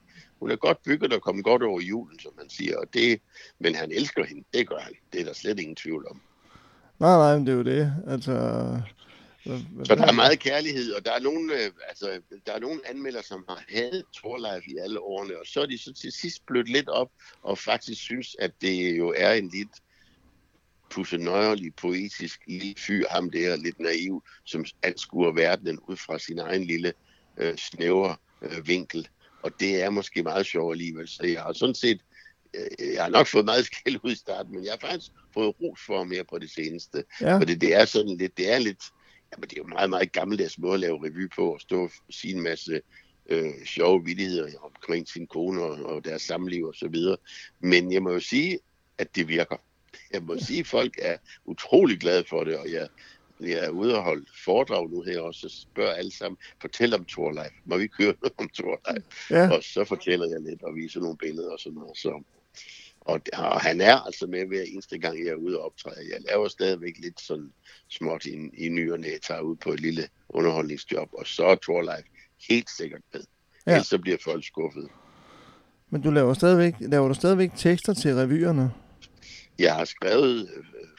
hun 0.44 0.52
er 0.52 0.56
godt 0.56 0.84
bygget 0.84 1.14
og 1.14 1.22
kommet 1.22 1.46
godt 1.46 1.64
over 1.64 1.82
julen, 1.82 2.20
som 2.20 2.32
man 2.38 2.50
siger. 2.50 2.78
Og 2.78 2.94
det, 2.94 3.22
men 3.60 3.76
han 3.76 3.92
elsker 3.92 4.26
hende, 4.26 4.44
det 4.54 4.68
gør 4.68 4.80
han. 4.80 4.94
Det 5.14 5.22
er 5.22 5.26
der 5.26 5.34
slet 5.34 5.60
ingen 5.60 5.76
tvivl 5.76 6.08
om. 6.08 6.22
nej, 7.00 7.18
nej, 7.18 7.38
men 7.38 7.48
det 7.48 7.52
er 7.52 7.58
jo 7.58 7.64
det. 7.64 7.94
Altså, 8.08 8.32
Så 9.86 9.96
der 9.96 10.06
er 10.08 10.12
meget 10.12 10.40
kærlighed, 10.40 10.94
og 10.94 11.06
der 11.06 11.12
er 11.14 11.20
nogle, 11.20 11.54
øh, 11.54 11.72
altså, 11.90 12.22
der 12.46 12.54
er 12.54 12.60
nogle 12.60 12.80
anmeldere, 12.90 13.24
som 13.24 13.46
har 13.50 13.64
hadet 13.70 14.04
Torlife 14.14 14.70
i 14.70 14.78
alle 14.78 15.00
årene, 15.00 15.40
og 15.40 15.46
så 15.46 15.62
er 15.62 15.66
de 15.66 15.78
så 15.78 15.94
til 15.94 16.12
sidst 16.12 16.46
blødt 16.46 16.70
lidt 16.70 16.90
op, 16.90 17.12
og 17.44 17.58
faktisk 17.58 18.02
synes, 18.02 18.36
at 18.40 18.52
det 18.62 18.98
jo 18.98 19.14
er 19.18 19.34
en 19.34 19.50
lidt 19.54 19.76
pussenøjerlig, 20.90 21.76
poetisk 21.76 22.42
lille 22.48 22.76
fyr, 22.78 23.04
ham 23.10 23.30
der 23.30 23.56
lidt 23.56 23.80
naiv, 23.80 24.24
som 24.44 24.66
anskuer 24.84 25.32
verdenen 25.32 25.80
ud 25.80 25.96
fra 25.96 26.20
sin 26.20 26.40
egen 26.40 26.64
lille 26.64 26.94
øh, 27.38 27.58
snævre 27.58 28.16
øh, 28.42 28.68
vinkel. 28.68 29.08
Og 29.44 29.52
det 29.60 29.84
er 29.84 29.90
måske 29.90 30.24
meget 30.24 30.46
sjovt 30.46 30.74
alligevel, 30.74 31.08
så 31.08 31.26
jeg 31.26 31.42
har 31.42 31.54
sådan 31.54 31.76
set 31.76 32.02
øh, 32.54 32.94
jeg 32.94 33.04
har 33.04 33.10
nok 33.10 33.28
fået 33.28 33.46
meget 33.46 33.66
skæld 33.66 34.00
ud 34.04 34.12
i 34.12 34.16
starten, 34.16 34.56
men 34.56 34.66
jeg 34.66 34.72
har 34.72 34.88
faktisk 34.88 35.12
fået 35.34 35.56
ros 35.62 35.80
for 35.86 36.04
mere 36.04 36.24
på 36.24 36.40
det 36.40 36.50
seneste. 36.50 37.04
ja, 37.22 37.38
Fordi 37.38 37.56
det 37.56 37.76
er 37.76 37.86
sådan 37.86 38.18
lidt, 38.18 38.38
det 38.38 38.54
er 38.54 38.60
lidt, 38.60 38.84
jamen 39.32 39.50
det 39.50 39.54
er 39.54 39.62
jo 39.62 39.68
meget, 39.68 39.90
meget 39.90 40.12
gammeldags 40.12 40.58
måde 40.58 40.74
at 40.74 40.80
lave 40.80 41.06
revy 41.06 41.30
på, 41.36 41.54
og 41.54 41.62
stå 41.62 41.84
og 41.84 41.92
sige 42.10 42.34
en 42.36 42.42
masse 42.42 42.82
øh, 43.30 43.66
sjove 43.66 44.06
vittigheder 44.06 44.50
omkring 44.64 45.08
sin 45.08 45.28
kone 45.28 45.62
og, 45.62 45.86
og 45.86 46.06
deres 46.06 46.22
samliv 46.22 46.66
og 46.66 46.76
så 46.76 46.88
videre. 46.88 47.18
Men 47.60 47.92
jeg 47.94 48.04
må 48.04 48.12
jo 48.12 48.20
sige, 48.20 48.60
at 48.98 49.16
det 49.16 49.28
virker. 49.28 49.58
Jeg 50.14 50.24
må 50.24 50.38
sige, 50.48 50.60
at 50.60 50.68
folk 50.68 50.94
er 51.02 51.18
utrolig 51.46 52.00
glade 52.00 52.24
for 52.30 52.44
det, 52.44 52.58
og 52.58 52.72
jeg, 52.72 52.88
jeg 53.50 53.66
er 53.66 53.70
ude 53.70 53.96
og 53.98 54.04
holde 54.04 54.26
foredrag 54.46 54.90
nu 54.90 55.02
her 55.02 55.20
også, 55.20 55.48
og 55.48 55.52
spørger 55.52 55.94
alle 55.94 56.12
sammen, 56.12 56.38
fortæl 56.62 56.94
om 56.94 57.06
Torlife. 57.06 57.54
Må 57.66 57.78
vi 57.78 57.88
køre 57.88 58.14
noget 58.22 58.34
om 58.44 58.50
Torlife? 58.50 59.06
ja, 59.30 59.50
Og 59.52 59.64
så 59.64 59.84
fortæller 59.84 60.28
jeg 60.30 60.42
lidt 60.42 60.64
og 60.64 60.76
viser 60.76 61.00
nogle 61.00 61.18
billeder 61.18 61.52
og 61.52 61.60
sådan 61.60 61.78
noget. 61.80 61.98
Så. 61.98 62.24
Og, 63.02 63.22
og 63.34 63.62
han 63.62 63.82
er 63.82 63.96
altså 63.96 64.28
med 64.28 64.46
hver 64.48 64.62
eneste 64.62 64.98
gang, 64.98 65.20
jeg 65.20 65.28
er 65.32 65.36
ude 65.36 65.60
og 65.60 65.66
optræde. 65.66 66.10
Jeg 66.12 66.22
laver 66.30 66.48
stadigvæk 66.48 66.94
lidt 67.00 67.22
sådan 67.22 67.52
småt 67.90 68.26
i, 68.26 68.50
i 68.58 68.70
ny 68.70 68.92
og 68.92 69.00
næ, 69.00 69.18
tager 69.28 69.42
ud 69.42 69.56
på 69.56 69.72
et 69.72 69.80
lille 69.80 70.08
underholdningsjob, 70.30 71.10
og 71.14 71.28
så 71.28 71.46
er 71.46 71.56
Torlife 71.56 72.04
helt 72.50 72.70
sikkert 72.78 73.02
med. 73.14 73.22
Ja. 73.22 73.72
Ja. 73.72 73.76
Ellers 73.76 73.88
så 73.88 73.98
bliver 73.98 74.18
folk 74.24 74.46
skuffet. 74.46 74.88
men 75.90 76.02
du 76.02 76.10
laver 76.12 76.34
stadigvæk, 76.34 76.74
laver 76.80 77.08
du 77.08 77.14
stadigvæk 77.14 77.52
tekster 77.56 77.94
til 77.94 78.16
revyerne? 78.16 78.72
Jeg 79.60 79.76
har 79.76 79.86
skrevet 79.86 80.50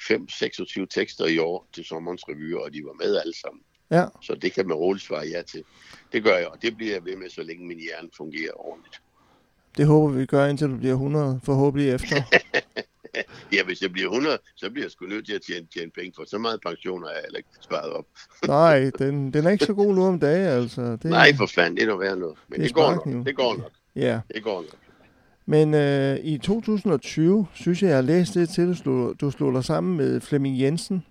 5-26 0.00 0.86
tekster 0.90 1.26
i 1.26 1.38
år 1.38 1.66
til 1.74 1.84
sommerens 1.84 2.22
revyer, 2.28 2.58
og 2.58 2.72
de 2.74 2.84
var 2.84 2.92
med 3.04 3.16
alle 3.16 3.34
sammen. 3.42 3.62
Ja, 3.90 4.04
Så 4.22 4.34
det 4.34 4.52
kan 4.52 4.66
man 4.68 4.76
roligt 4.76 5.04
svare 5.04 5.26
ja 5.26 5.42
til. 5.42 5.62
Det 6.12 6.24
gør 6.24 6.36
jeg, 6.36 6.46
og 6.48 6.62
det 6.62 6.76
bliver 6.76 6.92
jeg 6.92 7.04
ved 7.04 7.16
med, 7.16 7.30
så 7.30 7.42
længe 7.42 7.66
min 7.66 7.78
hjerne 7.80 8.08
fungerer 8.16 8.52
ordentligt. 8.68 9.00
det 9.76 9.86
håber 9.86 10.08
vi 10.14 10.26
gør, 10.26 10.46
indtil 10.46 10.68
du 10.68 10.76
bliver 10.76 10.92
100, 10.94 11.40
forhåbentlig 11.44 11.90
efter. 11.90 12.16
Ja, 13.52 13.64
hvis 13.64 13.82
jeg 13.82 13.92
bliver 13.92 14.08
100, 14.08 14.38
så 14.56 14.70
bliver 14.70 14.84
jeg 14.84 14.90
sgu 14.90 15.06
nødt 15.06 15.26
til 15.26 15.32
at 15.34 15.40
tjene, 15.46 15.66
tjene 15.74 15.90
penge, 15.90 16.12
for 16.16 16.24
så 16.26 16.38
meget 16.38 16.60
pension 16.66 17.02
har 17.02 17.10
jeg 17.10 17.20
heller 17.24 17.36
ikke 17.38 17.48
sparet 17.60 17.92
op. 17.92 18.04
Nej, 18.46 18.90
den, 18.98 19.32
den 19.32 19.46
er 19.46 19.50
ikke 19.50 19.64
så 19.64 19.74
god 19.74 19.94
nu 19.94 20.04
om 20.04 20.20
dagen, 20.20 20.46
altså. 20.46 20.82
Det, 20.82 21.04
Nej, 21.04 21.34
for 21.36 21.46
fanden, 21.46 21.76
det 21.76 21.82
er 21.82 21.86
noget 21.86 22.00
værd 22.00 22.18
noget. 22.18 22.36
Men 22.48 22.60
Det 22.60 22.66
det, 22.68 22.74
går 22.74 22.90
nok. 22.94 23.26
Det 23.26 23.36
går 23.36 23.56
nok. 23.56 23.72
Ja, 23.96 24.20
Det 24.34 24.42
går 24.42 24.60
nok. 24.60 24.78
Men 25.46 25.74
øh, 25.74 26.18
i 26.24 26.38
2020, 26.38 27.46
synes 27.54 27.82
jeg, 27.82 27.88
jeg 27.88 27.96
har 27.96 28.02
læst 28.02 28.34
det 28.34 28.48
til, 28.48 28.66
du 28.68 28.74
slog, 28.74 29.20
du 29.20 29.30
slog 29.30 29.54
dig 29.54 29.64
sammen 29.64 29.96
med 29.96 30.20
Flemming 30.20 30.60
Jensen. 30.60 31.04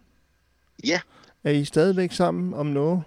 Ja, 0.85 0.99
Er 1.43 1.51
I 1.51 1.65
stadigvæk 1.65 2.11
sammen 2.11 2.53
om 2.53 2.65
noget? 2.65 3.03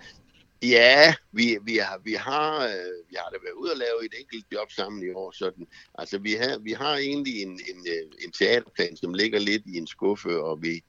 ja 0.63 1.15
vi, 1.33 1.59
vi, 1.63 1.77
har, 1.77 2.01
vi, 2.05 2.13
har, 2.13 2.65
øh, 2.65 2.95
vi 3.11 3.17
har 3.19 3.31
da 3.31 3.37
været 3.45 3.55
ude 3.57 3.73
og 3.73 3.79
lave 3.79 4.05
et 4.05 4.15
enkelt 4.21 4.45
job 4.53 4.71
sammen 4.73 5.03
i 5.03 5.11
år. 5.11 5.31
Sådan. 5.31 5.67
Altså, 5.95 6.19
vi 6.19 6.33
har, 6.33 6.59
vi 6.59 6.73
har 6.73 6.97
egentlig 6.97 7.43
en, 7.43 7.49
en, 7.51 7.87
øh, 7.89 8.11
en 8.25 8.33
teaterplan, 8.33 8.97
som 8.97 9.15
ligger 9.15 9.39
lidt 9.39 9.63
i 9.67 9.77
en 9.77 9.87
skuffe, 9.87 10.43
og 10.43 10.63
vi 10.63 10.85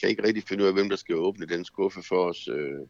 kan 0.00 0.08
ikke 0.08 0.22
rigtig 0.26 0.44
finde 0.48 0.62
ud 0.62 0.68
af, 0.68 0.74
hvem 0.74 0.88
der 0.88 0.96
skal 0.96 1.14
åbne 1.16 1.46
den 1.46 1.64
skuffe 1.64 2.02
for 2.02 2.28
os. 2.30 2.48
Øh, 2.48 2.80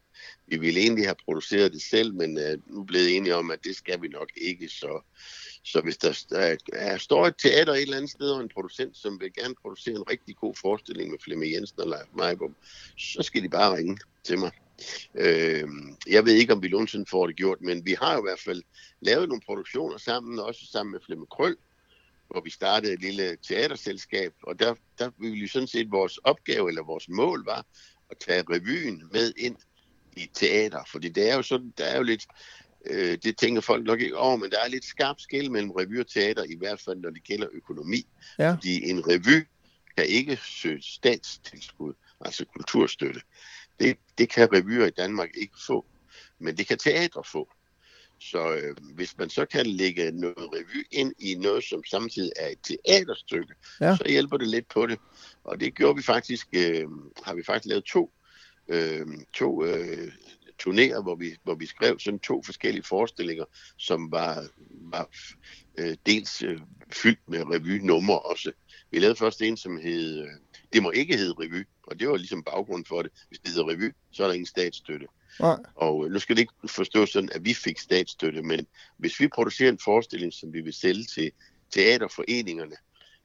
Vi 0.47 0.57
ville 0.59 0.81
egentlig 0.81 1.07
have 1.07 1.17
produceret 1.25 1.73
det 1.73 1.83
selv, 1.83 2.15
men 2.15 2.39
øh, 2.39 2.59
nu 2.67 2.81
er 2.81 2.85
blevet 2.85 3.17
enige 3.17 3.35
om, 3.37 3.51
at 3.51 3.65
det 3.65 3.77
skal 3.77 4.03
vi 4.03 4.09
nok 4.09 4.29
ikke. 4.37 4.69
Så, 4.69 5.03
så 5.63 5.81
hvis 5.81 5.97
der, 5.97 6.25
der, 6.31 6.57
er, 6.73 6.97
står 6.99 7.27
et 7.27 7.35
teater 7.39 7.73
et 7.73 7.83
eller 7.83 7.97
andet 7.97 8.11
sted, 8.11 8.31
og 8.31 8.41
en 8.41 8.49
producent, 8.49 8.97
som 8.97 9.21
vil 9.21 9.33
gerne 9.33 9.55
producere 9.63 9.95
en 9.95 10.11
rigtig 10.11 10.37
god 10.37 10.55
forestilling 10.55 11.11
med 11.11 11.19
Flemming 11.25 11.53
Jensen 11.53 11.81
og 11.81 11.89
Leif 11.89 12.09
Meibum, 12.15 12.57
så 12.99 13.23
skal 13.23 13.43
de 13.43 13.49
bare 13.49 13.77
ringe 13.77 13.99
til 14.25 14.39
mig. 14.39 14.51
Øh, 15.15 15.69
jeg 16.07 16.25
ved 16.25 16.33
ikke, 16.33 16.53
om 16.53 16.63
vi 16.63 16.69
nogensinde 16.69 17.07
får 17.07 17.27
det 17.27 17.37
gjort, 17.37 17.61
men 17.61 17.87
vi 17.87 17.97
har 18.01 18.19
i 18.19 18.23
hvert 18.23 18.41
fald 18.41 18.63
lavet 19.01 19.29
nogle 19.29 19.43
produktioner 19.47 19.97
sammen, 19.97 20.39
også 20.39 20.67
sammen 20.73 20.93
med 20.93 21.01
Flemming 21.07 21.29
Krøl, 21.29 21.57
hvor 22.29 22.41
vi 22.41 22.51
startede 22.51 22.93
et 22.93 23.01
lille 23.01 23.37
teaterselskab, 23.37 24.33
og 24.43 24.59
der, 24.59 24.75
der 24.99 25.11
ville 25.19 25.37
jo 25.37 25.49
sådan 25.49 25.69
set 25.69 25.91
vores 25.91 26.19
opgave, 26.19 26.69
eller 26.69 26.83
vores 26.83 27.09
mål 27.09 27.45
var, 27.45 27.67
at 28.11 28.19
tage 28.19 28.45
revyen 28.51 29.03
med 29.13 29.33
ind 29.37 29.57
i 30.17 30.31
teater, 30.35 30.83
fordi 30.93 31.09
det 31.09 31.31
er 31.31 31.37
jo 31.37 31.43
sådan, 31.43 31.73
der 31.79 31.85
er 31.85 31.97
jo 31.97 32.03
lidt, 32.03 32.27
øh, 32.87 33.19
det 33.23 33.39
tænker 33.39 33.61
folk 33.61 33.87
nok 33.87 34.01
ikke 34.01 34.17
over, 34.17 34.37
men 34.37 34.51
der 34.51 34.61
er 34.65 34.69
lidt 34.69 34.85
skarp 34.85 35.21
skæld 35.21 35.49
mellem 35.49 35.71
revy 35.71 36.01
og 36.01 36.07
teater, 36.07 36.45
i 36.45 36.57
hvert 36.59 36.81
fald 36.81 36.99
når 36.99 37.11
det 37.11 37.25
gælder 37.25 37.47
økonomi. 37.53 38.07
Ja. 38.39 38.51
Fordi 38.53 38.91
en 38.91 39.09
revy 39.09 39.47
kan 39.97 40.07
ikke 40.07 40.37
søge 40.37 40.83
statstilskud, 40.83 41.93
altså 42.21 42.45
kulturstøtte. 42.45 43.21
Det, 43.81 43.97
det 44.19 44.29
kan 44.29 44.53
revyer 44.53 44.87
i 44.87 44.91
Danmark 44.91 45.29
ikke 45.35 45.55
få, 45.67 45.87
men 46.39 46.57
det 46.57 46.67
kan 46.67 46.79
teater 46.79 47.23
få. 47.23 47.49
Så 48.21 48.55
øh, 48.55 48.77
hvis 48.95 49.19
man 49.19 49.31
så 49.31 49.45
kan 49.45 49.67
lægge 49.67 50.11
noget 50.11 50.37
revy 50.39 50.87
ind 50.91 51.13
i 51.19 51.35
noget, 51.35 51.65
som 51.65 51.85
samtidig 51.85 52.33
er 52.37 52.49
et 52.49 52.59
teaterstykke, 52.63 53.55
ja. 53.81 53.97
så 53.97 54.05
hjælper 54.09 54.37
det 54.37 54.49
lidt 54.49 54.69
på 54.69 54.87
det. 54.87 54.99
Og 55.45 55.61
det 55.61 55.75
gjorde 55.75 55.97
vi 55.97 56.03
faktisk, 56.03 56.49
øh, 56.53 56.89
har 57.25 57.35
vi 57.35 57.43
faktisk 57.43 57.69
lavet 57.69 57.85
to, 57.85 58.13
øh, 58.69 59.07
to 59.35 59.65
øh, 59.65 60.13
turnéer, 60.63 61.03
hvor 61.03 61.15
vi, 61.15 61.37
hvor 61.45 61.55
vi 61.55 61.67
skrev 61.67 61.99
sådan 61.99 62.19
to 62.19 62.43
forskellige 62.43 62.83
forestillinger, 62.83 63.45
som 63.79 64.13
var, 64.13 64.47
var 64.71 65.09
øh, 65.79 65.97
dels 66.07 66.43
øh, 66.43 66.61
fyldt 66.93 67.29
med 67.29 67.43
revynumre 67.45 68.19
også. 68.19 68.53
Vi 68.91 68.99
lavede 68.99 69.17
først 69.17 69.43
en, 69.43 69.57
som 69.57 69.77
hed, 69.77 70.23
øh, 70.23 70.29
det 70.73 70.83
må 70.83 70.91
ikke 70.91 71.17
hedde 71.17 71.35
revy, 71.39 71.65
og 71.83 72.01
det 72.01 72.09
var 72.09 72.17
ligesom 72.17 72.43
baggrund 72.43 72.85
for 72.85 73.03
det. 73.03 73.13
Hvis 73.29 73.39
det 73.39 73.49
hedder 73.49 73.69
revy, 73.69 73.93
så 74.13 74.23
er 74.23 74.27
der 74.27 74.35
ingen 74.35 74.47
statsstøtte. 74.47 75.07
Nej, 75.41 75.57
Og 75.75 76.07
øh, 76.07 76.13
nu 76.13 76.19
skal 76.19 76.37
det 76.37 76.41
ikke 76.41 76.55
forstå 76.69 77.07
sådan, 77.07 77.31
at 77.33 77.45
vi 77.45 77.55
fik 77.55 77.79
statsstøtte, 77.79 78.43
men 78.43 78.67
hvis 78.97 79.21
vi 79.21 79.29
producerer 79.29 79.71
en 79.71 79.79
forestilling, 79.85 80.33
som 80.33 80.53
vi 80.53 80.61
vil 80.61 80.73
sælge 80.73 81.05
til 81.05 81.33
teaterforeningerne, 81.71 82.77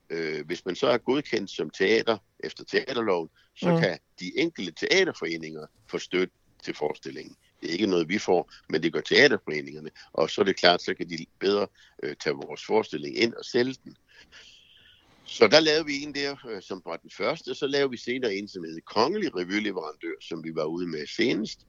øh, 0.10 0.46
hvis 0.46 0.66
man 0.66 0.76
så 0.76 0.88
er 0.88 0.98
godkendt 0.98 1.52
som 1.52 1.70
teater 1.70 2.18
efter 2.40 2.64
teaterloven, 2.64 3.30
så 3.56 3.72
mm. 3.72 3.80
kan 3.80 4.00
de 4.20 4.32
enkelte 4.38 4.72
teaterforeninger 4.72 5.66
få 5.90 5.98
støtte 5.98 6.34
til 6.66 6.76
forestillingen. 6.76 7.36
Det 7.62 7.70
er 7.70 7.74
ikke 7.74 7.88
noget, 7.88 8.10
vi 8.10 8.18
får, 8.18 8.52
men 8.70 8.84
det 8.84 8.94
gør 8.94 9.02
teaterforeningerne. 9.02 9.90
Og 10.14 10.30
så 10.30 10.42
er 10.42 10.46
det 10.46 10.56
klart, 10.56 10.82
så 10.82 10.94
kan 10.94 11.10
de 11.10 11.26
bedre 11.40 11.68
øh, 12.04 12.16
tage 12.16 12.36
vores 12.36 12.66
forestilling 12.66 13.18
ind 13.18 13.34
og 13.34 13.46
sælge 13.46 13.76
den. 13.84 13.98
Så 15.26 15.48
der 15.48 15.60
lavede 15.60 15.86
vi 15.86 16.04
en 16.04 16.16
der, 16.16 16.36
øh, 16.50 16.62
som 16.62 16.82
var 16.86 16.98
den 16.98 17.10
første. 17.10 17.56
Så 17.56 17.68
lavede 17.68 17.90
vi 17.90 17.98
senere 17.98 18.36
en, 18.36 18.48
som 18.48 18.64
hed 18.64 18.82
Kongelig 18.82 19.36
Revyleverandør, 19.36 20.16
som 20.22 20.44
vi 20.44 20.56
var 20.56 20.64
ude 20.66 20.88
med 20.88 21.08
senest. 21.08 21.60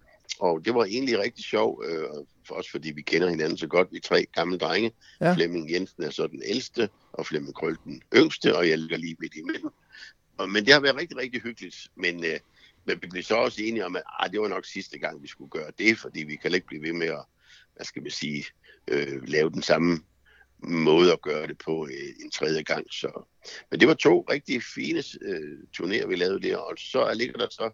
Og 0.40 0.64
det 0.64 0.74
var 0.74 0.84
egentlig 0.84 1.18
rigtig 1.18 1.44
sjov, 1.44 1.82
øh, 1.86 2.08
for 2.46 2.54
os 2.54 2.70
fordi 2.70 2.92
vi 2.92 3.02
kender 3.02 3.28
hinanden 3.28 3.58
så 3.58 3.66
godt. 3.66 3.88
Vi 3.92 4.00
tre 4.00 4.26
gamle 4.34 4.58
drenge. 4.58 4.92
Ja. 5.20 5.26
Ja. 5.26 5.34
Flemming 5.34 5.70
Jensen 5.70 6.02
er 6.02 6.10
så 6.10 6.26
den 6.26 6.42
ældste, 6.46 6.88
og 7.12 7.26
Flemming 7.26 7.54
Krøl 7.54 7.76
den 7.84 8.02
yngste, 8.14 8.56
og 8.56 8.68
jeg 8.68 8.78
ligger 8.78 8.96
lige 8.96 9.16
midt 9.20 9.34
i 9.34 9.42
midten. 9.42 9.70
Og, 10.38 10.50
men 10.50 10.64
det 10.64 10.72
har 10.72 10.80
været 10.80 10.96
rigtig, 10.96 11.16
rigtig 11.16 11.40
hyggeligt. 11.40 11.76
Men, 11.94 12.24
øh, 12.24 12.40
men 12.86 12.98
vi 13.02 13.06
blev 13.06 13.22
så 13.22 13.34
også 13.34 13.62
enige 13.62 13.86
om, 13.86 13.96
at 13.96 14.02
ah, 14.18 14.32
det 14.32 14.40
var 14.40 14.48
nok 14.48 14.66
sidste 14.66 14.98
gang, 14.98 15.22
vi 15.22 15.28
skulle 15.28 15.50
gøre 15.50 15.70
det, 15.78 15.98
fordi 15.98 16.22
vi 16.22 16.36
kan 16.36 16.54
ikke 16.54 16.66
blive 16.66 16.82
ved 16.82 16.92
med 16.92 17.06
at, 17.06 17.24
hvad 17.76 17.84
skal 17.84 18.02
man 18.02 18.10
sige, 18.10 18.44
øh, 18.88 19.22
lave 19.28 19.50
den 19.50 19.62
samme 19.62 20.00
måde 20.58 21.12
at 21.12 21.22
gøre 21.22 21.46
det 21.46 21.58
på 21.58 21.86
øh, 21.86 22.24
en 22.24 22.30
tredje 22.30 22.62
gang. 22.62 22.86
Så. 22.90 23.26
Men 23.70 23.80
det 23.80 23.88
var 23.88 23.94
to 23.94 24.26
rigtig 24.30 24.62
fine 24.62 25.02
øh, 25.22 25.58
turnéer, 25.76 26.06
vi 26.06 26.16
lavede 26.16 26.48
der, 26.48 26.56
og 26.56 26.74
så 26.78 27.14
ligger 27.14 27.38
der 27.38 27.48
så 27.50 27.70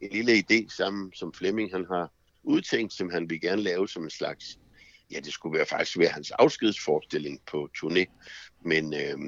en 0.00 0.10
lille 0.12 0.32
idé 0.32 0.76
sammen, 0.76 1.12
som 1.14 1.32
Flemming 1.32 1.72
han 1.72 1.86
har 1.90 2.12
udtænkt, 2.42 2.92
som 2.92 3.10
han 3.10 3.30
vil 3.30 3.40
gerne 3.40 3.62
lave 3.62 3.88
som 3.88 4.04
en 4.04 4.10
slags, 4.10 4.58
ja 5.10 5.20
det 5.20 5.32
skulle 5.32 5.58
være 5.58 5.66
faktisk 5.66 5.98
være 5.98 6.08
hans 6.08 6.30
afskedsforestilling 6.30 7.40
på 7.46 7.68
turné, 7.78 8.04
men, 8.64 8.94
øh, 8.94 9.18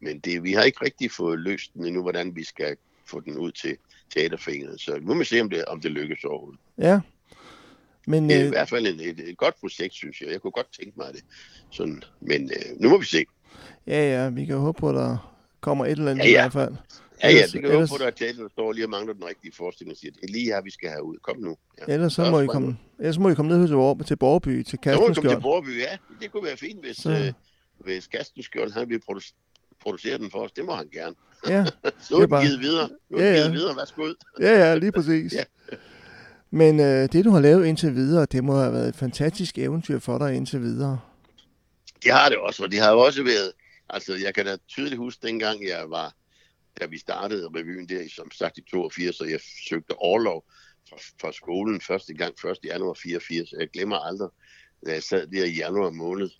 men 0.00 0.20
det, 0.20 0.42
vi 0.42 0.52
har 0.52 0.62
ikke 0.62 0.84
rigtig 0.84 1.10
fået 1.10 1.38
løst 1.38 1.74
den 1.74 1.86
endnu, 1.86 2.02
hvordan 2.02 2.36
vi 2.36 2.44
skal 2.44 2.76
få 3.06 3.20
den 3.20 3.38
ud 3.38 3.52
til 3.52 3.76
teaterforeningen, 4.14 4.78
så 4.78 4.98
nu 5.00 5.14
må 5.14 5.18
vi 5.18 5.24
se, 5.24 5.40
om 5.40 5.50
det, 5.50 5.64
om 5.64 5.80
det 5.80 5.90
lykkes 5.90 6.24
overhovedet. 6.24 6.60
Ja. 6.78 7.00
Men 8.06 8.28
Det 8.28 8.36
er 8.36 8.40
i 8.40 8.44
øh, 8.44 8.48
hvert 8.48 8.68
fald 8.68 8.86
et, 8.86 9.00
et, 9.08 9.28
et 9.28 9.36
godt 9.36 9.54
projekt, 9.60 9.94
synes 9.94 10.20
jeg. 10.20 10.30
Jeg 10.30 10.40
kunne 10.40 10.50
godt 10.50 10.72
tænke 10.80 10.92
mig 10.96 11.06
det. 11.14 11.24
Sådan, 11.70 12.02
men 12.20 12.50
øh, 12.56 12.80
nu 12.80 12.88
må 12.88 12.98
vi 12.98 13.04
se. 13.06 13.24
ja, 13.86 14.22
ja, 14.22 14.28
vi 14.28 14.44
kan 14.44 14.56
håbe 14.56 14.80
på, 14.80 14.88
at 14.88 14.94
der 14.94 15.34
kommer 15.60 15.84
et 15.86 15.90
eller 15.90 16.10
andet 16.10 16.24
Ja, 16.24 16.30
ja. 16.30 16.38
i 16.38 16.42
hvert 16.42 16.52
fald. 16.52 16.74
Ja, 17.22 17.28
ja, 17.28 17.34
Ellers- 17.34 17.52
det 17.52 17.60
kan 17.60 17.64
ellers- 17.70 17.72
ellers... 17.74 17.90
på, 17.90 18.04
at 18.04 18.14
teater, 18.16 18.42
der 18.42 18.48
står 18.48 18.72
lige 18.72 18.84
og 18.86 18.90
mangler 18.90 19.12
den 19.14 19.24
rigtige 19.24 19.52
forestilling 19.56 19.92
og 19.92 19.96
siger, 19.98 20.10
det 20.12 20.22
er 20.22 20.32
lige 20.32 20.44
her, 20.44 20.60
vi 20.62 20.70
skal 20.70 20.88
have 20.88 21.02
ud. 21.02 21.16
Kom 21.22 21.36
nu. 21.40 21.56
Ja. 21.88 21.92
Ellers 21.94 22.12
så 22.12 22.30
må 22.30 22.40
I 22.40 22.46
komme, 22.46 22.78
ellers 22.98 23.18
må 23.18 23.28
I 23.28 23.34
komme 23.34 23.52
ned 23.58 23.66
til, 23.68 23.74
Borg, 23.74 24.06
til 24.06 24.16
Borgby, 24.16 24.62
til 24.62 24.78
Så 24.84 24.90
må 24.90 24.92
vi 24.92 24.96
komme 24.98 25.14
til 25.14 25.22
Kastenskjold. 25.22 25.42
Borby, 25.42 25.80
ja. 25.80 25.96
Det 26.20 26.32
kunne 26.32 26.44
være 26.44 26.56
fint, 26.56 26.84
hvis, 26.84 26.96
Så- 26.96 27.10
øh, 27.10 27.32
hvis 27.78 28.06
Kastenskjold 28.06 28.72
han 28.72 28.88
vil 28.88 29.00
produ- 29.10 29.47
producere 29.82 30.18
den 30.18 30.30
for 30.30 30.38
os. 30.38 30.52
Det 30.52 30.64
må 30.64 30.74
han 30.74 30.88
gerne. 30.88 31.14
Ja, 31.48 31.64
Så 32.08 32.16
er 32.16 32.20
det 32.20 32.28
bare- 32.30 32.44
givet 32.44 32.60
videre. 32.60 32.88
Nu 33.10 33.18
er 33.18 33.22
Ja, 33.24 33.30
ja. 33.30 33.36
givet 33.36 33.52
videre. 33.52 33.76
Værsgo 33.76 34.12
ja, 34.40 34.52
ja, 34.68 34.74
lige 34.74 34.92
præcis. 34.92 35.32
Ja. 35.38 35.44
Men 36.50 36.80
øh, 36.80 37.08
det, 37.12 37.24
du 37.24 37.30
har 37.30 37.40
lavet 37.40 37.66
indtil 37.66 37.94
videre, 37.94 38.26
det 38.26 38.44
må 38.44 38.56
have 38.56 38.72
været 38.72 38.88
et 38.88 38.96
fantastisk 38.96 39.58
eventyr 39.58 39.98
for 39.98 40.18
dig 40.18 40.34
indtil 40.34 40.60
videre. 40.60 41.00
Det 42.04 42.12
har 42.12 42.28
det 42.28 42.38
også, 42.38 42.64
og 42.64 42.70
det 42.70 42.78
har 42.80 42.92
jo 42.92 42.98
også 42.98 43.22
været, 43.22 43.52
altså 43.90 44.14
jeg 44.14 44.34
kan 44.34 44.46
da 44.46 44.56
tydeligt 44.68 44.96
huske 44.98 45.26
dengang 45.26 45.68
jeg 45.68 45.84
var, 45.88 46.14
da 46.80 46.86
vi 46.86 46.98
startede 46.98 47.48
revyen 47.56 47.88
der, 47.88 48.00
i, 48.00 48.08
som 48.08 48.30
sagt 48.30 48.58
i 48.58 48.60
82, 48.70 49.20
og 49.20 49.30
jeg 49.30 49.40
søgte 49.68 49.92
overlov 49.98 50.44
fra, 50.88 50.96
fra 51.20 51.32
skolen 51.32 51.80
første 51.80 52.14
gang, 52.14 52.34
1. 52.44 52.56
januar 52.64 52.94
84, 52.94 53.52
jeg 53.60 53.68
glemmer 53.70 53.96
aldrig, 53.96 54.28
da 54.86 54.92
jeg 54.92 55.02
sad 55.02 55.26
der 55.26 55.44
i 55.44 55.50
januar 55.56 55.90
måned, 55.90 56.30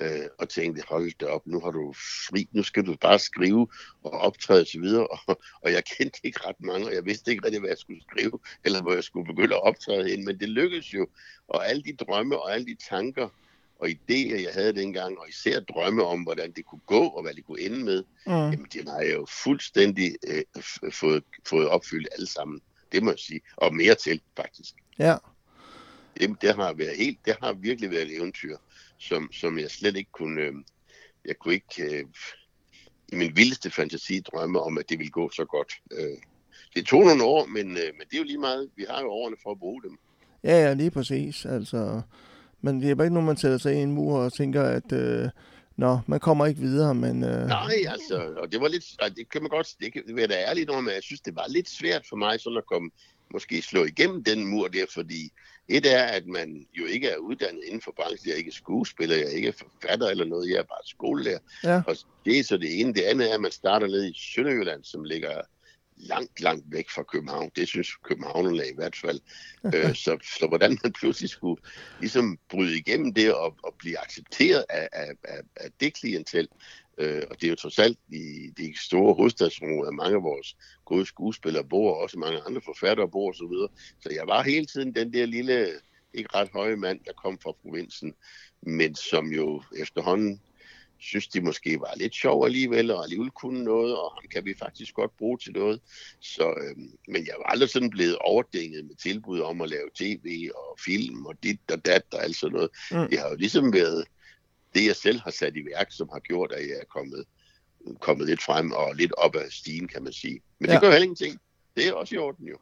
øh, 0.00 0.26
og 0.38 0.48
tænkte, 0.48 0.82
hold 0.88 1.12
da 1.20 1.26
op, 1.26 1.46
nu 1.46 1.60
har 1.60 1.70
du 1.70 1.92
fri, 2.28 2.48
nu 2.52 2.62
skal 2.62 2.86
du 2.86 2.96
bare 3.00 3.18
skrive 3.18 3.68
og 4.04 4.10
optræde 4.12 4.62
osv., 4.62 4.84
og, 5.26 5.40
og 5.62 5.72
jeg 5.72 5.82
kendte 5.84 6.20
ikke 6.24 6.40
ret 6.48 6.60
mange, 6.60 6.86
og 6.86 6.94
jeg 6.94 7.04
vidste 7.04 7.30
ikke 7.30 7.44
rigtig, 7.44 7.60
hvad 7.60 7.70
jeg 7.70 7.78
skulle 7.78 8.02
skrive, 8.10 8.38
eller 8.64 8.82
hvor 8.82 8.94
jeg 8.94 9.04
skulle 9.04 9.26
begynde 9.26 9.54
at 9.54 9.62
optræde 9.62 10.08
hen, 10.10 10.24
men 10.24 10.40
det 10.40 10.48
lykkedes 10.48 10.94
jo, 10.94 11.06
og 11.48 11.68
alle 11.68 11.82
de 11.82 11.96
drømme 11.96 12.38
og 12.42 12.54
alle 12.54 12.66
de 12.66 12.76
tanker, 12.88 13.28
og 13.78 13.88
idéer, 13.88 14.40
jeg 14.42 14.50
havde 14.54 14.72
dengang, 14.72 15.18
og 15.18 15.28
især 15.28 15.60
drømme 15.60 16.04
om, 16.04 16.22
hvordan 16.22 16.52
det 16.52 16.64
kunne 16.66 16.80
gå, 16.86 17.00
og 17.06 17.22
hvad 17.22 17.34
det 17.34 17.46
kunne 17.46 17.60
ende 17.60 17.84
med, 17.84 18.04
Mm. 18.26 18.32
jamen 18.32 18.66
det 18.72 18.88
har 18.88 19.00
jeg 19.00 19.14
jo 19.14 19.26
fuldstændig 19.44 20.16
øh, 20.28 20.62
fået, 20.92 21.24
fået 21.46 21.68
opfyldt 21.68 22.08
alle 22.12 22.26
sammen. 22.26 22.60
Det 22.92 23.02
må 23.02 23.10
jeg 23.10 23.18
sige. 23.18 23.40
Og 23.56 23.74
mere 23.74 23.94
til, 23.94 24.20
faktisk. 24.36 24.74
Ja, 24.98 25.16
Det, 26.20 26.36
det, 26.42 26.54
har, 26.54 26.72
været 26.72 26.96
helt, 26.96 27.18
det 27.24 27.36
har 27.42 27.52
virkelig 27.52 27.90
været 27.90 28.02
et 28.02 28.16
eventyr, 28.16 28.56
som, 29.00 29.32
som 29.32 29.58
jeg 29.58 29.70
slet 29.70 29.96
ikke 29.96 30.10
kunne... 30.12 30.40
Øh, 30.40 30.54
jeg 31.24 31.36
kunne 31.38 31.54
ikke 31.54 31.82
øh, 31.82 32.04
i 33.12 33.16
min 33.16 33.36
vildeste 33.36 33.70
fantasi 33.70 34.20
drømme 34.20 34.60
om, 34.60 34.78
at 34.78 34.88
det 34.88 34.98
ville 34.98 35.10
gå 35.10 35.30
så 35.30 35.44
godt. 35.44 35.72
Øh, 35.92 36.18
det 36.74 36.86
tog 36.86 37.04
nogle 37.04 37.24
år, 37.24 37.46
men, 37.46 37.70
øh, 37.70 37.90
men 37.98 38.06
det 38.10 38.14
er 38.14 38.18
jo 38.18 38.24
lige 38.24 38.38
meget. 38.38 38.70
Vi 38.76 38.84
har 38.90 39.00
jo 39.00 39.10
årene 39.10 39.36
for 39.42 39.50
at 39.50 39.58
bruge 39.58 39.82
dem. 39.82 39.98
ja, 40.44 40.66
ja, 40.66 40.72
lige 40.72 40.90
præcis. 40.90 41.44
Altså, 41.46 42.02
men 42.60 42.80
det 42.82 42.90
er 42.90 42.94
bare 42.94 43.06
ikke 43.06 43.14
nogen, 43.14 43.26
man 43.26 43.36
sætter 43.36 43.58
sig 43.58 43.74
i 43.74 43.76
en 43.76 43.92
mur 43.92 44.18
og 44.18 44.32
tænker, 44.32 44.62
at 44.62 44.92
øh, 44.92 45.28
nå, 45.76 45.98
man 46.06 46.20
kommer 46.20 46.46
ikke 46.46 46.60
videre, 46.60 46.94
men... 46.94 47.24
Øh, 47.24 47.46
Nej, 47.46 47.74
altså, 47.88 48.34
og 48.36 48.52
det 48.52 48.60
var 48.60 48.68
lidt, 48.68 48.84
det 49.16 49.30
kan 49.30 49.42
man 49.42 49.50
godt, 49.50 49.74
det 49.80 49.92
kan 49.92 50.02
være 50.08 50.26
da 50.26 50.34
ærligt 50.34 50.70
om, 50.70 50.84
men 50.84 50.94
jeg 50.94 51.02
synes, 51.02 51.20
det 51.20 51.36
var 51.36 51.46
lidt 51.48 51.68
svært 51.68 52.02
for 52.08 52.16
mig 52.16 52.40
sådan 52.40 52.58
at 52.58 52.66
komme, 52.66 52.90
måske 53.32 53.62
slå 53.62 53.84
igennem 53.84 54.24
den 54.24 54.46
mur 54.46 54.68
der, 54.68 54.84
fordi 54.94 55.32
et 55.70 55.86
er, 55.86 56.02
at 56.02 56.26
man 56.26 56.66
jo 56.78 56.84
ikke 56.84 57.08
er 57.08 57.16
uddannet 57.16 57.64
inden 57.64 57.80
for 57.80 57.92
branchen, 57.96 58.26
jeg 58.26 58.32
er 58.32 58.38
ikke 58.38 58.52
skuespiller, 58.52 59.16
jeg 59.16 59.24
er 59.24 59.30
ikke 59.30 59.52
forfatter 59.52 60.06
eller 60.06 60.24
noget, 60.24 60.50
jeg 60.50 60.58
er 60.58 60.62
bare 60.62 60.86
skolelærer. 60.86 61.38
Ja. 61.64 61.82
Og 61.86 61.96
det 62.24 62.38
er 62.38 62.44
så 62.44 62.56
det 62.56 62.80
ene. 62.80 62.94
Det 62.94 63.02
andet 63.02 63.30
er, 63.30 63.34
at 63.34 63.40
man 63.40 63.50
starter 63.50 63.86
ned 63.86 64.04
i 64.04 64.18
Sønderjylland, 64.34 64.84
som 64.84 65.04
ligger 65.04 65.40
langt, 65.96 66.40
langt 66.40 66.64
væk 66.72 66.90
fra 66.90 67.02
København. 67.02 67.50
Det 67.56 67.68
synes 67.68 67.88
københavnerne 67.96 68.68
i 68.68 68.74
hvert 68.74 68.96
fald. 68.96 69.20
øh, 69.74 69.94
så, 69.94 70.18
så 70.40 70.46
hvordan 70.48 70.78
man 70.82 70.92
pludselig 70.92 71.30
skulle 71.30 71.62
ligesom 72.00 72.38
bryde 72.48 72.78
igennem 72.78 73.14
det 73.14 73.34
og, 73.34 73.56
og 73.62 73.74
blive 73.78 73.98
accepteret 73.98 74.64
af, 74.68 74.88
af, 74.92 75.10
af, 75.24 75.40
af 75.56 75.70
det 75.80 75.94
klientel. 75.94 76.48
Øh, 77.00 77.22
og 77.30 77.40
det 77.40 77.46
er 77.46 77.50
jo 77.50 77.56
trods 77.56 77.78
alt 77.78 77.98
i 78.08 78.50
de 78.58 78.74
store 78.78 79.14
hovedstadsområder, 79.14 79.90
mange 79.90 80.16
af 80.16 80.22
vores 80.22 80.56
gode 80.84 81.06
skuespillere 81.06 81.64
bor, 81.64 81.94
og 81.94 81.98
også 81.98 82.18
mange 82.18 82.40
andre 82.46 82.60
forfattere 82.60 83.08
bor 83.08 83.30
osv. 83.30 83.36
Så, 83.36 83.68
så 84.00 84.08
jeg 84.12 84.26
var 84.26 84.42
hele 84.42 84.66
tiden 84.66 84.94
den 84.94 85.12
der 85.12 85.26
lille, 85.26 85.68
ikke 86.14 86.34
ret 86.34 86.48
høje 86.52 86.76
mand, 86.76 87.00
der 87.06 87.12
kom 87.12 87.38
fra 87.38 87.52
provinsen, 87.62 88.14
men 88.62 88.94
som 88.94 89.26
jo 89.32 89.62
efterhånden 89.76 90.40
synes 90.98 91.28
de 91.28 91.40
måske 91.40 91.80
var 91.80 91.94
lidt 91.96 92.14
sjov 92.14 92.44
alligevel, 92.44 92.90
og 92.90 93.02
alligevel 93.02 93.30
kunne 93.30 93.64
noget, 93.64 93.96
og 93.96 94.12
ham 94.12 94.24
kan 94.32 94.44
vi 94.44 94.54
faktisk 94.58 94.94
godt 94.94 95.16
bruge 95.16 95.38
til 95.38 95.52
noget. 95.52 95.80
Så, 96.20 96.54
øhm, 96.64 96.90
men 97.08 97.26
jeg 97.26 97.34
var 97.38 97.44
aldrig 97.44 97.70
sådan 97.70 97.90
blevet 97.90 98.16
overdænget 98.18 98.84
med 98.84 98.94
tilbud 98.94 99.40
om 99.40 99.60
at 99.60 99.68
lave 99.68 99.88
tv 99.94 100.50
og 100.54 100.78
film 100.84 101.26
og 101.26 101.34
dit 101.42 101.60
og 101.72 101.84
dat 101.84 102.02
og 102.12 102.24
alt 102.24 102.36
sådan 102.36 102.52
noget. 102.52 102.70
Mm. 102.90 103.08
Det 103.10 103.18
har 103.18 103.28
jo 103.28 103.36
ligesom 103.36 103.72
været 103.72 104.04
det, 104.74 104.86
jeg 104.86 104.96
selv 104.96 105.20
har 105.20 105.30
sat 105.30 105.56
i 105.56 105.64
værk, 105.74 105.86
som 105.90 106.08
har 106.12 106.18
gjort, 106.18 106.52
at 106.52 106.60
jeg 106.68 106.76
er 106.80 106.84
kommet, 106.84 107.24
kommet 108.00 108.26
lidt 108.26 108.42
frem 108.42 108.72
og 108.72 108.94
lidt 108.94 109.12
op 109.18 109.36
ad 109.36 109.50
stigen, 109.50 109.88
kan 109.88 110.02
man 110.04 110.12
sige. 110.12 110.40
Men 110.58 110.68
Ja. 110.68 110.74
det 110.74 110.80
gør 110.80 110.90
heller 110.90 111.02
ingenting. 111.04 111.40
Det 111.76 111.88
er 111.88 111.92
også 111.92 112.14
i 112.14 112.18
orden 112.18 112.46
jo. 112.46 112.56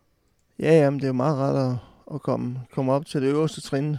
Ja, 0.59 0.73
jamen, 0.73 0.99
det 1.01 1.05
er 1.05 1.09
jo 1.09 1.13
meget 1.15 1.37
rart 1.37 1.73
at, 1.73 1.77
at 2.15 2.23
komme, 2.23 2.61
komme 2.73 2.93
op 2.93 3.07
til 3.07 3.23
det 3.23 3.29
øverste 3.29 3.61
trin, 3.61 3.97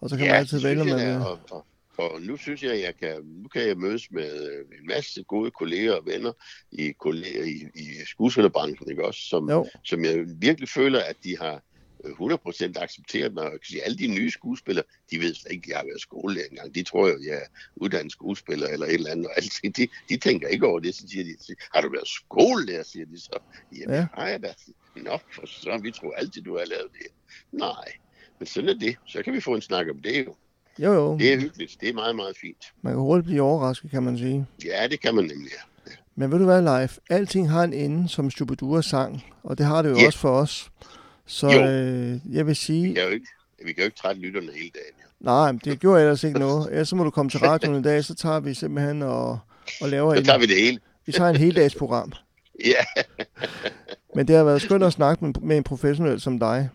og 0.00 0.10
så 0.10 0.16
kan 0.16 0.26
man 0.26 0.34
altid 0.36 0.56
det 0.60 0.64
vælge, 0.64 0.84
vil. 0.84 0.92
da, 0.92 1.18
og, 1.18 1.38
og, 1.50 1.64
og 1.98 2.22
nu 2.22 2.36
synes 2.36 2.62
jeg, 2.62 2.72
at 2.72 2.80
jeg 2.80 2.96
kan, 2.96 3.22
nu 3.42 3.48
kan 3.48 3.62
jeg 3.68 3.76
mødes 3.78 4.10
med 4.10 4.30
en 4.80 4.86
masse 4.86 5.22
gode 5.22 5.50
kolleger 5.50 5.92
og 5.94 6.06
venner 6.06 6.32
i, 6.72 6.92
kolleger, 7.00 7.44
i, 7.44 7.80
i 7.80 7.86
skuespillerbranchen, 8.06 8.90
ikke 8.90 9.04
også? 9.06 9.20
Som, 9.28 9.50
Jo, 9.50 9.66
som 9.84 10.04
jeg 10.04 10.24
virkelig 10.26 10.68
føler, 10.68 11.00
at 11.00 11.16
de 11.24 11.36
har 11.40 11.62
100% 12.04 12.72
accepteret 12.82 13.34
mig. 13.34 13.42
Jeg 13.42 13.50
kan 13.52 13.60
sige, 13.64 13.82
alle 13.84 13.98
de 13.98 14.06
nye 14.06 14.30
skuespillere, 14.30 14.84
de 15.10 15.18
ved 15.18 15.34
slet 15.34 15.52
ikke, 15.52 15.64
at 15.66 15.68
jeg 15.70 15.76
har 15.78 15.84
været 15.84 16.00
skolelærer 16.00 16.46
engang. 16.50 16.74
De 16.74 16.82
tror 16.82 17.08
jo, 17.08 17.14
at 17.14 17.24
jeg 17.26 17.34
er 17.34 17.46
uddannet 17.76 18.12
skuespiller 18.12 18.66
eller 18.66 18.86
et 18.86 18.94
eller 18.94 19.10
andet. 19.10 19.26
Og 19.26 19.32
alting. 19.36 19.76
De, 19.76 19.88
de 20.08 20.16
tænker 20.16 20.48
ikke 20.48 20.66
over 20.66 20.80
det. 20.80 20.94
Så 20.94 21.04
siger 21.08 21.24
de, 21.24 21.54
har 21.74 21.80
du 21.80 21.90
været 21.92 22.08
skolelærer, 22.08 22.82
siger 22.82 23.06
de 23.06 23.20
så. 23.20 23.38
Jamen, 23.76 23.94
Ja. 23.96 24.06
har 24.14 24.28
jeg 24.28 24.42
da. 24.42 24.54
Nå, 24.96 25.18
for 25.34 25.46
så 25.46 25.78
vi 25.82 25.90
tror 25.90 26.12
altid, 26.12 26.42
du 26.42 26.58
har 26.58 26.64
lavet 26.64 26.88
det. 26.92 27.06
Nej, 27.52 27.92
men 28.38 28.46
sådan 28.46 28.68
er 28.70 28.74
det. 28.74 28.96
Så 29.06 29.22
kan 29.22 29.32
vi 29.32 29.40
få 29.40 29.54
en 29.54 29.62
snak 29.62 29.86
om 29.90 29.98
det 30.02 30.26
jo. 30.26 30.34
jo, 30.78 30.92
jo. 30.92 31.18
Det 31.18 31.32
er 31.32 31.40
hyggeligt. 31.40 31.76
Det 31.80 31.88
er 31.88 31.92
meget, 31.92 32.16
meget 32.16 32.36
fint. 32.36 32.72
Man 32.82 32.92
kan 32.92 33.00
hurtigt 33.00 33.26
blive 33.26 33.42
overrasket, 33.42 33.90
kan 33.90 34.02
man 34.02 34.18
sige. 34.18 34.46
Ja, 34.64 34.86
det 34.90 35.00
kan 35.00 35.14
man 35.14 35.24
nemlig. 35.24 35.52
Men 36.14 36.30
ved 36.30 36.38
du 36.38 36.44
hvad, 36.44 36.62
live? 36.62 36.88
Alting 37.10 37.50
har 37.50 37.64
en 37.64 37.72
ende, 37.72 38.08
som 38.08 38.30
Shubidua 38.30 38.82
sang, 38.82 39.24
og 39.42 39.58
det 39.58 39.66
har 39.66 39.82
det 39.82 39.90
jo 39.90 39.96
Ja. 39.96 40.06
også 40.06 40.18
for 40.18 40.30
os. 40.30 40.70
Så 41.28 41.46
Jo. 41.50 41.62
øh, 41.62 42.18
jeg 42.36 42.46
vil 42.46 42.56
sige, 42.56 42.88
Vi 42.88 42.94
kan 42.94 43.02
jo 43.04 43.08
ikke, 43.10 43.26
vi 43.64 43.72
kan 43.72 43.82
jo 43.82 43.84
ikke 43.84 43.96
trætte 43.96 44.20
lytterne 44.20 44.46
hele 44.52 44.70
dagen. 44.74 44.94
Jo. 45.02 45.06
nej, 45.20 45.52
men 45.52 45.60
det 45.64 45.80
gjorde 45.80 46.00
ellers 46.00 46.24
ikke 46.24 46.38
noget. 46.38 46.68
Ellers 46.70 46.88
så 46.88 46.96
må 46.96 47.04
du 47.04 47.10
komme 47.10 47.30
til 47.30 47.40
radioen 47.48 47.80
i 47.80 47.82
dag, 47.82 48.04
så 48.04 48.14
tager 48.14 48.40
vi 48.40 48.54
simpelthen 48.54 49.02
og, 49.02 49.38
og 49.80 49.88
laver 49.88 50.14
Så 50.14 50.18
en, 50.20 50.24
tager 50.26 50.38
vi 50.38 50.46
det 50.46 50.56
hele. 50.56 50.78
vi 51.06 51.12
tager 51.12 51.30
en 51.30 51.36
heldagsprogram. 51.36 52.12
Ja, 52.64 53.02
Men 54.14 54.28
det 54.28 54.36
har 54.36 54.44
været 54.44 54.62
skønt 54.62 54.84
at 54.84 54.92
snakke 54.92 55.24
med, 55.24 55.34
med 55.42 55.56
en 55.56 55.64
professionel 55.64 56.20
som 56.20 56.38
dig. 56.38 56.70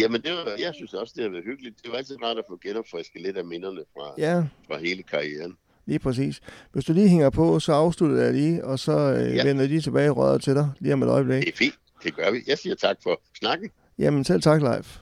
Jamen, 0.00 0.22
det 0.22 0.30
var, 0.32 0.54
jeg 0.58 0.72
synes 0.74 0.94
også, 0.94 1.12
det 1.16 1.22
har 1.24 1.30
været 1.30 1.44
hyggeligt. 1.44 1.74
Det 1.82 1.90
var 1.92 1.98
altid 1.98 2.22
rart 2.22 2.38
at 2.38 2.44
få 2.48 2.58
genopfrisket 2.62 3.22
lidt 3.22 3.36
af 3.36 3.44
minderne 3.44 3.80
fra, 3.96 4.14
Ja, 4.18 4.42
fra 4.66 4.78
hele 4.78 5.02
karrieren. 5.02 5.56
lige 5.86 5.98
præcis. 5.98 6.40
Hvis 6.72 6.84
du 6.84 6.92
lige 6.92 7.08
hænger 7.08 7.30
på, 7.30 7.60
så 7.60 7.72
afslutter 7.72 8.22
jeg 8.22 8.32
lige, 8.34 8.64
og 8.64 8.78
så 8.78 8.92
øh, 8.92 9.20
ja. 9.30 9.34
Ja. 9.34 9.44
vender 9.44 9.62
jeg 9.62 9.68
lige 9.68 9.80
tilbage 9.80 10.06
i 10.06 10.10
røret 10.10 10.42
til 10.42 10.54
dig, 10.54 10.70
lige 10.78 10.92
om 10.94 11.02
et 11.02 11.08
øjeblik. 11.08 11.40
Det 11.42 11.52
er 11.52 11.56
fint. 11.56 11.74
Det 12.04 12.16
gør 12.16 12.30
vi. 12.30 12.38
Jeg 12.46 12.58
siger 12.58 12.74
tak 12.74 12.96
for 13.02 13.20
snakken. 13.38 13.70
Jamen 14.00 14.24
selv 14.24 14.42
tak, 14.42 14.62
Leif. 14.62 15.00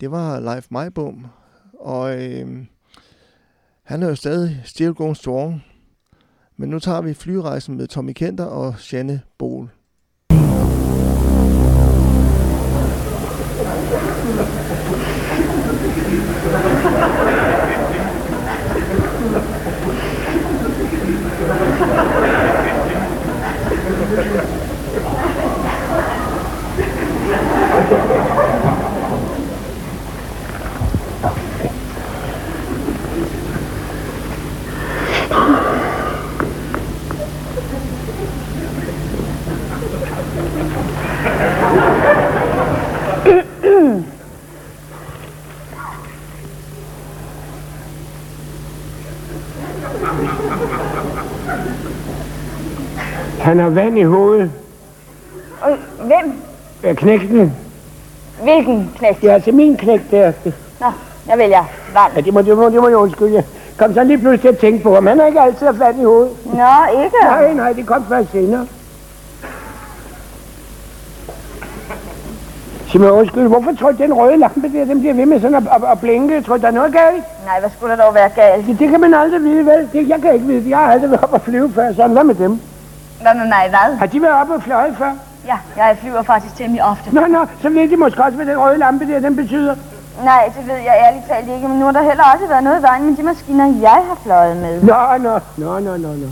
Det 0.00 0.10
var 0.10 0.40
Leif 0.40 0.66
Majbom, 0.70 1.26
og 1.72 2.24
øh, 2.24 2.66
han 3.82 4.02
er 4.02 4.08
jo 4.08 4.14
stadig 4.14 4.62
still 4.64 4.94
going 4.94 5.16
strong. 5.16 5.64
Men 6.56 6.70
nu 6.70 6.78
tager 6.78 7.00
vi 7.00 7.14
flyrejsen 7.14 7.76
med 7.76 7.88
Tommy 7.88 8.12
Kenter 8.12 8.44
og 8.44 8.74
Janne 8.92 9.20
Bol. 9.38 9.70
Han 53.48 53.58
har 53.58 53.68
vand 53.68 53.98
i 53.98 54.02
hovedet. 54.02 54.50
Og 55.60 55.76
hvem? 55.96 56.32
Ja, 56.82 56.92
knægten. 56.92 57.52
Hvilken 58.42 58.90
knægt? 58.96 59.24
Ja, 59.24 59.38
til 59.38 59.54
min 59.54 59.76
knægt 59.76 60.10
der. 60.10 60.32
Nå, 60.80 60.86
jeg 61.28 61.38
vælger 61.38 61.64
vand. 61.94 62.12
Ja, 62.16 62.20
det 62.20 62.34
må, 62.34 62.42
det 62.42 62.56
må, 62.56 62.64
det 62.64 62.80
må 62.80 62.88
jeg 62.88 62.96
undskylde. 62.96 63.42
Kom 63.78 63.94
så 63.94 64.04
lige 64.04 64.18
pludselig 64.18 64.40
til 64.40 64.48
at 64.48 64.58
tænke 64.58 64.82
på 64.82 64.94
ham. 64.94 65.06
Han 65.06 65.18
har 65.18 65.26
ikke 65.26 65.40
altid 65.40 65.66
haft 65.66 65.78
vand 65.78 66.00
i 66.00 66.04
hovedet. 66.04 66.30
Nå, 66.44 67.02
ikke? 67.04 67.16
Nej, 67.22 67.52
nej, 67.52 67.72
det 67.72 67.86
kom 67.86 68.04
først 68.08 68.32
senere. 68.32 68.66
Sig 72.88 73.00
mig 73.00 73.12
undskyld, 73.12 73.48
hvorfor 73.48 73.72
tror 73.80 73.90
du, 73.90 74.02
den 74.02 74.12
røde 74.14 74.36
lampe 74.36 74.72
der, 74.72 74.84
den 74.84 75.00
bliver 75.00 75.14
ved 75.14 75.26
med 75.26 75.40
sådan 75.40 75.54
at, 75.54 75.62
at, 75.62 75.90
at 75.92 76.00
blinke? 76.00 76.42
Tror 76.42 76.56
du, 76.56 76.60
der 76.60 76.68
er 76.68 76.72
noget 76.72 76.92
galt? 76.92 77.24
Nej, 77.46 77.60
hvad 77.60 77.70
skulle 77.76 77.96
der 77.96 78.04
dog 78.04 78.14
være 78.14 78.28
galt? 78.28 78.66
Det, 78.66 78.78
det 78.78 78.88
kan 78.88 79.00
man 79.00 79.14
aldrig 79.14 79.42
vide, 79.42 79.66
vel? 79.66 79.88
Det, 79.92 80.08
jeg 80.08 80.22
kan 80.22 80.34
ikke 80.34 80.46
vide. 80.46 80.70
Jeg 80.70 80.78
har 80.78 80.92
aldrig 80.92 81.10
været 81.10 81.22
oppe 81.22 81.36
og 81.36 81.42
flyve 81.42 81.72
før, 81.72 81.92
sådan 81.92 82.12
hvad 82.12 82.24
med 82.24 82.34
dem? 82.34 82.60
Nå, 83.24 83.32
nå, 83.32 83.44
nej, 83.44 83.68
hvad? 83.68 83.96
Har 83.98 84.06
de 84.06 84.22
været 84.22 84.34
oppe 84.34 84.54
og 84.54 84.62
fløje 84.62 84.94
før? 84.98 85.12
Ja, 85.46 85.56
jeg 85.76 85.96
flyver 86.00 86.22
faktisk 86.22 86.56
temmelig 86.56 86.84
ofte. 86.84 87.14
Nå, 87.14 87.26
nå, 87.26 87.46
så 87.62 87.68
ved 87.68 87.88
de 87.88 87.96
måske 87.96 88.24
også, 88.24 88.36
hvad 88.36 88.46
den 88.46 88.58
røde 88.58 88.78
lampe 88.78 89.08
der, 89.08 89.20
den 89.20 89.36
betyder. 89.36 89.74
Nej, 90.24 90.52
det 90.58 90.66
ved 90.66 90.74
jeg 90.74 91.02
ærligt 91.06 91.26
talt 91.28 91.48
ikke, 91.48 91.68
men 91.68 91.78
nu 91.78 91.84
har 91.84 91.92
der 91.92 92.02
heller 92.02 92.24
også 92.34 92.46
været 92.46 92.64
noget 92.64 92.78
i 92.78 92.82
vejen 92.82 93.06
med 93.06 93.16
de 93.16 93.22
maskiner, 93.22 93.66
jeg 93.80 94.02
har 94.08 94.18
fløjet 94.22 94.56
med. 94.56 94.82
Nå, 94.82 95.16
nå, 95.18 95.38
nå, 95.56 95.78
nå, 95.78 95.96
nå, 95.96 96.08
nå. 96.08 96.26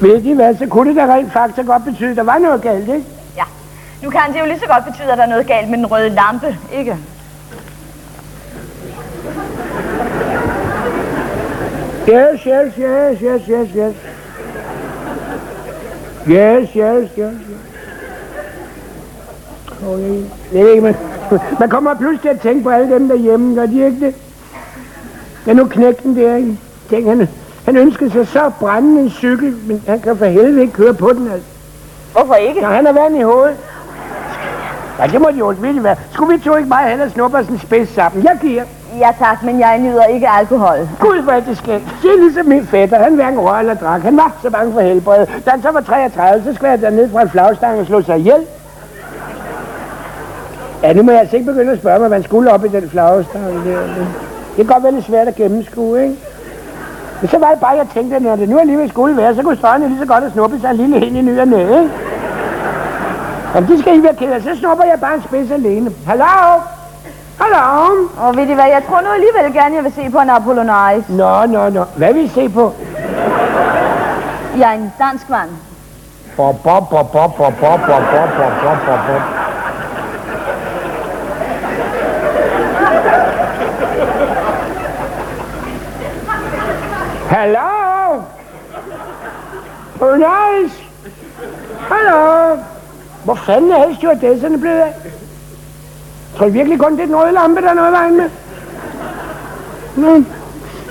Ved 0.00 0.22
de 0.22 0.34
hvad, 0.34 0.56
så 0.56 0.66
kunne 0.66 0.88
det 0.90 0.96
da 0.96 1.14
rent 1.14 1.32
faktisk 1.32 1.66
godt 1.66 1.84
betyde, 1.84 2.10
at 2.10 2.16
der 2.16 2.22
var 2.22 2.38
noget 2.38 2.62
galt, 2.62 2.88
ikke? 2.88 3.04
Ja. 3.36 3.44
Nu 4.02 4.10
kan 4.10 4.20
det 4.32 4.40
jo 4.40 4.44
lige 4.44 4.60
så 4.60 4.66
godt 4.66 4.84
betyde, 4.84 5.12
at 5.12 5.18
der 5.18 5.24
er 5.24 5.28
noget 5.28 5.46
galt 5.46 5.68
med 5.70 5.78
den 5.78 5.86
røde 5.86 6.08
lampe, 6.08 6.56
ikke? 6.72 6.96
Yes, 12.08 12.40
yes, 12.46 12.72
yes, 12.78 13.20
yes, 13.20 13.42
yes, 13.48 13.68
yes. 13.76 13.94
Yes, 16.26 16.74
yes, 16.74 17.10
yes, 17.18 17.18
yes. 17.18 17.34
Oh, 19.86 20.02
jeg, 20.02 20.24
jeg 20.52 20.64
ved 20.64 20.70
ikke, 20.70 20.82
man, 20.82 20.94
man 21.60 21.70
kommer 21.70 21.94
pludselig 21.94 22.20
til 22.20 22.28
at 22.28 22.40
tænke 22.40 22.62
på 22.62 22.70
alle 22.70 22.94
dem 22.94 23.08
derhjemme, 23.08 23.54
gør 23.54 23.66
de 23.66 23.84
ikke 23.84 24.06
det? 24.06 24.14
Ja, 25.46 25.52
nu 25.52 25.64
knægten 25.64 26.16
der, 26.16 26.36
ikke? 26.36 26.58
Tænk, 26.90 27.06
han, 27.06 27.28
han 27.64 27.76
ønskede 27.76 28.10
sig 28.10 28.26
så 28.26 28.50
brændende 28.60 29.02
en 29.02 29.10
cykel, 29.10 29.56
men 29.66 29.82
han 29.86 30.00
kan 30.00 30.16
for 30.16 30.26
helvede 30.26 30.60
ikke 30.60 30.72
køre 30.72 30.94
på 30.94 31.12
den, 31.12 31.30
altså. 31.32 31.48
Hvorfor 32.12 32.34
ikke? 32.34 32.60
Ja, 32.60 32.66
han 32.66 32.86
har 32.86 32.92
vand 32.92 33.16
i 33.16 33.22
hovedet. 33.22 33.56
Ja, 34.98 35.06
det 35.06 35.20
må 35.20 35.30
de 35.30 35.38
jo 35.38 35.54
virkelig 35.60 35.84
være. 35.84 35.96
Skulle 36.12 36.38
vi 36.38 36.44
to 36.44 36.56
ikke 36.56 36.68
bare 36.68 36.88
hellere 36.88 37.10
snuppe 37.10 37.38
os 37.38 37.46
en 37.46 37.58
spids 37.58 37.88
sammen? 37.88 38.24
Jeg 38.24 38.38
giver. 38.40 38.64
Ja 38.98 39.10
tak, 39.18 39.42
men 39.42 39.60
jeg 39.60 39.78
nyder 39.78 40.04
ikke 40.04 40.28
alkohol. 40.28 40.88
Gud, 41.00 41.22
hvor 41.22 41.32
er 41.32 41.40
det 41.40 41.56
skægt. 41.56 41.84
Det 42.02 42.10
er 42.10 42.18
ligesom 42.18 42.46
min 42.46 42.66
fætter. 42.66 42.98
Han 43.02 43.14
hverken 43.14 43.40
røg 43.40 43.60
eller 43.60 43.74
drak. 43.74 44.00
Han 44.02 44.16
var 44.16 44.32
så 44.42 44.50
bange 44.50 44.72
for 44.72 44.80
helbred. 44.80 45.26
Da 45.44 45.50
han 45.50 45.62
så 45.62 45.70
var 45.70 45.80
33, 45.80 46.44
så 46.44 46.54
skulle 46.54 46.78
jeg 46.82 46.90
ned 46.90 47.10
fra 47.12 47.22
en 47.22 47.30
flagstang 47.30 47.80
og 47.80 47.86
slå 47.86 48.02
sig 48.02 48.18
ihjel. 48.18 48.46
Ja, 50.82 50.92
nu 50.92 51.02
må 51.02 51.10
jeg 51.10 51.20
altså 51.20 51.36
ikke 51.36 51.52
begynde 51.52 51.72
at 51.72 51.78
spørge 51.78 51.98
mig, 51.98 52.08
hvad 52.08 52.18
han 52.18 52.24
skulle 52.24 52.52
op 52.52 52.64
i 52.64 52.68
den 52.68 52.90
flagstang 52.90 53.44
der. 53.44 53.80
Det 54.56 54.66
kan 54.66 54.66
godt 54.66 54.82
være 54.82 54.92
lidt 54.92 55.04
svært 55.06 55.28
at 55.28 55.34
gennemskue, 55.34 56.02
ikke? 56.02 56.16
Men 57.20 57.30
så 57.30 57.38
var 57.38 57.50
det 57.50 57.60
bare, 57.60 57.70
jeg 57.70 57.86
tænkte, 57.94 58.16
at 58.16 58.22
når 58.22 58.36
det 58.36 58.48
nu 58.48 58.58
alligevel 58.58 58.88
skulle 58.88 59.16
være, 59.16 59.34
så 59.34 59.42
kunne 59.42 59.56
støjene 59.56 59.88
lige 59.88 59.98
så 59.98 60.06
godt 60.06 60.20
have 60.20 60.32
snuppet 60.32 60.60
sig 60.60 60.70
en 60.70 60.76
lille 60.76 60.98
hen 60.98 61.16
i 61.16 61.22
ny 61.22 61.40
og 61.40 61.48
næ, 61.48 61.60
ikke? 61.60 61.90
Jamen, 63.54 63.70
det 63.70 63.78
skal 63.78 63.98
I 63.98 64.02
være 64.02 64.14
ked 64.14 64.32
af. 64.32 64.42
Så 64.42 64.56
snupper 64.60 64.84
jeg 64.84 65.00
bare 65.00 65.14
en 65.14 65.22
spids 65.22 65.50
alene. 65.50 65.90
Hallo? 66.06 66.24
Hallo? 67.40 68.08
Og 68.18 68.36
ved 68.36 68.46
I 68.46 68.54
hvad, 68.54 68.64
jeg 68.66 68.82
tror 68.88 69.00
nu 69.00 69.08
alligevel 69.08 69.52
gerne, 69.52 69.74
jeg 69.74 69.84
vil 69.84 69.92
se 69.92 70.10
på 70.10 70.18
en 70.18 70.30
Apollonais. 70.30 71.08
Nå, 71.08 71.46
nå, 71.46 71.68
nå. 71.68 71.84
Hvad 71.96 72.14
vil 72.14 72.24
I 72.24 72.28
se 72.28 72.48
på? 72.48 72.74
Jeg 74.58 74.68
er 74.68 74.72
en 74.72 74.92
dansk 74.98 75.30
vand. 75.30 75.50
Bop, 76.36 76.62
bop, 76.62 76.90
bop, 76.90 77.12
bop, 77.12 77.36
bop, 77.36 77.52
bop, 77.60 77.80
bop, 77.80 77.80
bop, 77.86 78.28
bop, 78.38 78.52
bop, 78.62 78.78
bop, 78.86 78.98
bop. 79.06 79.22
Hallo? 87.30 88.22
Oh, 90.00 90.16
nice. 90.16 90.74
Hallo? 91.78 92.56
Hvor 93.24 93.34
fanden 93.34 93.70
er 93.72 93.94
stewardesserne 93.94 94.58
blevet 94.58 94.80
af? 94.80 94.94
Tror 96.36 96.46
I 96.46 96.50
virkelig 96.50 96.78
kun, 96.78 96.92
det 96.92 97.00
er 97.00 97.06
den 97.06 97.16
røde 97.16 97.32
lampe, 97.32 97.62
der 97.62 97.68
er 97.68 97.74
noget 97.74 97.92
vejen 97.92 98.16
med? 98.16 98.30
Nå. 99.96 100.22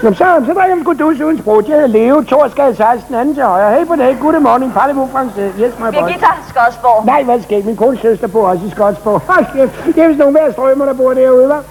Nå, 0.04 0.14
så, 0.14 0.26
så 0.46 0.54
drejer 0.54 0.70
jeg 0.70 0.78
sgu 0.82 0.94
dus 0.94 1.22
uden 1.22 1.38
sprog. 1.38 1.64
Jeg 1.68 1.76
hedder 1.76 1.88
Leo, 1.88 2.22
Torsgade 2.22 2.76
16, 2.76 3.16
anden 3.16 3.36
til 3.36 3.44
højre. 3.44 3.80
Hey 3.80 3.88
på 3.88 3.96
dag, 3.96 4.18
good 4.22 4.40
morning, 4.40 4.74
parlez-vous 4.74 5.10
français. 5.14 5.62
Yes, 5.62 5.80
my 5.80 5.84
boy. 5.84 5.92
Birgitta 5.92 6.28
Skodsborg. 6.50 7.06
Nej, 7.06 7.24
hvad 7.24 7.42
sker 7.42 7.64
Min 7.64 7.76
kones 7.76 8.00
søster 8.00 8.28
bor 8.28 8.48
også 8.48 8.66
i 8.66 8.70
Skotsborg. 8.70 9.22
Hold 9.28 9.46
kæft, 9.54 9.86
det 9.96 10.04
er 10.04 10.08
vist 10.08 10.20
nogle 10.20 10.40
værd 10.40 10.52
strømmer, 10.52 10.86
der 10.86 10.94
bor 10.94 11.14
derude, 11.14 11.52
hva'? 11.52 11.62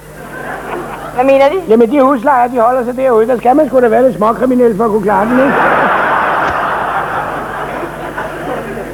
Hvad 1.14 1.24
mener 1.24 1.48
de? 1.48 1.54
Jamen, 1.68 1.90
de 1.90 2.02
huslejer, 2.02 2.48
de 2.48 2.60
holder 2.60 2.84
sig 2.84 2.96
derude. 2.96 3.28
Der 3.28 3.38
skal 3.38 3.56
man 3.56 3.68
sgu 3.68 3.80
da 3.80 3.88
være 3.88 4.02
lidt 4.02 4.16
småkriminel 4.16 4.76
for 4.76 4.84
at 4.84 4.90
kunne 4.90 5.02
klare 5.02 5.24
den, 5.24 5.38
ikke? 5.38 5.52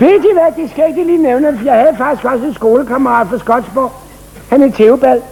Ved 0.00 0.20
de 0.20 0.32
hvad, 0.32 0.62
det 0.64 0.70
skal 0.70 0.88
ikke 0.88 1.04
lige 1.04 1.22
nævne, 1.22 1.58
for 1.58 1.64
jeg 1.64 1.74
havde 1.74 1.96
faktisk 1.98 2.24
også 2.24 2.44
en 2.44 2.54
skolekammerat 2.54 3.26
fra 3.28 3.38
Skotsborg. 3.38 3.92
Han 4.52 4.62
er 4.62 4.70
Theobald. 4.70 5.22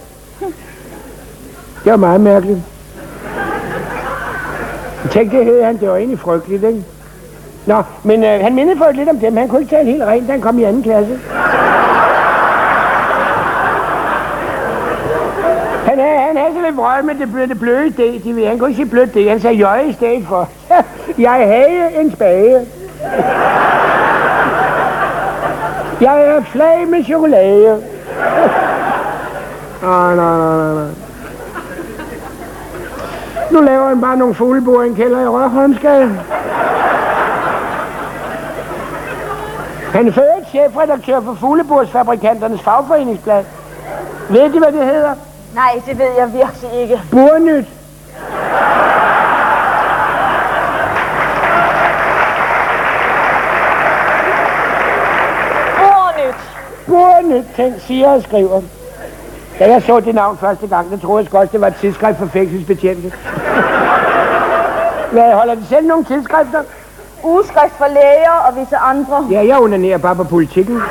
Det 1.83 1.91
var 1.91 1.95
meget 1.95 2.21
mærkeligt. 2.21 2.59
Tænk, 5.11 5.31
det 5.31 5.45
hed 5.45 5.63
han. 5.63 5.77
Det 5.79 5.89
var 5.89 5.95
egentlig 5.95 6.19
frygteligt, 6.19 6.63
ikke? 6.63 6.83
Nå, 7.65 7.83
men 8.03 8.23
øh, 8.23 8.41
han 8.41 8.55
mindede 8.55 8.77
for 8.77 8.91
lidt 8.91 9.09
om 9.09 9.17
dem. 9.17 9.37
Han 9.37 9.47
kunne 9.47 9.61
ikke 9.61 9.75
tale 9.75 9.91
helt 9.91 10.03
rent, 10.03 10.27
da 10.27 10.31
han 10.31 10.41
kom 10.41 10.59
i 10.59 10.63
anden 10.63 10.83
klasse. 10.83 11.19
Han 15.85 15.99
havde, 15.99 16.19
han 16.19 16.37
havde 16.37 16.53
så 16.53 16.61
lidt 16.65 16.77
vrøg 16.77 17.05
med 17.05 17.15
det 17.15 17.31
bløde, 17.31 17.47
det 17.47 17.59
bløde 17.59 17.89
D. 17.89 18.23
De 18.23 18.35
ved, 18.35 18.47
han 18.47 18.59
kunne 18.59 18.69
ikke 18.69 18.81
sige 18.81 18.89
blødt 18.89 19.13
D. 19.13 19.29
Han 19.29 19.39
sagde 19.39 19.55
jøje 19.55 19.87
i 19.87 19.93
stedet 19.93 20.25
for. 20.27 20.49
jeg 21.27 21.31
havde 21.31 22.01
en 22.01 22.11
spage. 22.11 22.67
Jeg 26.01 26.25
er 26.25 26.43
flag 26.43 26.87
med 26.87 27.03
chokolade. 27.03 27.83
Nej, 29.81 30.15
nej, 30.15 30.37
nej, 30.37 30.73
nej. 30.73 30.89
Nu 33.51 33.61
laver 33.61 33.87
han 33.87 34.01
bare 34.01 34.17
nogle 34.17 34.35
fuglebord 34.35 34.85
i 34.85 34.87
en 34.87 34.95
kælder 34.95 35.21
i 35.21 35.27
Rørholmsgade. 35.27 36.19
Han 39.93 40.07
er 40.07 40.11
født 40.11 40.49
chefredaktør 40.49 41.21
for 41.21 41.33
Fuglebordsfabrikanternes 41.33 42.61
fagforeningsblad. 42.61 43.43
Ved 44.29 44.53
de, 44.53 44.59
hvad 44.59 44.71
det 44.71 44.85
hedder? 44.85 45.13
Nej, 45.55 45.81
det 45.85 45.97
ved 45.99 46.09
jeg 46.17 46.33
virkelig 46.33 46.81
ikke. 46.81 47.01
Burnyt. 47.11 47.65
Ordnyt. 55.79 56.35
Burnyt, 56.87 57.45
tænk, 57.55 57.73
siger 57.87 58.09
og 58.09 58.23
skriver. 58.23 58.61
Da 59.59 59.69
jeg 59.71 59.81
så 59.81 59.99
det 59.99 60.15
navn 60.15 60.37
første 60.37 60.67
gang, 60.67 60.91
der 60.91 60.97
troede 60.97 61.19
jeg 61.19 61.27
sgu 61.27 61.37
også, 61.37 61.51
det 61.51 61.61
var 61.61 61.67
et 61.67 61.75
tidsskrift 61.75 62.17
for 62.17 62.25
fængselsbetjente. 62.25 63.11
Hvad, 65.11 65.33
holder 65.33 65.55
de 65.55 65.65
selv 65.69 65.87
nogle 65.87 66.03
tidsskrifter? 66.03 66.61
Ugeskrift 67.23 67.73
for 67.77 67.87
læger 67.87 68.31
og 68.47 68.59
visse 68.59 68.77
andre. 68.77 69.27
Ja, 69.31 69.45
jeg 69.45 69.59
onanerer 69.59 69.97
bare 69.97 70.15
på 70.15 70.23
politikken. 70.23 70.81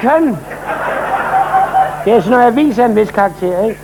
Kan. 0.00 0.36
Det 2.04 2.12
er 2.12 2.20
sådan 2.20 2.30
noget 2.30 2.44
jeg 2.44 2.56
viser 2.56 2.84
en 2.84 2.96
vis 2.96 3.10
karakter, 3.10 3.64
ikke? 3.64 3.80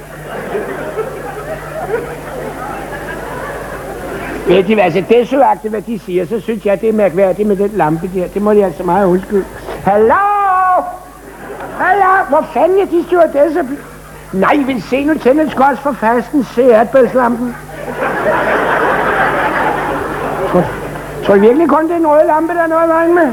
Ved 4.47 4.63
de, 4.63 4.83
altså 4.83 5.05
desøagtigt, 5.09 5.71
hvad 5.71 5.83
de 5.83 5.99
siger, 5.99 6.27
så 6.27 6.41
synes 6.41 6.67
jeg, 6.67 6.81
det 6.81 6.89
er 6.89 6.93
mærkværdigt 6.93 7.49
med 7.49 7.57
den 7.57 7.71
lampe 7.75 8.11
der. 8.15 8.27
Det 8.27 8.43
må 8.43 8.55
de 8.55 8.65
altså 8.65 8.83
meget 8.83 9.07
undskylde. 9.07 9.45
Hallo! 9.85 10.15
Hallo! 11.79 12.25
Hvor 12.29 12.47
fanden 12.53 12.79
er 12.79 12.85
de 12.85 13.05
stewardesser? 13.07 13.63
Nej, 14.33 14.57
vil 14.57 14.83
se 14.83 15.05
nu 15.05 15.15
tænder 15.15 15.51
skal 15.51 15.65
også 15.71 15.83
for 15.83 15.93
fasten 15.93 16.45
se 16.45 16.75
atbælslampen. 16.75 17.57
Tror, 21.27 21.35
I 21.35 21.41
virkelig 21.41 21.69
kun, 21.69 21.85
det 21.85 21.93
er 21.93 21.97
en 21.97 22.07
rød 22.07 22.27
lampe, 22.27 22.55
der 22.55 22.63
er 22.63 22.67
noget 22.67 22.89
vejen 22.89 23.15
med? 23.15 23.29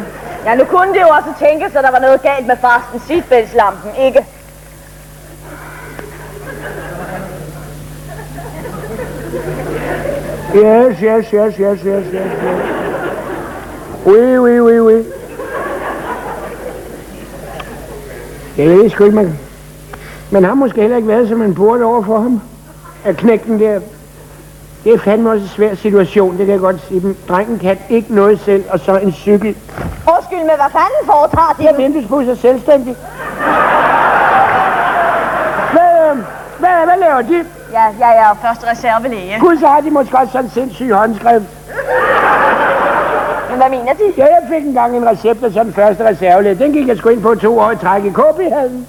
Ja, 0.46 0.56
nu 0.56 0.64
kunne 0.64 0.94
det 0.94 1.02
jo 1.02 1.08
også 1.08 1.30
tænkes, 1.40 1.76
at 1.76 1.84
der 1.84 1.92
var 1.92 2.00
noget 2.00 2.22
galt 2.22 2.48
med 2.48 2.56
fasten 2.58 3.00
seatbeltslampen, 3.08 3.92
ikke? 4.00 4.26
Yes, 10.56 11.00
yes, 11.00 11.28
yes, 11.30 11.56
yes, 11.56 11.56
yes, 11.60 11.80
yes, 11.86 12.06
yes. 12.14 12.32
Oui, 14.06 14.38
oui, 14.38 14.60
oui, 14.60 14.80
oui. 14.80 15.04
Jeg 18.58 18.70
ved 18.70 18.90
sgu 18.90 19.04
ikke, 19.04 19.16
man... 19.16 19.40
Man 20.32 20.44
har 20.44 20.54
måske 20.54 20.82
heller 20.82 20.98
ikke 20.98 21.08
været, 21.08 21.30
som 21.30 21.40
man 21.40 21.56
burde 21.56 21.84
over 21.84 22.04
for 22.04 22.20
ham. 22.20 22.42
At 23.06 23.18
knækken 23.18 23.60
der... 23.60 23.80
Det 24.84 24.94
er 24.94 24.98
fandme 24.98 25.30
også 25.30 25.44
en 25.44 25.50
svær 25.50 25.76
situation, 25.76 26.38
det 26.38 26.46
kan 26.46 26.50
jeg 26.50 26.60
godt 26.60 26.82
sige. 26.88 27.00
Men 27.00 27.18
drengen 27.30 27.60
kan 27.60 27.78
ikke 27.90 28.16
noget 28.16 28.40
selv, 28.40 28.64
og 28.70 28.80
så 28.80 28.98
en 28.98 29.12
cykel. 29.12 29.56
Undskyld, 30.32 30.50
men 30.50 30.56
hvad 30.56 30.72
fanden 30.72 31.04
foretager 31.06 31.54
de? 31.60 31.66
Jeg 31.66 31.78
vinduesbusser 31.78 32.36
selvstændig. 32.36 32.96
Hvad, 35.74 35.92
øh, 36.10 36.18
hvad, 36.60 36.70
hvad 36.86 36.98
laver 37.00 37.22
de? 37.22 37.46
Ja, 37.72 37.86
jeg 38.00 38.18
er 38.18 38.36
første 38.42 38.72
reservelæge. 38.72 39.40
Gud, 39.40 39.58
så 39.58 39.68
har 39.68 39.82
de 39.82 39.92
måske 39.92 40.18
også 40.18 40.32
sådan 40.32 40.46
en 40.46 40.52
sindssyg 40.52 40.92
håndskrift. 40.94 41.46
Men 43.50 43.58
hvad 43.58 43.70
mener 43.70 43.94
de? 43.94 44.14
Ja, 44.18 44.26
jeg 44.26 44.44
fik 44.50 44.66
engang 44.66 44.98
en 44.98 45.10
recept 45.10 45.44
af 45.44 45.52
sådan 45.52 45.74
første 45.74 46.08
reservelæge. 46.08 46.56
Den 46.56 46.74
gik 46.74 46.88
jeg 46.88 46.98
sgu 46.98 47.10
ind 47.10 47.22
på 47.22 47.36
to 47.36 47.60
år 47.60 47.72
i 47.72 47.76
træk 47.76 48.06
i 48.06 48.10
KB-hallen. 48.10 48.88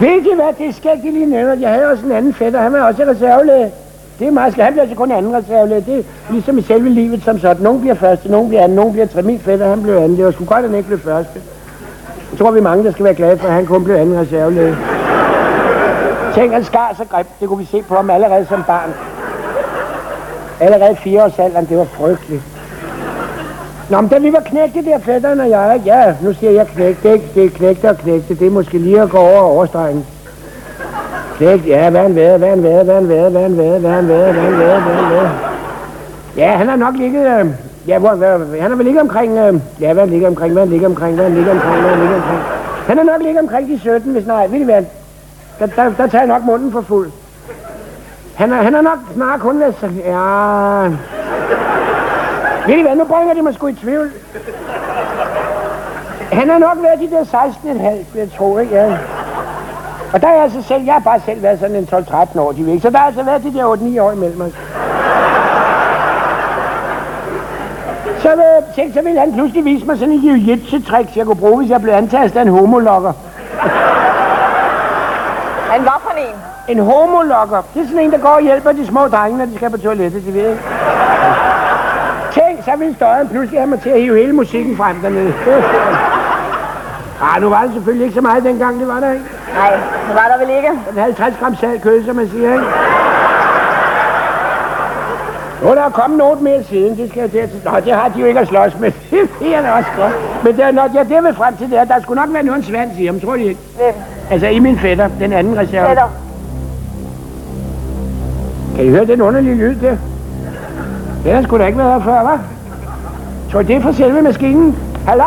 Ved 0.00 0.08
I 0.08 0.34
hvad, 0.34 0.66
det 0.66 0.74
skal 0.74 1.02
de 1.02 1.10
lige 1.10 1.26
nævne. 1.26 1.58
Jeg 1.60 1.70
havde 1.70 1.86
også 1.86 2.06
en 2.06 2.12
anden 2.12 2.34
fætter, 2.34 2.60
han 2.60 2.72
var 2.72 2.82
også 2.82 3.02
reservelæge. 3.02 3.72
Det 4.18 4.26
er 4.26 4.30
meget 4.30 4.52
skal. 4.52 4.64
Han 4.64 4.72
bliver 4.72 4.82
altså 4.82 4.96
kun 4.96 5.12
anden 5.12 5.34
reservelæge. 5.34 5.80
Det 5.80 5.98
er 5.98 6.02
ligesom 6.30 6.58
i 6.58 6.62
selve 6.62 6.88
livet 6.88 7.22
som 7.22 7.38
sådan. 7.38 7.62
Nogen 7.62 7.80
bliver 7.80 7.94
første, 7.94 8.30
nogen 8.30 8.48
bliver 8.48 8.62
anden, 8.62 8.76
nogen 8.76 8.92
bliver 8.92 9.06
tre. 9.06 9.22
Min 9.22 9.38
fætter, 9.38 9.68
han 9.68 9.82
blev 9.82 9.94
anden. 9.94 10.16
Det 10.16 10.24
var 10.24 10.30
sgu 10.30 10.44
godt, 10.44 10.64
at 10.64 10.70
han 10.70 10.74
ikke 10.74 10.88
blev 10.88 11.00
første. 11.00 11.40
Jeg 12.30 12.38
tror, 12.38 12.50
vi 12.50 12.58
er 12.58 12.62
mange, 12.62 12.84
der 12.84 12.92
skal 12.92 13.04
være 13.04 13.14
glade 13.14 13.38
for, 13.38 13.48
at 13.48 13.54
han 13.54 13.66
kun 13.66 13.84
blev 13.84 13.96
anden 13.96 14.20
reservelæge. 14.20 14.76
Tænk, 16.34 16.52
han 16.52 16.64
skar 16.64 16.94
så 16.96 17.04
grimt. 17.04 17.40
Det 17.40 17.48
kunne 17.48 17.58
vi 17.58 17.64
se 17.64 17.82
på 17.82 17.94
ham 17.94 18.10
allerede 18.10 18.46
som 18.46 18.64
barn. 18.66 18.94
Allerede 20.60 20.96
fire 20.96 21.24
års 21.24 21.38
alderen, 21.38 21.66
det 21.66 21.78
var 21.78 21.84
frygteligt. 21.84 22.55
Nå, 23.90 24.00
men 24.00 24.10
da 24.10 24.18
vi 24.18 24.32
var 24.32 24.40
knægte 24.40 24.84
der, 24.84 24.98
fætteren 24.98 25.40
og 25.40 25.50
jeg, 25.50 25.82
ja, 25.84 26.14
nu 26.22 26.32
siger 26.32 26.52
jeg 26.52 26.66
knægte, 26.66 27.12
ikke? 27.12 27.30
Det 27.34 27.44
er 27.44 27.50
knægte 27.50 27.90
og 27.90 27.98
knægte, 27.98 28.34
det 28.34 28.46
er 28.46 28.50
måske 28.50 28.78
lige 28.78 29.00
at 29.00 29.10
gå 29.10 29.18
over 29.18 29.40
overstregen. 29.40 30.06
Knægte, 31.36 31.68
ja, 31.68 31.90
hvad 31.90 32.00
han 32.00 32.16
været, 32.16 32.38
hvad 32.38 32.48
han 32.48 32.62
været, 32.62 32.84
hvad 32.84 32.94
han 32.94 33.08
været, 33.08 33.30
hvad 33.30 33.42
han 33.42 33.58
været, 33.58 33.80
hvad 33.80 33.90
han 33.90 34.08
været, 34.08 34.34
hvad 34.34 34.42
han 34.42 34.58
været, 34.58 34.82
hvad 34.82 34.94
han 34.94 35.10
været. 35.10 35.30
Ja, 36.36 36.50
han 36.50 36.68
har 36.68 36.76
nok 36.76 36.94
ligget, 36.96 37.40
øh, 37.40 37.46
ja, 37.88 37.98
hvor, 37.98 38.14
hvad, 38.14 38.60
han 38.60 38.70
har 38.70 38.76
vel 38.76 38.84
ligget 38.84 39.02
omkring, 39.02 39.38
øh, 39.38 39.54
ja, 39.80 39.92
hvad 39.92 40.02
han 40.02 40.10
ligger 40.10 40.28
omkring, 40.28 40.52
hvad 40.52 40.62
han 40.62 40.70
ligger 40.70 40.88
omkring, 40.88 41.14
hvad 41.14 41.24
han 41.24 41.34
ligger 41.34 41.52
omkring, 41.52 41.80
hvad 41.80 41.90
han 41.90 42.00
ligger 42.00 42.16
omkring. 42.16 42.40
Han 42.86 42.98
har 42.98 43.04
nok 43.04 43.22
ligget 43.22 43.40
omkring 43.40 43.68
de 43.68 43.78
17, 43.78 44.12
hvis 44.12 44.26
nej, 44.26 44.46
ved 44.46 44.60
I 44.60 44.64
hvad, 44.64 44.82
der, 45.58 45.66
der, 45.66 45.90
der 45.98 46.06
tager 46.06 46.24
jeg 46.24 46.26
nok 46.26 46.44
munden 46.44 46.72
for 46.72 46.80
fuld. 46.80 47.10
Han 48.34 48.50
har, 48.50 48.62
han 48.62 48.74
har 48.74 48.82
nok 48.82 48.98
snart 49.14 49.40
kun 49.40 49.60
været 49.60 49.74
ja... 50.04 50.88
Ved 52.66 52.74
I 52.74 52.82
hvad, 52.82 52.96
nu 52.96 53.04
bringer 53.04 53.34
de 53.34 53.42
mig 53.42 53.54
sgu 53.54 53.66
i 53.66 53.74
tvivl. 53.74 54.12
Han 56.32 56.50
har 56.50 56.58
nok 56.58 56.78
været 56.82 57.00
de 57.00 57.10
der 57.16 57.24
16,5, 57.24 58.18
jeg 58.18 58.28
tror, 58.38 58.58
ikke? 58.58 58.74
Ja. 58.74 58.98
Og 60.12 60.22
der 60.22 60.28
er 60.28 60.42
altså 60.42 60.62
selv, 60.62 60.84
jeg 60.84 60.94
har 60.94 61.00
bare 61.00 61.20
selv 61.20 61.42
været 61.42 61.58
sådan 61.60 61.76
en 61.76 61.88
12-13 61.92 62.40
år, 62.40 62.52
de 62.52 62.66
ved 62.66 62.72
ikke. 62.72 62.82
Så 62.82 62.90
der 62.90 62.98
har 62.98 63.06
altså 63.06 63.22
været 63.22 63.42
de 63.42 63.54
der 63.54 63.76
8-9 63.98 64.00
år 64.02 64.12
imellem 64.12 64.40
os. 64.40 64.52
Så, 68.22 68.32
øh, 68.32 68.74
tænk, 68.74 68.94
så 68.94 69.02
ville 69.02 69.20
han 69.20 69.32
pludselig 69.32 69.64
vise 69.64 69.86
mig 69.86 69.98
sådan 69.98 70.14
en 70.14 70.20
jiu-jitsu-tricks, 70.20 71.16
jeg 71.16 71.26
kunne 71.26 71.36
bruge, 71.36 71.58
hvis 71.58 71.70
jeg 71.70 71.82
blev 71.82 71.94
antastet 71.94 72.38
af 72.38 72.42
en 72.42 72.48
homolokker. 72.48 73.12
Han 75.70 75.84
var 75.84 76.00
for 76.02 76.14
en. 76.18 76.34
En 76.68 76.78
homolokker, 76.78 77.62
det 77.74 77.82
er 77.82 77.86
sådan 77.86 78.00
en, 78.00 78.12
der 78.12 78.18
går 78.18 78.28
og 78.28 78.42
hjælper 78.42 78.72
de 78.72 78.86
små 78.86 79.08
drenge, 79.08 79.38
når 79.38 79.44
de 79.44 79.56
skal 79.56 79.70
på 79.70 79.78
toilettet, 79.78 80.24
de 80.26 80.34
ved 80.34 80.50
ikke. 80.50 80.62
Så 82.66 82.76
ville 82.78 82.94
støjen 82.94 83.28
pludselig 83.28 83.60
have 83.60 83.70
mig 83.70 83.80
til 83.80 83.90
at 83.90 84.00
hive 84.00 84.18
hele 84.18 84.32
musikken 84.32 84.76
frem 84.76 84.96
dernede. 85.02 85.34
Ah, 87.22 87.42
nu 87.42 87.48
var 87.48 87.62
det 87.62 87.72
selvfølgelig 87.72 88.04
ikke 88.04 88.14
så 88.14 88.20
meget 88.20 88.44
dengang, 88.44 88.80
det 88.80 88.88
var 88.88 89.00
der 89.00 89.12
ikke. 89.12 89.24
Nej, 89.54 89.70
det 90.08 90.14
var 90.14 90.28
der 90.32 90.46
vel 90.46 90.56
ikke. 90.56 90.68
Den 90.90 91.02
50 91.02 91.34
gram 91.40 91.56
salt 91.56 91.82
kød, 91.82 92.04
som 92.04 92.16
man 92.16 92.28
siger, 92.28 92.52
ikke? 92.52 92.64
Nu 95.62 95.68
er 95.68 95.74
der 95.74 95.90
kommet 95.90 96.18
noget 96.18 96.40
mere 96.42 96.64
siden, 96.64 96.96
det 96.98 97.10
skal 97.10 97.20
jeg 97.20 97.30
til. 97.30 97.60
Nå, 97.64 97.70
det 97.84 97.92
har 97.92 98.08
de 98.08 98.20
jo 98.20 98.26
ikke 98.26 98.40
at 98.40 98.48
slås 98.48 98.78
med. 98.80 98.92
Det 99.40 99.56
er 99.56 99.62
da 99.62 99.72
også 99.72 99.90
godt. 99.96 100.12
Men 100.44 100.56
der, 100.56 100.70
når 100.70 100.90
jeg 100.94 101.08
der 101.08 101.20
vil 101.22 101.34
frem 101.34 101.56
til 101.56 101.70
det 101.70 101.78
her, 101.78 101.84
der 101.84 102.02
skulle 102.02 102.20
nok 102.20 102.34
være 102.34 102.42
noget 102.42 102.58
en 102.58 102.64
svans 102.64 102.98
i 102.98 103.06
ham, 103.06 103.20
tror 103.20 103.36
de 103.36 103.44
ikke? 103.44 103.60
Hvem? 103.76 103.94
Altså 104.30 104.46
i 104.46 104.58
min 104.58 104.78
fætter, 104.78 105.08
den 105.20 105.32
anden 105.32 105.58
reserve. 105.58 105.86
Fætter. 105.88 106.10
Kan 108.76 108.84
I 108.84 108.88
høre 108.88 109.04
den 109.04 109.20
underlige 109.20 109.54
lyd 109.54 109.74
der? 109.74 109.96
Den 111.24 111.34
har 111.34 111.42
sgu 111.42 111.58
da 111.58 111.66
ikke 111.66 111.78
været 111.78 111.92
her 111.92 112.00
før, 112.00 112.20
hva'? 112.20 112.55
Så 113.56 113.62
det 113.62 113.76
er 113.76 113.80
fra 113.80 113.92
selve 113.92 114.22
maskinen? 114.22 114.76
Hallo, 115.06 115.24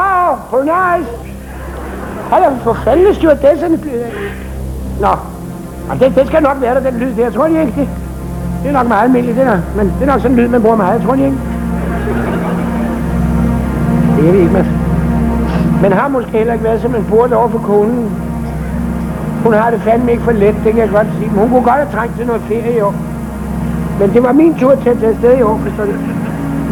nice. 0.64 1.12
Hallo, 2.32 2.50
for 2.64 2.74
fanden 2.74 3.16
stewardesserne 3.16 3.78
blevet 3.78 4.00
af? 4.00 4.12
Nå, 5.02 5.08
Jamen, 5.88 6.04
det, 6.04 6.16
det 6.16 6.28
skal 6.28 6.44
nok 6.44 6.62
være 6.62 6.76
der, 6.76 6.92
den 6.92 7.00
lyd 7.00 7.14
der, 7.14 7.30
tror 7.30 7.46
I 7.46 7.50
ikke 7.50 7.74
det? 7.78 7.90
Det 8.64 8.70
er 8.70 8.74
nok 8.74 8.88
meget 8.88 9.04
almindeligt, 9.04 9.38
det 9.38 9.46
der. 9.46 9.60
Men 9.76 9.86
det 9.86 10.02
er 10.02 10.06
nok 10.06 10.22
sådan 10.22 10.32
en 10.32 10.44
lyd, 10.44 10.48
man 10.48 10.62
bruger 10.62 10.76
meget, 10.76 11.02
tror 11.02 11.16
jeg 11.16 11.26
ikke? 11.26 11.38
Det 14.18 14.28
er 14.28 14.32
vi 14.32 14.38
ikke, 14.38 14.54
man. 14.54 14.66
Men 15.82 15.94
har 15.94 16.08
måske 16.08 16.32
heller 16.32 16.54
ikke 16.54 16.66
været, 16.66 16.82
som 16.82 16.92
man 16.92 17.06
burde 17.10 17.36
over 17.36 17.50
for 17.50 17.60
konen. 17.60 18.12
Hun 19.44 19.54
har 19.54 19.72
det 19.72 19.82
fandme 19.82 20.12
ikke 20.12 20.24
for 20.24 20.32
let, 20.32 20.56
det 20.64 20.74
kan 20.74 20.82
jeg 20.82 20.90
godt 20.90 21.08
sige. 21.18 21.30
Men 21.30 21.40
hun 21.40 21.50
kunne 21.50 21.64
godt 21.64 21.76
have 21.76 21.92
trængt 21.94 22.18
til 22.18 22.28
noget 22.28 22.42
ferie 22.42 22.78
i 22.78 22.82
år. 22.82 22.96
Men 24.00 24.14
det 24.14 24.24
var 24.24 24.32
min 24.32 24.56
tur 24.56 24.76
til 24.76 24.90
at 24.90 24.98
tage 25.00 25.12
afsted 25.12 25.38
i 25.38 25.42
år, 25.42 25.58
forstår 25.64 25.86
du? 25.86 26.19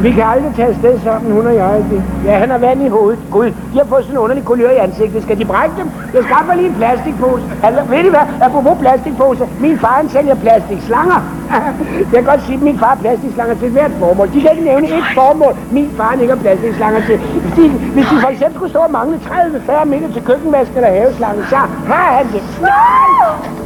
Vi 0.01 0.11
kan 0.11 0.23
aldrig 0.23 0.55
tage 0.55 0.67
afsted 0.67 0.99
sammen, 0.99 1.31
hun 1.31 1.47
og 1.47 1.55
jeg. 1.55 1.85
Det. 1.89 2.03
Ja, 2.25 2.37
han 2.37 2.49
har 2.49 2.57
vand 2.57 2.83
i 2.83 2.87
hovedet. 2.87 3.19
Gud, 3.31 3.45
de 3.45 3.77
har 3.77 3.85
fået 3.85 4.03
sådan 4.03 4.15
en 4.15 4.23
underlig 4.23 4.45
kulør 4.45 4.69
i 4.69 4.77
ansigtet. 4.77 5.23
Skal 5.23 5.39
de 5.39 5.45
brække 5.45 5.75
dem? 5.77 5.89
Jeg 6.13 6.23
skaffer 6.23 6.53
lige 6.55 6.67
en 6.67 6.75
plastikpose. 6.75 7.43
Altså, 7.63 7.83
ved 7.89 7.97
I 7.97 8.09
hvad? 8.09 8.25
Apropos 8.41 8.77
plastikpose. 8.79 9.47
Min 9.59 9.79
far, 9.79 9.95
han 9.97 10.09
sælger 10.09 10.35
plastikslanger. 10.35 11.36
jeg 12.13 12.17
kan 12.21 12.23
godt 12.23 12.43
sige, 12.45 12.55
at 12.55 12.61
min 12.61 12.79
far 12.79 12.97
plastikslanger 13.01 13.55
til 13.55 13.69
hvert 13.69 13.91
formål. 13.99 14.27
De 14.33 14.41
kan 14.41 14.51
ikke 14.51 14.63
nævne 14.63 14.87
et 14.87 15.03
formål, 15.13 15.57
min 15.71 15.91
far 15.97 16.13
ikke 16.13 16.33
har 16.33 16.41
plastikslanger 16.41 17.01
til. 17.01 17.17
Hvis 17.17 17.53
de, 17.57 17.69
hvis 17.69 18.05
de 18.11 18.15
for 18.21 18.27
eksempel 18.27 18.55
skulle 18.55 18.69
stå 18.69 18.79
og 18.79 18.91
mangle 18.91 19.19
30-40 19.25 19.85
meter 19.85 20.13
til 20.13 20.23
køkkenvask 20.23 20.71
eller 20.75 20.89
haveslange, 20.89 21.45
så 21.49 21.55
har 21.91 22.07
han 22.17 22.27
det. 22.33 22.43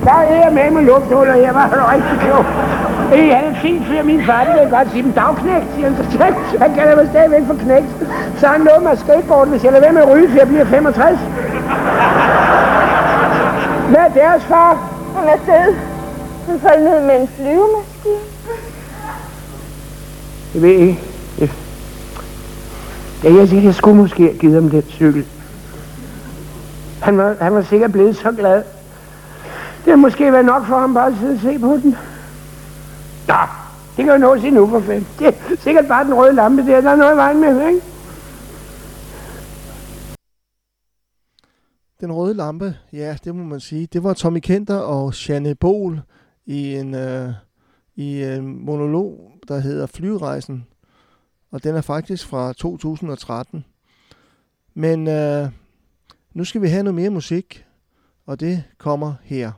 Der 0.04 0.14
er 0.14 0.36
jeg 0.44 0.52
med 0.54 0.72
med 0.72 0.84
lufthuller, 0.92 1.36
jeg 1.36 1.54
var 1.56 1.94
rigtig 1.94 2.18
klog. 2.26 2.46
Øh, 3.16 3.30
han 3.36 3.44
er 3.46 3.50
en 3.50 3.56
fin 3.56 3.84
fyr, 3.88 4.04
min 4.04 4.24
far, 4.26 4.44
det 4.44 4.54
vil 4.54 4.62
jeg 4.62 4.70
godt 4.70 4.92
sige. 4.92 5.04
Men 5.04 5.12
dagknægt, 5.12 5.66
siger 5.76 5.88
han 5.90 5.96
så. 6.12 6.28
Han 6.62 6.74
kalder 6.76 6.96
mig 6.96 7.08
stadigvæk 7.08 7.44
for 7.48 7.54
knægt. 7.54 7.90
Så 8.38 8.48
han 8.48 8.62
nåede 8.62 8.84
mig 8.84 8.98
skateboard, 8.98 9.48
hvis 9.48 9.64
jeg 9.64 9.72
lader 9.72 9.84
være 9.84 9.94
med 9.94 10.02
at 10.02 10.10
ryge, 10.14 10.30
for 10.30 10.38
jeg 10.38 10.48
bliver 10.48 10.66
65. 10.66 11.20
Hvad 13.90 14.02
er 14.08 14.14
deres 14.14 14.44
far? 14.44 14.78
Han 15.16 15.28
er 15.28 15.38
sød. 15.46 15.91
Han 16.46 16.60
faldt 16.60 16.84
ned 16.84 17.06
med 17.06 17.22
en 17.22 17.28
flyvemaskine. 17.28 18.32
Jeg 20.54 20.62
ved 20.62 20.70
ikke. 20.70 21.00
Jeg... 21.40 21.50
Ja, 23.24 23.34
jeg 23.34 23.48
siger, 23.48 23.62
jeg 23.62 23.76
skulle 23.76 23.98
måske 23.98 24.24
have 24.24 24.38
givet 24.38 24.56
ham 24.56 24.70
den 24.70 24.84
cykel. 24.90 25.26
Han 27.02 27.18
var, 27.18 27.36
han 27.42 27.54
var 27.54 27.62
sikkert 27.62 27.92
blevet 27.92 28.18
så 28.18 28.32
glad. 28.32 28.64
Det 29.86 29.92
har 29.92 29.96
måske 29.96 30.32
været 30.32 30.46
nok 30.46 30.66
for 30.66 30.80
ham 30.80 30.94
bare 30.94 31.08
at 31.08 31.14
sidde 31.20 31.34
og 31.34 31.40
se 31.42 31.60
på 31.60 31.68
den. 31.68 31.96
Nå, 33.28 33.36
det 33.98 34.06
kan 34.06 34.14
jo 34.14 34.18
nå 34.18 34.40
sig 34.40 34.52
nu 34.52 34.68
for 34.68 34.80
fanden. 34.80 35.08
Det 35.20 35.28
er 35.28 35.56
sikkert 35.60 35.88
bare 35.88 36.06
den 36.06 36.14
røde 36.14 36.34
lampe 36.34 36.62
der, 36.66 36.82
der 36.82 36.90
er 36.90 36.96
noget 36.96 37.14
i 37.14 37.18
vejen 37.18 37.42
med, 37.42 37.68
ikke? 37.68 37.82
Den 42.02 42.14
røde 42.14 42.34
lampe, 42.34 42.76
ja, 42.94 43.16
det 43.24 43.36
må 43.36 43.44
man 43.44 43.60
sige. 43.60 43.88
Det 43.94 44.04
var 44.04 44.14
Tommy 44.14 44.40
Kenter 44.40 44.78
og 44.78 45.14
Janne 45.30 45.56
Bol 45.56 46.02
i 46.52 46.76
en, 46.76 46.96
øh, 46.96 47.34
i 47.96 48.24
en 48.24 48.66
monolog, 48.66 49.34
der 49.48 49.60
hedder 49.60 49.86
Flyrejsen. 49.86 50.68
Og 51.52 51.64
den 51.64 51.76
er 51.76 51.82
faktisk 51.82 52.28
fra 52.28 52.54
2013. 52.54 53.66
Men 54.74 55.08
øh, 55.08 55.50
nu 56.34 56.44
skal 56.44 56.62
vi 56.62 56.68
have 56.68 56.84
noget 56.84 56.96
mere 56.96 57.10
musik, 57.10 57.66
og 58.26 58.40
det 58.40 58.64
kommer 58.78 59.14
her. 59.24 59.52